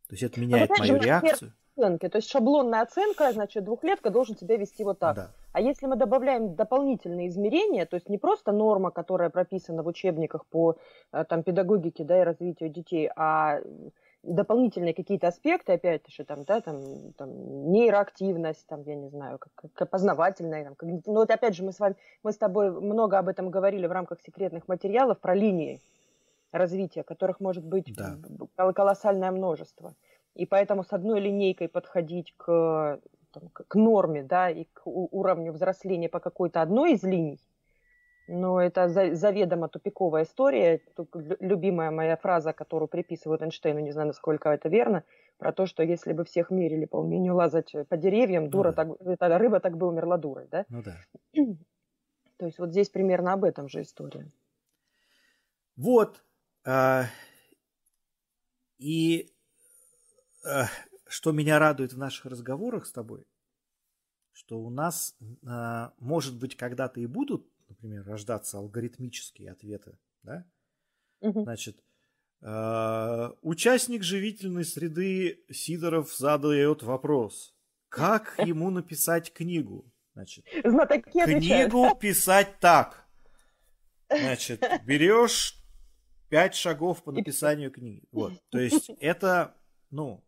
То 0.07 0.13
есть 0.13 0.23
это 0.23 0.39
меняет 0.39 0.71
а 0.71 0.79
мою 0.79 0.97
реакцию. 0.97 1.53
Оценки. 1.75 2.09
То 2.09 2.17
есть 2.17 2.29
шаблонная 2.29 2.81
оценка, 2.81 3.31
значит, 3.31 3.63
двухлетка 3.63 4.09
должен 4.09 4.35
себя 4.35 4.57
вести 4.57 4.83
вот 4.83 4.97
так. 4.97 5.15
Да. 5.15 5.31
А 5.51 5.61
если 5.61 5.85
мы 5.85 5.95
добавляем 5.95 6.55
дополнительные 6.55 7.27
измерения, 7.27 7.85
то 7.85 7.95
есть 7.95 8.09
не 8.09 8.17
просто 8.17 8.51
норма, 8.51 8.89
которая 8.89 9.29
прописана 9.29 9.83
в 9.83 9.87
учебниках 9.87 10.47
по 10.47 10.77
э, 11.11 11.23
там, 11.25 11.43
педагогике 11.43 12.03
да, 12.03 12.21
и 12.21 12.25
развитию 12.25 12.69
детей, 12.69 13.11
а 13.15 13.59
дополнительные 14.23 14.93
какие-то 14.93 15.27
аспекты, 15.27 15.73
опять 15.73 16.07
же, 16.09 16.25
там, 16.25 16.43
да, 16.43 16.61
там, 16.61 17.13
там, 17.13 17.71
нейроактивность, 17.71 18.65
там, 18.67 18.81
я 18.83 18.95
не 18.95 19.09
знаю, 19.09 19.39
как, 19.39 19.71
как 19.73 19.89
познавательная, 19.89 20.65
там, 20.65 20.75
как, 20.75 20.89
ну, 20.89 21.13
вот 21.13 21.31
опять 21.31 21.55
же, 21.55 21.63
мы 21.63 21.71
с 21.71 21.79
вами, 21.79 21.95
мы 22.23 22.31
с 22.31 22.37
тобой 22.37 22.71
много 22.71 23.17
об 23.17 23.27
этом 23.27 23.49
говорили 23.49 23.87
в 23.87 23.91
рамках 23.91 24.19
секретных 24.21 24.67
материалов 24.67 25.19
про 25.19 25.33
линии 25.35 25.79
развития, 26.51 27.03
которых 27.03 27.39
может 27.39 27.63
быть 27.63 27.93
да. 27.95 28.17
колоссальное 28.73 29.31
множество. 29.31 29.95
И 30.35 30.45
поэтому 30.45 30.83
с 30.83 30.93
одной 30.93 31.19
линейкой 31.19 31.67
подходить 31.67 32.33
к, 32.37 32.99
там, 33.31 33.49
к 33.49 33.75
норме, 33.75 34.23
да, 34.23 34.49
и 34.49 34.65
к 34.65 34.81
уровню 34.85 35.51
взросления 35.51 36.09
по 36.09 36.19
какой-то 36.19 36.61
одной 36.61 36.93
из 36.93 37.03
линий, 37.03 37.39
ну, 38.27 38.59
это 38.59 38.89
заведомо 38.89 39.69
тупиковая 39.69 40.23
история. 40.23 40.81
Любимая 41.39 41.91
моя 41.91 42.17
фраза, 42.17 42.51
которую 42.51 42.89
приписывают 42.89 43.41
Эйнштейну, 43.41 43.79
не 43.79 43.91
знаю, 43.91 44.07
насколько 44.07 44.49
это 44.49 44.67
верно, 44.69 45.03
про 45.37 45.53
то, 45.53 45.65
что 45.65 45.83
если 45.83 46.13
бы 46.13 46.25
всех 46.25 46.51
мерили 46.51 46.85
по 46.85 46.97
умению 46.97 47.35
лазать 47.35 47.73
по 47.87 47.97
деревьям, 47.97 48.45
ну 48.45 48.49
дура 48.49 48.73
ну, 48.75 48.97
да. 48.99 49.15
так, 49.17 49.39
рыба 49.39 49.59
так 49.59 49.77
бы 49.77 49.87
умерла 49.87 50.17
дурой, 50.17 50.47
да? 50.51 50.65
Ну 50.69 50.83
да. 50.83 50.97
То 52.37 52.45
есть 52.45 52.59
вот 52.59 52.71
здесь 52.71 52.89
примерно 52.89 53.33
об 53.33 53.43
этом 53.43 53.69
же 53.69 53.81
история. 53.81 54.29
Вот. 55.75 56.23
А, 56.65 57.05
и 58.77 59.31
а, 60.45 60.65
что 61.07 61.31
меня 61.31 61.59
радует 61.59 61.93
в 61.93 61.97
наших 61.97 62.25
разговорах 62.25 62.85
с 62.85 62.91
тобой, 62.91 63.25
что 64.33 64.59
у 64.59 64.69
нас, 64.69 65.15
а, 65.45 65.93
может 65.97 66.37
быть, 66.37 66.57
когда-то 66.57 66.99
и 66.99 67.05
будут 67.05 67.47
например, 67.69 68.05
рождаться 68.05 68.57
алгоритмические 68.57 69.51
ответы, 69.51 69.97
да? 70.23 70.45
Угу. 71.21 71.43
Значит, 71.43 71.83
э, 72.41 73.31
участник 73.41 74.03
живительной 74.03 74.65
среды 74.65 75.43
Сидоров 75.49 76.13
задает 76.13 76.83
вопрос, 76.83 77.55
как 77.89 78.35
ему 78.45 78.69
написать 78.69 79.33
книгу? 79.33 79.91
Значит, 80.13 80.45
книгу 80.45 81.95
писать 81.99 82.59
так. 82.59 83.07
Значит, 84.09 84.63
берешь 84.85 85.55
пять 86.29 86.55
шагов 86.55 87.03
по 87.03 87.11
написанию 87.11 87.71
книги. 87.71 88.07
Вот, 88.11 88.33
то 88.49 88.59
есть 88.59 88.89
это, 88.99 89.55
ну, 89.91 90.23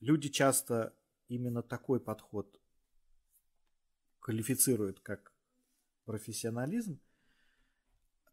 люди 0.00 0.28
часто 0.28 0.94
именно 1.28 1.62
такой 1.62 2.00
подход 2.00 2.60
квалифицируют 4.20 5.00
как 5.00 5.33
профессионализм. 6.04 7.00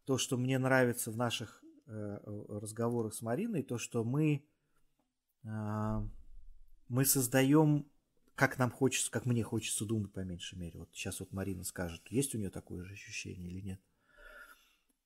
То, 0.04 0.18
что 0.18 0.36
мне 0.36 0.58
нравится 0.58 1.10
в 1.10 1.16
наших 1.16 1.62
э, 1.86 2.18
разговорах 2.48 3.14
с 3.14 3.22
Мариной, 3.22 3.62
то, 3.62 3.78
что 3.78 4.04
мы, 4.04 4.44
э, 5.44 6.08
мы 6.88 7.04
создаем, 7.04 7.86
как 8.34 8.58
нам 8.58 8.70
хочется, 8.70 9.10
как 9.10 9.26
мне 9.26 9.42
хочется 9.42 9.84
думать, 9.84 10.12
по 10.12 10.20
меньшей 10.20 10.58
мере. 10.58 10.78
Вот 10.78 10.90
сейчас 10.92 11.20
вот 11.20 11.32
Марина 11.32 11.64
скажет, 11.64 12.02
есть 12.08 12.34
у 12.34 12.38
нее 12.38 12.50
такое 12.50 12.84
же 12.84 12.94
ощущение 12.94 13.50
или 13.50 13.60
нет. 13.60 13.80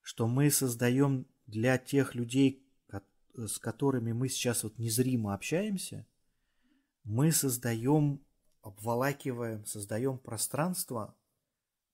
Что 0.03 0.27
мы 0.27 0.51
создаем 0.51 1.27
для 1.47 1.77
тех 1.79 2.14
людей, 2.14 2.67
с 3.37 3.59
которыми 3.59 4.12
мы 4.12 4.29
сейчас 4.29 4.64
вот 4.64 4.79
незримо 4.79 5.35
общаемся, 5.35 6.07
мы 7.05 7.33
создаем, 7.33 8.21
обволакиваем, 8.62 9.64
создаем 9.67 10.19
пространство, 10.19 11.14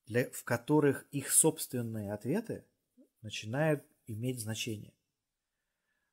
для, 0.07 0.31
в 0.31 0.45
которых 0.45 1.07
их 1.11 1.31
собственные 1.31 2.13
ответы 2.13 2.65
начинают 3.23 3.85
иметь 4.07 4.41
значение. 4.41 4.95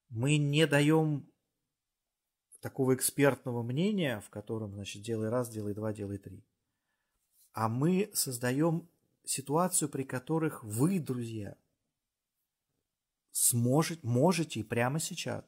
Мы 0.09 0.37
не 0.37 0.65
даем 0.67 1.31
такого 2.61 2.95
экспертного 2.95 3.63
мнения, 3.63 4.19
в 4.21 4.29
котором, 4.29 4.73
значит, 4.73 5.01
делай 5.01 5.29
раз, 5.29 5.49
делай 5.49 5.73
два, 5.73 5.93
делай 5.93 6.17
три. 6.17 6.43
А 7.53 7.69
мы 7.69 8.11
создаем 8.13 8.89
ситуацию, 9.23 9.89
при 9.89 10.03
которых 10.03 10.63
вы, 10.63 10.99
друзья, 10.99 11.57
сможете, 13.31 14.05
можете 14.05 14.63
прямо 14.63 14.99
сейчас 14.99 15.45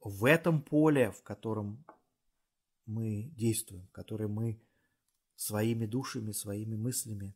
в 0.00 0.24
этом 0.24 0.62
поле, 0.62 1.12
в 1.12 1.22
котором 1.22 1.84
мы 2.86 3.30
действуем, 3.36 3.86
в 3.86 3.92
котором 3.92 4.32
мы 4.32 4.60
своими 5.40 5.86
душами, 5.86 6.32
своими 6.32 6.76
мыслями 6.76 7.34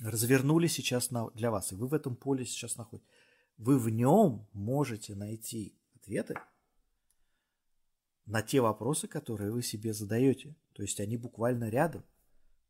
развернули 0.00 0.68
сейчас 0.68 1.10
для 1.34 1.50
вас, 1.50 1.70
и 1.72 1.74
вы 1.74 1.86
в 1.86 1.92
этом 1.92 2.16
поле 2.16 2.46
сейчас 2.46 2.78
находитесь. 2.78 3.10
Вы 3.58 3.78
в 3.78 3.90
нем 3.90 4.48
можете 4.54 5.14
найти 5.14 5.76
ответы 5.94 6.34
на 8.24 8.40
те 8.40 8.62
вопросы, 8.62 9.06
которые 9.06 9.52
вы 9.52 9.62
себе 9.62 9.92
задаете. 9.92 10.56
То 10.72 10.82
есть 10.82 10.98
они 10.98 11.18
буквально 11.18 11.68
рядом. 11.68 12.04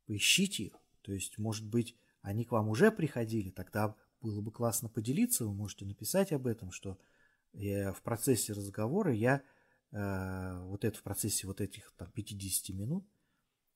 Поищите 0.05 0.63
их. 0.63 0.73
То 1.01 1.13
есть, 1.13 1.37
может 1.37 1.65
быть, 1.65 1.95
они 2.21 2.43
к 2.43 2.51
вам 2.51 2.67
уже 2.67 2.91
приходили, 2.91 3.51
тогда 3.51 3.95
было 4.19 4.41
бы 4.41 4.51
классно 4.51 4.89
поделиться, 4.89 5.45
вы 5.45 5.53
можете 5.53 5.85
написать 5.85 6.33
об 6.33 6.45
этом, 6.45 6.71
что 6.71 6.99
я 7.53 7.93
в 7.93 8.01
процессе 8.01 8.51
разговора 8.51 9.13
я 9.13 9.41
э, 9.91 10.59
вот 10.63 10.83
это 10.83 10.97
в 10.97 11.03
процессе 11.03 11.47
вот 11.47 11.61
этих 11.61 11.93
там 11.97 12.11
50 12.11 12.75
минут 12.75 13.07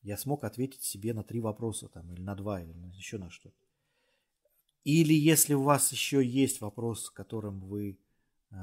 я 0.03 0.17
смог 0.17 0.43
ответить 0.43 0.83
себе 0.83 1.13
на 1.13 1.23
три 1.23 1.39
вопроса 1.39 1.87
там 1.87 2.11
или 2.13 2.21
на 2.21 2.35
два 2.35 2.61
или 2.61 2.73
еще 2.95 3.17
на 3.17 3.29
что-то. 3.29 3.55
Или 4.83 5.13
если 5.13 5.53
у 5.53 5.63
вас 5.63 5.91
еще 5.93 6.23
есть 6.23 6.59
вопрос, 6.59 7.09
которым 7.09 7.61
вы 7.61 7.97
э, 8.51 8.55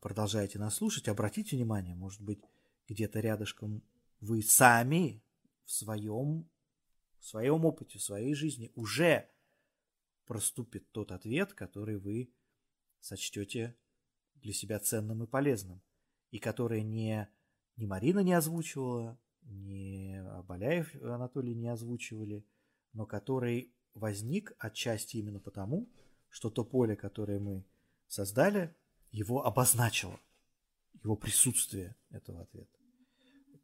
продолжаете 0.00 0.60
нас 0.60 0.76
слушать, 0.76 1.08
обратите 1.08 1.56
внимание, 1.56 1.96
может 1.96 2.22
быть, 2.22 2.40
где-то 2.88 3.18
рядышком 3.18 3.82
вы 4.20 4.42
сами 4.42 5.22
в 5.64 5.72
своем, 5.72 6.48
в 7.18 7.26
своем 7.26 7.64
опыте, 7.64 7.98
в 7.98 8.02
своей 8.02 8.34
жизни 8.34 8.70
уже 8.76 9.28
проступит 10.26 10.88
тот 10.92 11.10
ответ, 11.10 11.52
который 11.52 11.96
вы 11.98 12.32
сочтете 13.00 13.74
для 14.36 14.52
себя 14.52 14.78
ценным 14.78 15.24
и 15.24 15.26
полезным, 15.26 15.82
и 16.30 16.38
который 16.38 16.82
не, 16.82 17.28
не 17.76 17.86
Марина 17.86 18.20
не 18.20 18.34
озвучивала, 18.34 19.18
не 19.42 20.19
Абаляев 20.40 20.94
Анатолий 21.02 21.54
не 21.54 21.68
озвучивали, 21.68 22.44
но 22.92 23.06
который 23.06 23.72
возник 23.94 24.54
отчасти 24.58 25.18
именно 25.18 25.40
потому, 25.40 25.88
что 26.28 26.50
то 26.50 26.64
поле, 26.64 26.96
которое 26.96 27.38
мы 27.38 27.64
создали, 28.06 28.74
его 29.10 29.44
обозначило, 29.44 30.18
его 31.02 31.16
присутствие 31.16 31.96
этого 32.10 32.42
ответа. 32.42 32.76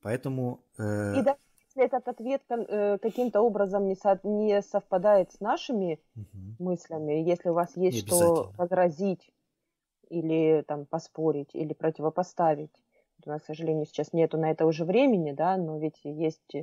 Поэтому... 0.02 0.64
Э... 0.78 1.18
И 1.18 1.22
да, 1.22 1.36
если 1.76 1.84
этот 1.84 2.08
ответ 2.08 2.42
э, 2.48 2.98
каким-то 2.98 3.40
образом 3.40 3.86
не, 3.86 3.96
со, 3.96 4.20
не 4.24 4.62
совпадает 4.62 5.32
с 5.32 5.40
нашими 5.40 6.00
угу. 6.14 6.56
мыслями, 6.58 7.28
если 7.28 7.50
у 7.50 7.54
вас 7.54 7.76
есть 7.76 8.06
что 8.06 8.52
возразить 8.56 9.32
или 10.08 10.64
там 10.66 10.86
поспорить 10.86 11.54
или 11.54 11.72
противопоставить, 11.74 12.72
у 13.24 13.28
нас, 13.28 13.42
к 13.42 13.46
сожалению, 13.46 13.86
сейчас 13.86 14.12
нету 14.12 14.38
на 14.38 14.50
это 14.50 14.66
уже 14.66 14.84
времени, 14.84 15.32
да, 15.32 15.56
но 15.56 15.78
ведь 15.78 16.00
есть 16.04 16.54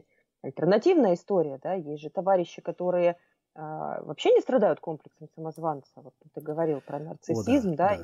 альтернативная 0.42 1.16
история, 1.16 1.60
да, 1.62 1.74
есть 1.74 2.02
же 2.02 2.10
товарищи, 2.10 2.62
которые 2.62 3.18
а, 3.56 4.02
вообще 4.04 4.32
не 4.32 4.42
страдают 4.42 4.80
комплексом 4.80 5.28
самозванца. 5.36 5.92
Вот 5.96 6.14
ты 6.34 6.42
говорил 6.42 6.82
про 6.82 7.00
нарциссизм, 7.00 7.74
О, 7.74 7.76
да, 7.76 7.98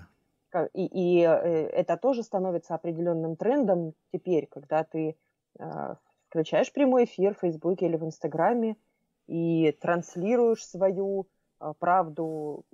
да. 0.51 0.65
И, 0.73 0.85
и, 0.85 1.19
и 1.19 1.21
э, 1.21 1.27
это 1.27 1.97
тоже 1.97 2.23
становится 2.23 2.75
определенным 2.75 3.35
трендом 3.35 3.93
теперь, 4.11 4.47
когда 4.47 4.83
ты 4.83 5.17
а, 5.59 5.97
включаешь 6.29 6.71
прямой 6.71 7.05
эфир 7.05 7.35
в 7.35 7.39
Фейсбуке 7.39 7.87
или 7.87 7.97
в 7.97 8.05
Инстаграме 8.05 8.77
и 9.27 9.71
транслируешь 9.81 10.65
свою 10.65 11.27
а, 11.59 11.73
правду, 11.73 12.65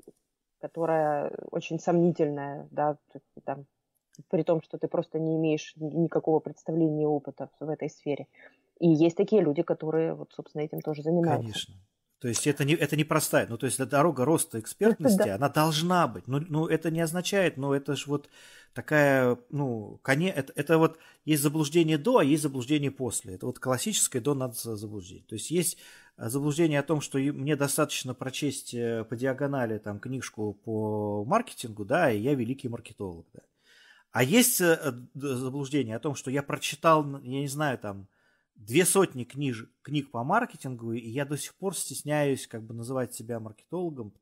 которая 0.59 1.31
очень 1.51 1.79
сомнительная, 1.79 2.67
да, 2.71 2.97
там, 3.43 3.65
при 4.29 4.43
том, 4.43 4.61
что 4.61 4.77
ты 4.77 4.87
просто 4.87 5.19
не 5.19 5.35
имеешь 5.35 5.73
никакого 5.77 6.39
представления 6.39 7.03
и 7.03 7.07
опыта 7.07 7.49
в 7.59 7.69
этой 7.69 7.89
сфере. 7.89 8.27
И 8.79 8.87
есть 8.87 9.15
такие 9.15 9.41
люди, 9.41 9.61
которые, 9.61 10.13
вот, 10.13 10.33
собственно, 10.33 10.63
этим 10.63 10.81
тоже 10.81 11.01
занимаются. 11.01 11.51
Конечно. 11.51 11.75
То 12.19 12.29
есть 12.29 12.47
это 12.47 12.63
не, 12.63 12.73
это 12.73 12.95
не 12.95 13.03
простая, 13.03 13.45
ну 13.47 13.57
то 13.57 13.65
есть 13.65 13.77
дорога 13.77 14.25
роста 14.25 14.59
экспертности, 14.59 15.17
да. 15.17 15.35
она 15.35 15.49
должна 15.49 16.07
быть. 16.07 16.27
Ну, 16.27 16.39
ну 16.47 16.65
это 16.65 16.89
не 16.89 17.01
означает, 17.01 17.57
ну 17.57 17.73
это 17.73 17.95
же 17.95 18.05
вот 18.07 18.29
такая, 18.73 19.37
ну, 19.49 19.99
коне, 20.01 20.31
это, 20.31 20.53
это 20.55 20.77
вот 20.77 20.97
есть 21.23 21.43
заблуждение 21.43 21.97
до, 21.97 22.19
а 22.19 22.23
есть 22.23 22.43
заблуждение 22.43 22.89
после. 22.89 23.35
Это 23.35 23.45
вот 23.45 23.59
классическое 23.59 24.21
до 24.21 24.33
над 24.33 24.55
заблуждение. 24.55 25.25
То 25.27 25.35
есть 25.35 25.51
есть 25.51 25.77
э, 26.17 26.29
заблуждение 26.29 26.79
о 26.79 26.83
том, 26.83 27.01
что 27.01 27.17
мне 27.17 27.55
достаточно 27.55 28.13
прочесть 28.13 28.73
э, 28.73 29.03
по 29.03 29.15
диагонали 29.15 29.77
там 29.77 29.99
книжку 29.99 30.53
по 30.53 31.25
маркетингу, 31.25 31.85
да, 31.85 32.11
и 32.11 32.19
я 32.19 32.33
великий 32.33 32.69
маркетолог, 32.69 33.25
да. 33.33 33.41
А 34.15 34.23
есть 34.23 34.61
э, 34.61 34.93
заблуждение 35.13 35.97
о 35.97 35.99
том, 35.99 36.15
что 36.15 36.31
я 36.31 36.41
прочитал, 36.41 37.05
я 37.19 37.41
не 37.41 37.49
знаю, 37.49 37.77
там, 37.77 38.07
две 38.55 38.85
сотни 38.85 39.25
книж, 39.25 39.69
книг 39.81 40.09
по 40.09 40.23
маркетингу, 40.23 40.93
и 40.93 41.05
я 41.05 41.25
до 41.25 41.37
сих 41.37 41.53
пор 41.55 41.75
стесняюсь 41.75 42.47
как 42.47 42.63
бы 42.63 42.73
называть 42.73 43.13
себя 43.13 43.41
маркетологом. 43.41 44.13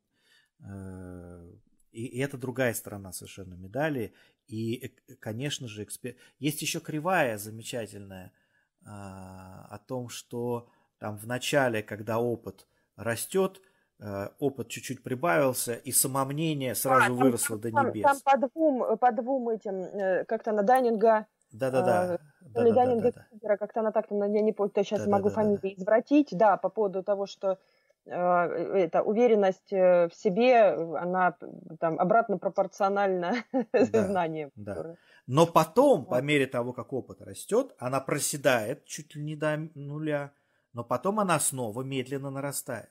Э, 0.61 1.47
и, 1.91 2.17
это 2.17 2.39
другая 2.39 2.73
сторона 2.73 3.11
совершенно 3.11 3.53
медали. 3.53 4.15
И, 4.47 4.83
э, 4.83 5.15
конечно 5.19 5.67
же, 5.67 5.83
экспер... 5.83 6.15
есть 6.39 6.63
еще 6.63 6.79
кривая 6.79 7.37
замечательная 7.37 8.31
а, 8.83 9.67
о 9.69 9.77
том, 9.77 10.09
что 10.09 10.71
там 10.97 11.19
в 11.19 11.27
начале, 11.27 11.83
когда 11.83 12.17
опыт 12.17 12.67
растет, 12.95 13.61
э, 13.61 13.72
опыт 14.39 14.67
чуть-чуть 14.67 15.03
прибавился, 15.03 15.73
и 15.73 15.91
самомнение 15.91 16.75
сразу 16.75 17.13
а, 17.13 17.15
выросло 17.15 17.57
там, 17.57 17.71
до 17.71 17.81
небес. 17.89 18.03
Там, 18.03 18.17
там 18.19 18.41
по 18.41 18.47
двум, 18.47 18.97
по 18.97 19.11
двум 19.11 19.49
этим, 19.49 20.25
как-то 20.25 20.51
на 20.51 20.63
Дайнинга 20.63 21.27
да-да-да. 21.53 22.17
То 22.53 22.61
ли 22.61 22.71
Данинга 22.73 23.11
Кипера, 23.11 23.57
как-то 23.57 23.79
она 23.79 23.91
так-то, 23.91 24.15
я 24.15 24.41
не 24.41 24.51
помню, 24.51 24.71
сейчас 24.77 25.05
да, 25.05 25.09
могу 25.09 25.29
да, 25.29 25.35
фамилии 25.35 25.75
да. 25.75 25.81
извратить, 25.81 26.29
да, 26.31 26.57
по 26.57 26.69
поводу 26.69 27.03
того, 27.03 27.25
что 27.27 27.59
э, 28.05 28.11
эта 28.11 29.03
уверенность 29.03 29.71
э, 29.71 30.09
в 30.09 30.15
себе, 30.15 30.73
она 30.97 31.35
там 31.79 31.99
обратно 31.99 32.37
пропорциональна 32.37 33.35
да, 33.71 34.03
знаниям. 34.03 34.51
Да. 34.55 34.95
Но 35.27 35.45
потом, 35.45 36.05
по 36.05 36.21
мере 36.21 36.47
того, 36.47 36.73
как 36.73 36.91
опыт 36.91 37.21
растет, 37.21 37.73
она 37.77 38.01
проседает 38.01 38.85
чуть 38.85 39.15
ли 39.15 39.23
не 39.23 39.35
до 39.35 39.69
нуля, 39.75 40.33
но 40.73 40.83
потом 40.83 41.19
она 41.19 41.39
снова 41.39 41.83
медленно 41.83 42.31
нарастает. 42.31 42.89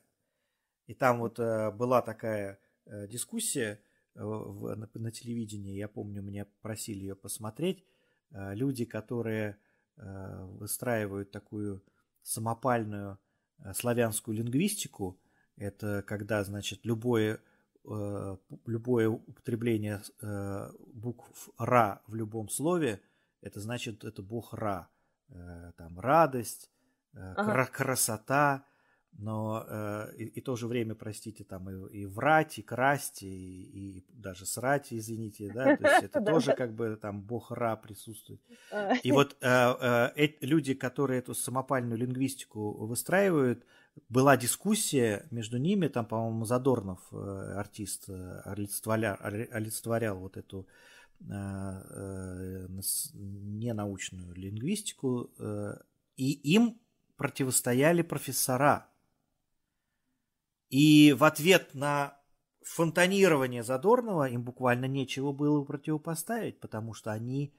И 0.92 0.94
там 0.94 1.20
вот 1.20 1.38
э, 1.38 1.70
была 1.70 2.02
такая 2.02 2.58
э, 2.84 3.08
дискуссия 3.08 3.80
э, 4.14 4.22
в, 4.22 4.74
на, 4.76 4.86
на 4.92 5.10
телевидении, 5.10 5.74
я 5.74 5.88
помню, 5.88 6.20
меня 6.20 6.46
просили 6.60 6.98
ее 6.98 7.16
посмотреть, 7.16 7.82
люди, 8.30 8.86
которые 8.86 9.58
выстраивают 9.96 11.30
такую 11.30 11.82
самопальную 12.22 13.18
славянскую 13.74 14.36
лингвистику, 14.38 15.20
это 15.56 16.02
когда, 16.02 16.42
значит, 16.42 16.86
любое, 16.86 17.40
любое 17.84 19.10
употребление 19.10 20.00
букв 20.94 21.50
«ра» 21.58 22.00
в 22.06 22.14
любом 22.14 22.48
слове, 22.48 23.02
это 23.42 23.60
значит, 23.60 24.02
это 24.02 24.22
бог 24.22 24.54
Ра. 24.54 24.88
Там 25.76 26.00
радость, 26.00 26.70
ага. 27.12 27.66
красота, 27.66 28.64
но 29.18 29.64
э, 29.68 30.12
и, 30.18 30.24
и 30.24 30.40
то 30.40 30.56
же 30.56 30.66
время, 30.66 30.94
простите, 30.94 31.44
там 31.44 31.68
и, 31.70 31.90
и 32.00 32.06
врать, 32.06 32.58
и 32.58 32.62
красть, 32.62 33.22
и, 33.22 33.26
и 33.28 34.04
даже 34.12 34.46
срать, 34.46 34.88
извините, 34.90 35.52
да, 35.52 35.76
то 35.76 35.88
есть 35.88 36.04
это 36.04 36.20
тоже 36.24 36.54
как 36.54 36.74
бы 36.74 36.96
там 37.00 37.20
бог 37.20 37.50
Ра 37.50 37.76
присутствует. 37.76 38.40
А. 38.72 38.94
И 38.96 39.12
вот 39.12 39.36
э, 39.40 40.10
э, 40.16 40.28
люди, 40.40 40.74
которые 40.74 41.18
эту 41.18 41.34
самопальную 41.34 41.98
лингвистику 41.98 42.86
выстраивают, 42.86 43.64
была 44.08 44.38
дискуссия 44.38 45.26
между 45.30 45.58
ними, 45.58 45.88
там, 45.88 46.06
по-моему, 46.06 46.46
Задорнов, 46.46 47.00
артист, 47.12 48.08
олицетворял, 48.08 49.18
олицетворял 49.20 50.18
вот 50.18 50.38
эту 50.38 50.66
ненаучную 53.12 54.34
лингвистику, 54.34 55.30
и 56.16 56.32
им 56.54 56.80
противостояли 57.16 58.00
профессора, 58.02 58.88
и 60.72 61.12
в 61.12 61.24
ответ 61.24 61.74
на 61.74 62.18
фонтанирование 62.62 63.62
Задорнова 63.62 64.30
им 64.30 64.42
буквально 64.42 64.86
нечего 64.86 65.30
было 65.30 65.62
противопоставить, 65.64 66.60
потому 66.60 66.94
что 66.94 67.12
они 67.12 67.52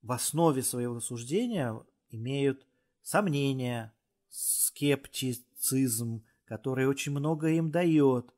в 0.00 0.12
основе 0.12 0.62
своего 0.62 1.00
суждения 1.00 1.78
имеют 2.08 2.66
сомнения, 3.02 3.92
скептицизм, 4.30 6.24
который 6.46 6.86
очень 6.86 7.12
много 7.12 7.48
им 7.50 7.70
дает, 7.70 8.34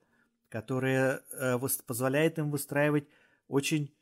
который 0.49 1.21
э, 1.31 1.59
позволяет 1.87 2.41
им 2.41 2.51
выстраивать 2.51 3.07
очень 3.47 3.95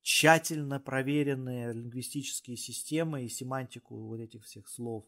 тщательно 0.00 0.80
проверенные 0.80 1.74
лингвистические 1.74 2.56
системы 2.56 3.26
и 3.26 3.28
семантику 3.28 3.98
вот 3.98 4.20
этих 4.20 4.46
всех 4.46 4.66
слов. 4.66 5.04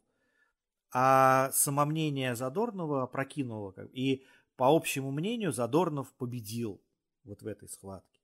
А 0.93 1.51
самомнение 1.53 2.35
Задорнова 2.35 3.05
опрокинуло. 3.05 3.75
И 3.93 4.25
по 4.57 4.77
общему 4.77 5.11
мнению 5.11 5.53
Задорнов 5.53 6.13
победил 6.15 6.81
вот 7.25 7.43
в 7.43 7.47
этой 7.47 7.69
схватке. 7.69 8.21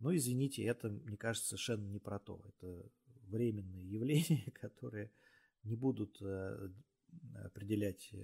Но 0.00 0.14
извините, 0.14 0.64
это, 0.64 0.88
мне 0.88 1.16
кажется, 1.16 1.50
совершенно 1.50 1.86
не 1.86 2.00
про 2.00 2.18
то. 2.18 2.40
Это 2.48 2.90
временные 3.28 3.88
явления, 3.88 4.50
которые 4.60 5.12
не 5.62 5.76
будут 5.76 6.20
э, 6.20 6.70
определять 7.44 8.08
э, 8.12 8.16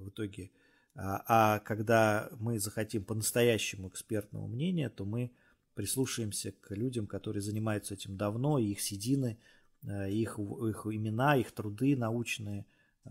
в 0.00 0.08
итоге. 0.10 0.52
А, 0.94 1.24
а 1.26 1.58
когда 1.60 2.30
мы 2.38 2.58
захотим 2.58 3.04
по-настоящему 3.04 3.88
экспертного 3.88 4.46
мнения, 4.46 4.88
то 4.88 5.04
мы 5.04 5.32
прислушаемся 5.74 6.52
к 6.52 6.74
людям, 6.74 7.06
которые 7.06 7.42
занимаются 7.42 7.94
этим 7.94 8.16
давно, 8.16 8.58
их 8.58 8.80
седины, 8.80 9.38
э, 9.82 10.10
их, 10.10 10.38
их 10.38 10.86
имена, 10.86 11.36
их 11.36 11.52
труды 11.52 11.96
научные 11.96 12.66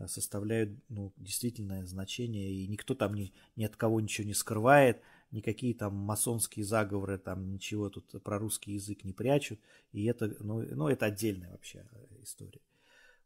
составляют 0.07 0.71
ну, 0.89 1.13
действительное 1.17 1.85
значение, 1.85 2.51
и 2.51 2.67
никто 2.67 2.95
там 2.95 3.13
ни, 3.13 3.33
ни 3.55 3.63
от 3.63 3.75
кого 3.75 4.01
ничего 4.01 4.27
не 4.27 4.33
скрывает– 4.33 5.01
никакие 5.35 5.73
там 5.75 5.93
масонские 5.93 6.65
заговоры, 6.65 7.17
там 7.17 7.51
ничего 7.51 7.89
тут 7.89 8.23
про 8.23 8.39
русский 8.39 8.73
язык 8.73 9.03
не 9.03 9.13
прячут. 9.13 9.59
И 9.91 10.05
это, 10.05 10.33
ну, 10.39 10.61
ну, 10.61 10.87
это 10.87 11.05
отдельная 11.07 11.51
вообще 11.51 11.85
история. 12.21 12.61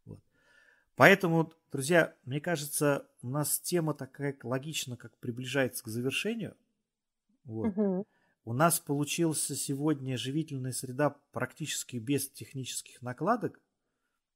Вот. 0.06 0.20
Поэтому, 0.96 1.54
друзья, 1.72 2.16
мне 2.26 2.42
кажется, 2.42 3.08
у 3.22 3.30
нас 3.30 3.60
тема 3.60 3.94
такая 3.94 4.38
логично, 4.44 4.98
как 4.98 5.18
приближается 5.20 5.84
к 5.84 5.88
завершению. 5.88 6.58
Вот. 7.46 7.78
Угу. 7.78 8.08
У 8.46 8.54
нас 8.54 8.80
получился 8.80 9.56
сегодня 9.56 10.18
живительная 10.18 10.72
среда 10.72 11.16
практически 11.32 11.98
без 11.98 12.30
технических 12.30 13.02
накладок. 13.02 13.62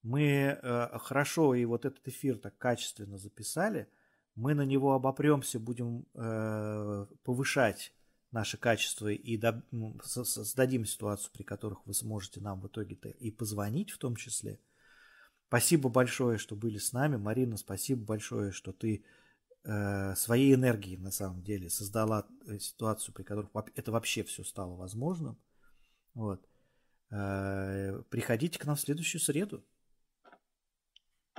Мы 0.03 0.21
э, 0.61 0.97
хорошо 0.99 1.55
и 1.55 1.65
вот 1.65 1.85
этот 1.85 2.07
эфир 2.07 2.37
так 2.37 2.57
качественно 2.57 3.17
записали– 3.17 3.87
мы 4.35 4.55
на 4.55 4.65
него 4.65 4.93
обопремся, 4.93 5.59
будем 5.59 6.05
э, 6.15 7.05
повышать 7.23 7.93
наше 8.31 8.57
качество 8.57 9.09
и 9.09 9.37
до, 9.37 9.63
создадим 10.03 10.85
ситуацию, 10.85 11.31
при 11.33 11.43
которых 11.43 11.85
вы 11.85 11.93
сможете 11.93 12.41
нам 12.41 12.59
в 12.59 12.67
итоге-то 12.67 13.09
и 13.09 13.29
позвонить 13.29 13.91
в 13.91 13.99
том 13.99 14.15
числе. 14.15 14.59
Спасибо 15.49 15.89
большое, 15.89 16.39
что 16.39 16.55
были 16.55 16.79
с 16.79 16.93
нами. 16.93 17.17
Марина, 17.17 17.57
спасибо 17.57 18.03
большое, 18.03 18.51
что 18.51 18.73
ты 18.73 19.05
э, 19.65 20.15
своей 20.15 20.55
энергией 20.55 20.97
на 20.97 21.11
самом 21.11 21.43
деле 21.43 21.69
создала 21.69 22.25
э, 22.47 22.57
ситуацию, 22.57 23.13
при 23.13 23.21
которой 23.21 23.49
это 23.75 23.91
вообще 23.91 24.23
все 24.23 24.43
стало 24.43 24.75
возможным. 24.75 25.37
Вот. 26.15 26.43
Э, 27.11 28.01
приходите 28.09 28.57
к 28.57 28.65
нам 28.65 28.77
в 28.77 28.81
следующую 28.81 29.21
среду. 29.21 29.63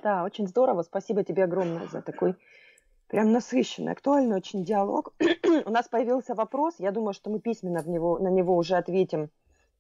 Да, 0.04 0.22
очень 0.22 0.46
здорово. 0.46 0.82
Спасибо 0.82 1.24
тебе 1.24 1.44
огромное 1.44 1.88
за 1.88 2.02
такой 2.02 2.36
прям 3.08 3.32
насыщенный, 3.32 3.92
актуальный 3.92 4.36
очень 4.36 4.62
диалог. 4.62 5.14
У 5.64 5.70
нас 5.70 5.88
появился 5.88 6.34
вопрос, 6.34 6.74
я 6.76 6.90
думаю, 6.90 7.14
что 7.14 7.30
мы 7.30 7.40
письменно 7.40 7.80
в 7.80 7.88
него, 7.88 8.18
на 8.18 8.28
него 8.28 8.54
уже 8.54 8.76
ответим, 8.76 9.30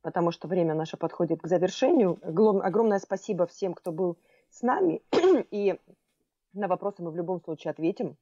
потому 0.00 0.30
что 0.30 0.48
время 0.48 0.72
наше 0.72 0.96
подходит 0.96 1.42
к 1.42 1.46
завершению. 1.46 2.18
Огромное 2.22 3.00
спасибо 3.00 3.46
всем, 3.46 3.74
кто 3.74 3.92
был 3.92 4.16
с 4.48 4.62
нами, 4.62 5.02
и 5.50 5.78
на 6.54 6.68
вопросы 6.68 7.02
мы 7.02 7.10
в 7.10 7.16
любом 7.16 7.42
случае 7.42 7.72
ответим 7.72 8.16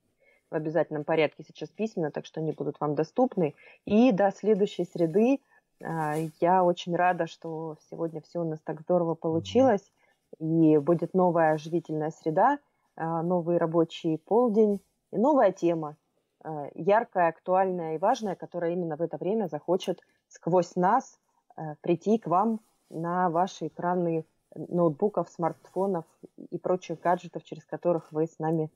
в 0.51 0.57
обязательном 0.57 1.05
порядке 1.05 1.45
сейчас 1.47 1.69
письменно, 1.69 2.11
так 2.11 2.27
что 2.27 2.41
они 2.41 2.51
будут 2.51 2.81
вам 2.81 2.97
доступны. 2.97 3.55
И 3.85 4.11
до 4.11 4.33
следующей 4.33 4.87
среды 4.87 5.39
а, 5.81 6.17
я 6.41 6.65
очень 6.65 6.97
рада, 6.97 7.29
что 7.29 7.77
сегодня 7.93 8.21
все 8.23 8.41
у 8.41 8.45
нас 8.45 8.59
так 8.65 8.81
здорово 8.81 9.15
получилось, 9.15 9.93
и 10.39 10.79
будет 10.79 11.15
новая 11.15 11.53
оживительная 11.53 12.11
среда, 12.11 12.59
а, 12.97 13.23
новый 13.23 13.59
рабочий 13.59 14.19
полдень, 14.19 14.81
и 15.13 15.19
новая 15.19 15.53
тема, 15.53 15.97
э, 16.45 16.71
яркая, 16.75 17.29
актуальная 17.29 17.95
и 17.95 17.99
важная, 17.99 18.35
которая 18.35 18.73
именно 18.73 18.97
в 18.97 19.03
это 19.03 19.17
время 19.19 19.47
захочет 19.47 20.01
сквозь 20.29 20.75
нас 20.75 21.19
э, 21.57 21.75
прийти 21.83 22.19
к 22.19 22.27
вам 22.27 22.61
на 22.91 23.31
ваши 23.31 23.69
экраны 23.69 24.27
ноутбуков, 24.55 25.31
смартфонов 25.31 26.05
и 26.51 26.59
прочих 26.59 27.01
гаджетов, 27.01 27.45
через 27.45 27.65
которых 27.65 28.13
вы 28.13 28.27
с 28.27 28.39
нами 28.39 28.71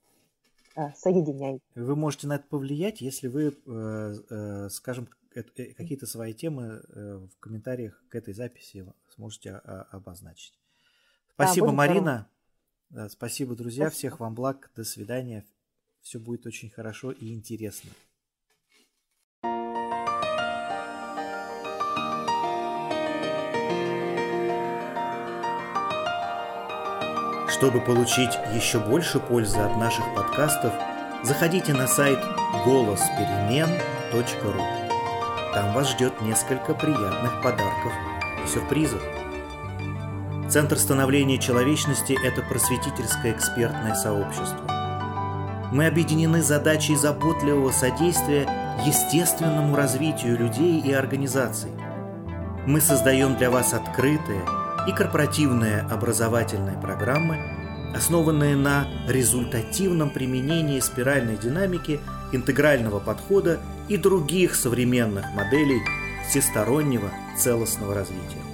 э, 0.77 0.91
соединяете. 0.95 1.63
Вы 1.75 1.97
можете 1.97 2.27
на 2.27 2.37
это 2.37 2.45
повлиять, 2.49 3.01
если 3.01 3.29
вы, 3.29 3.53
скажем, 4.71 5.09
какие-то 5.33 6.07
свои 6.07 6.33
темы 6.33 6.81
в 6.89 7.39
комментариях 7.41 8.03
к 8.09 8.15
этой 8.15 8.33
записи 8.33 8.87
сможете 9.09 9.57
обозначить. 9.91 10.59
Спасибо, 11.37 11.67
да, 11.67 11.73
Марина. 11.73 12.29
Спасибо, 13.11 13.55
друзья. 13.55 13.89
Спасибо. 13.89 13.99
Всех 13.99 14.21
вам 14.21 14.35
благ. 14.35 14.71
До 14.75 14.85
свидания 14.85 15.45
все 16.01 16.19
будет 16.19 16.47
очень 16.47 16.71
хорошо 16.71 17.11
и 17.11 17.35
интересно. 17.35 17.91
Чтобы 27.51 27.81
получить 27.85 28.33
еще 28.55 28.79
больше 28.79 29.21
пользы 29.21 29.59
от 29.59 29.77
наших 29.77 30.05
подкастов, 30.15 30.73
заходите 31.23 31.75
на 31.75 31.87
сайт 31.87 32.19
голосперемен.ру. 32.65 34.63
Там 35.53 35.75
вас 35.75 35.91
ждет 35.91 36.23
несколько 36.23 36.73
приятных 36.75 37.43
подарков 37.43 37.93
и 38.43 38.49
сюрпризов. 38.49 39.26
Центр 40.49 40.79
становления 40.79 41.39
человечности– 41.39 42.17
это 42.25 42.41
просветительское 42.41 43.33
экспертное 43.33 43.97
сообщество. 43.97 44.63
Мы 45.73 45.87
объединены 45.87 46.41
задачей 46.41 46.95
заботливого 46.95 47.73
содействия 47.73 48.49
естественному 48.87 49.75
развитию 49.75 50.39
людей 50.39 50.81
и 50.81 50.93
организаций. 50.93 51.71
Мы 52.65 52.81
создаем 52.81 53.37
для 53.37 53.51
вас 53.51 53.75
открытые 53.75 54.43
и 54.87 54.93
корпоративные 54.93 55.81
образовательные 55.81 56.81
программы, 56.81 57.39
основанные 57.97 58.55
на 58.55 58.87
результативном 59.09 60.11
применении 60.11 60.79
спиральной 60.79 61.37
динамики, 61.37 61.99
интегрального 62.33 63.01
подхода 63.01 63.59
и 63.89 63.97
других 63.97 64.55
современных 64.55 65.27
моделей 65.35 65.83
всестороннего 66.29 67.11
целостного 67.37 67.95
развития. 67.95 68.46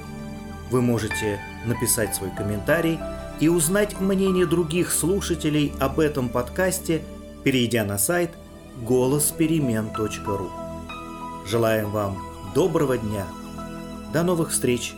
Вы 0.73 0.83
можете 0.83 1.39
написать 1.65 2.17
свой 2.17 2.31
комментарий– 2.37 2.99
и 3.43 3.49
узнать 3.49 3.99
мнение 4.01 4.47
других 4.47 4.93
слушателей 4.93 5.73
об 5.81 5.99
этом 5.99 6.29
подкасте, 6.29 7.03
перейдя 7.43 7.85
на 7.85 7.99
сайт 7.99 8.31
голосперемен.ру. 8.87 10.51
Желаем 11.45 11.91
вам 11.91 12.23
доброго 12.55 12.99
дня. 12.99 13.27
До 14.13 14.23
новых 14.23 14.51
встреч! 14.51 14.95